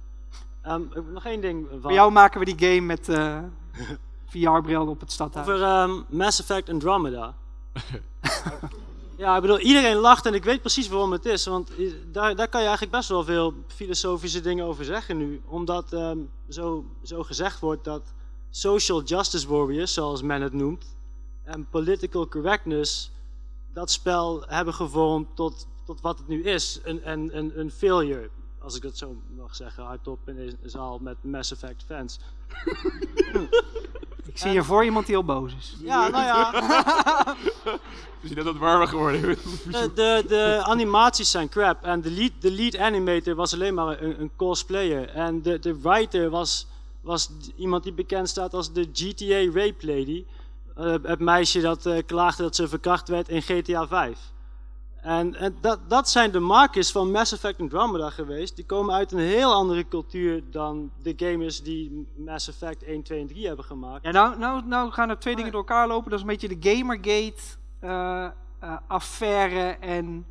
[0.65, 1.67] Ik- nog één ding.
[1.69, 3.39] Van, Bij jou maken we die game met eh,
[4.31, 5.47] VR-bril op het stadhuis.
[5.47, 7.35] Over ehm, Mass Effect Andromeda.
[9.17, 11.45] ja, ik bedoel, iedereen lacht en ik weet precies waarom het is.
[11.45, 11.71] Want
[12.11, 15.41] daar, daar kan je eigenlijk best wel veel filosofische dingen over zeggen nu.
[15.45, 16.17] Omdat ehm,
[16.49, 18.13] zo, zo gezegd wordt dat
[18.49, 20.95] social justice warriors, zoals men het noemt,
[21.43, 23.11] en political correctness
[23.73, 26.79] dat spel hebben gevormd tot, tot wat het nu is.
[26.83, 28.29] Een, een, een, een failure,
[28.65, 32.19] als ik dat zo mag zeggen, hardop in deze zaal met Mass Effect fans.
[34.25, 35.75] Ik zie hier voor iemand die heel boos is.
[35.79, 36.53] Ja, nou ja.
[38.21, 39.21] Is je net wat warmer geworden?
[39.71, 44.01] De, de, de animaties zijn crap en de lead, de lead animator was alleen maar
[44.01, 45.09] een, een cosplayer.
[45.09, 46.67] En de, de writer was,
[47.01, 50.25] was iemand die bekend staat als de GTA Rape Lady.
[50.75, 54.19] Eh, het meisje dat eh, klaagde dat ze verkracht werd in GTA 5.
[55.05, 58.55] En, en dat, dat zijn de makers van Mass Effect Andromeda geweest.
[58.55, 63.19] Die komen uit een heel andere cultuur dan de gamers die Mass Effect 1, 2
[63.19, 64.03] en 3 hebben gemaakt.
[64.03, 66.09] Ja, nou, nou, nou gaan er twee dingen door elkaar lopen.
[66.09, 67.41] Dat is een beetje de Gamergate
[67.79, 68.25] eh,
[68.59, 70.25] eh, affaire en,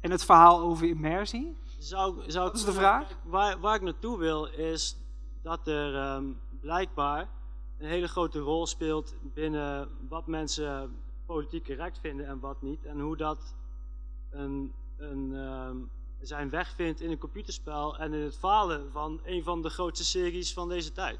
[0.00, 1.56] en het verhaal over immersie.
[1.78, 3.08] Zou, zou Wat is de vraag?
[3.24, 4.96] Waar, waar ik naartoe wil is
[5.42, 6.24] dat er ehm,
[6.60, 7.28] blijkbaar
[7.78, 10.96] een hele grote rol speelt binnen wat mensen
[11.26, 12.84] politiek correct vinden en wat niet.
[12.84, 13.56] En hoe dat
[14.30, 15.76] een, een, ehm,
[16.20, 20.04] zijn weg vindt in een computerspel en in het falen van een van de grootste
[20.04, 21.18] series van deze tijd.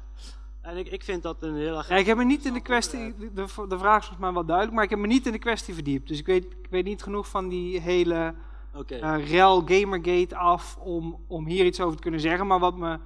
[0.61, 1.89] En ik, ik vind dat een heel erg...
[1.89, 4.33] Ja, ik heb me niet in de kwestie, de, de de vraag is volgens mij
[4.33, 6.07] wel duidelijk, maar ik heb me niet in de kwestie verdiept.
[6.07, 8.35] Dus ik weet, ik weet niet genoeg van die hele
[8.87, 12.47] eh, rel Gamergate af om, om hier iets over te kunnen zeggen.
[12.47, 12.99] Maar wat me,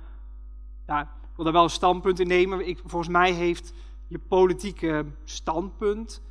[0.88, 2.68] ja, ik wil daar wel een standpunt in nemen.
[2.68, 3.74] Ik, volgens mij heeft
[4.08, 6.22] je politieke standpunt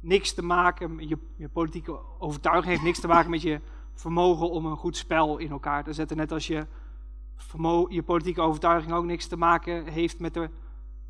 [0.00, 3.60] niks te maken, je, je politieke overtuiging heeft niks te maken met je
[3.94, 6.16] vermogen om een goed spel in elkaar te zetten.
[6.16, 6.66] Net als je,
[7.36, 10.50] vermo- je politieke overtuiging ook niks te maken heeft met de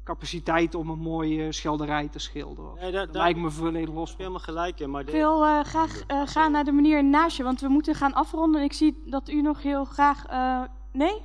[0.05, 2.75] capaciteit om een mooie schilderij te schilderen.
[2.81, 4.17] Nee, dat lijkt me volledig los.
[4.17, 5.01] Helemaal gelijk in, maar...
[5.01, 8.15] Ik wil eh, graag eh, gaan naar de meneer naast je, want we moeten gaan
[8.15, 8.63] afronden.
[8.63, 10.27] Ik zie dat u nog heel graag...
[10.27, 11.23] eh, nee?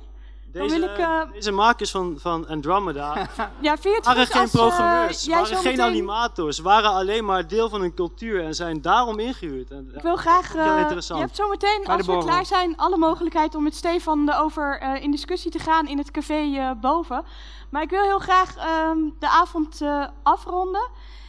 [0.52, 0.98] Deze, wil ik...
[0.98, 3.14] eh, deze makers van, van Andromeda
[3.60, 7.82] ja, waren geen als, eh, programmeurs, waren geen meteen- animators, waren alleen maar deel van
[7.82, 9.70] een cultuur en zijn daarom ingehuurd.
[9.70, 11.20] En, Ik wil graag, heel eh, interessant.
[11.20, 15.10] je hebt zometeen, als we klaar zijn, alle mogelijkheid om met Stefan erover eh, in
[15.10, 17.24] discussie te gaan in het café eh, boven.
[17.70, 20.88] Maar ik wil heel graag ehm, de avond eh, afronden.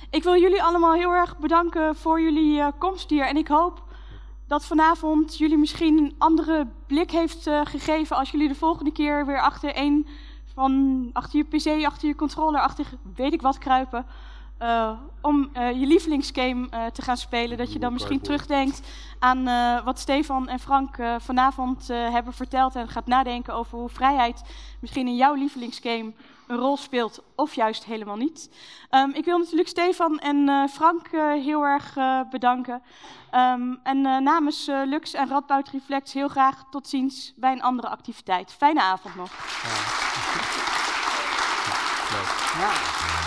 [0.09, 3.25] Ik wil jullie allemaal heel erg bedanken voor jullie eh, komst hier.
[3.27, 3.82] En ik hoop
[4.47, 9.25] dat vanavond jullie misschien een andere blik heeft eh, gegeven als jullie de volgende keer
[9.25, 10.07] weer achter een
[10.53, 14.05] van achter je PC, achter je controller, achter weet ik wat kruipen.
[14.57, 14.91] eh,
[15.21, 17.57] om eh, je lievelingsgame te gaan spelen.
[17.57, 18.81] Dat je dan misschien terugdenkt
[19.19, 19.43] aan
[19.83, 22.75] wat Stefan en Frank vanavond hebben verteld.
[22.75, 24.43] En gaat nadenken over hoe vrijheid
[24.79, 26.13] misschien in jouw lievelingsgame
[26.53, 27.23] een rol speelt.
[27.35, 28.49] Of juist helemaal niet.
[28.89, 32.81] Ehm, ik wil natuurlijk Stefan en eh, Frank eh, heel erg eh, bedanken.
[33.31, 37.89] Ehm, en eh, namens Lux en Radboud Reflex heel graag tot ziens bij een andere
[37.89, 38.51] activiteit.
[38.51, 39.31] Fijne avond nog.
[42.59, 42.71] Ja.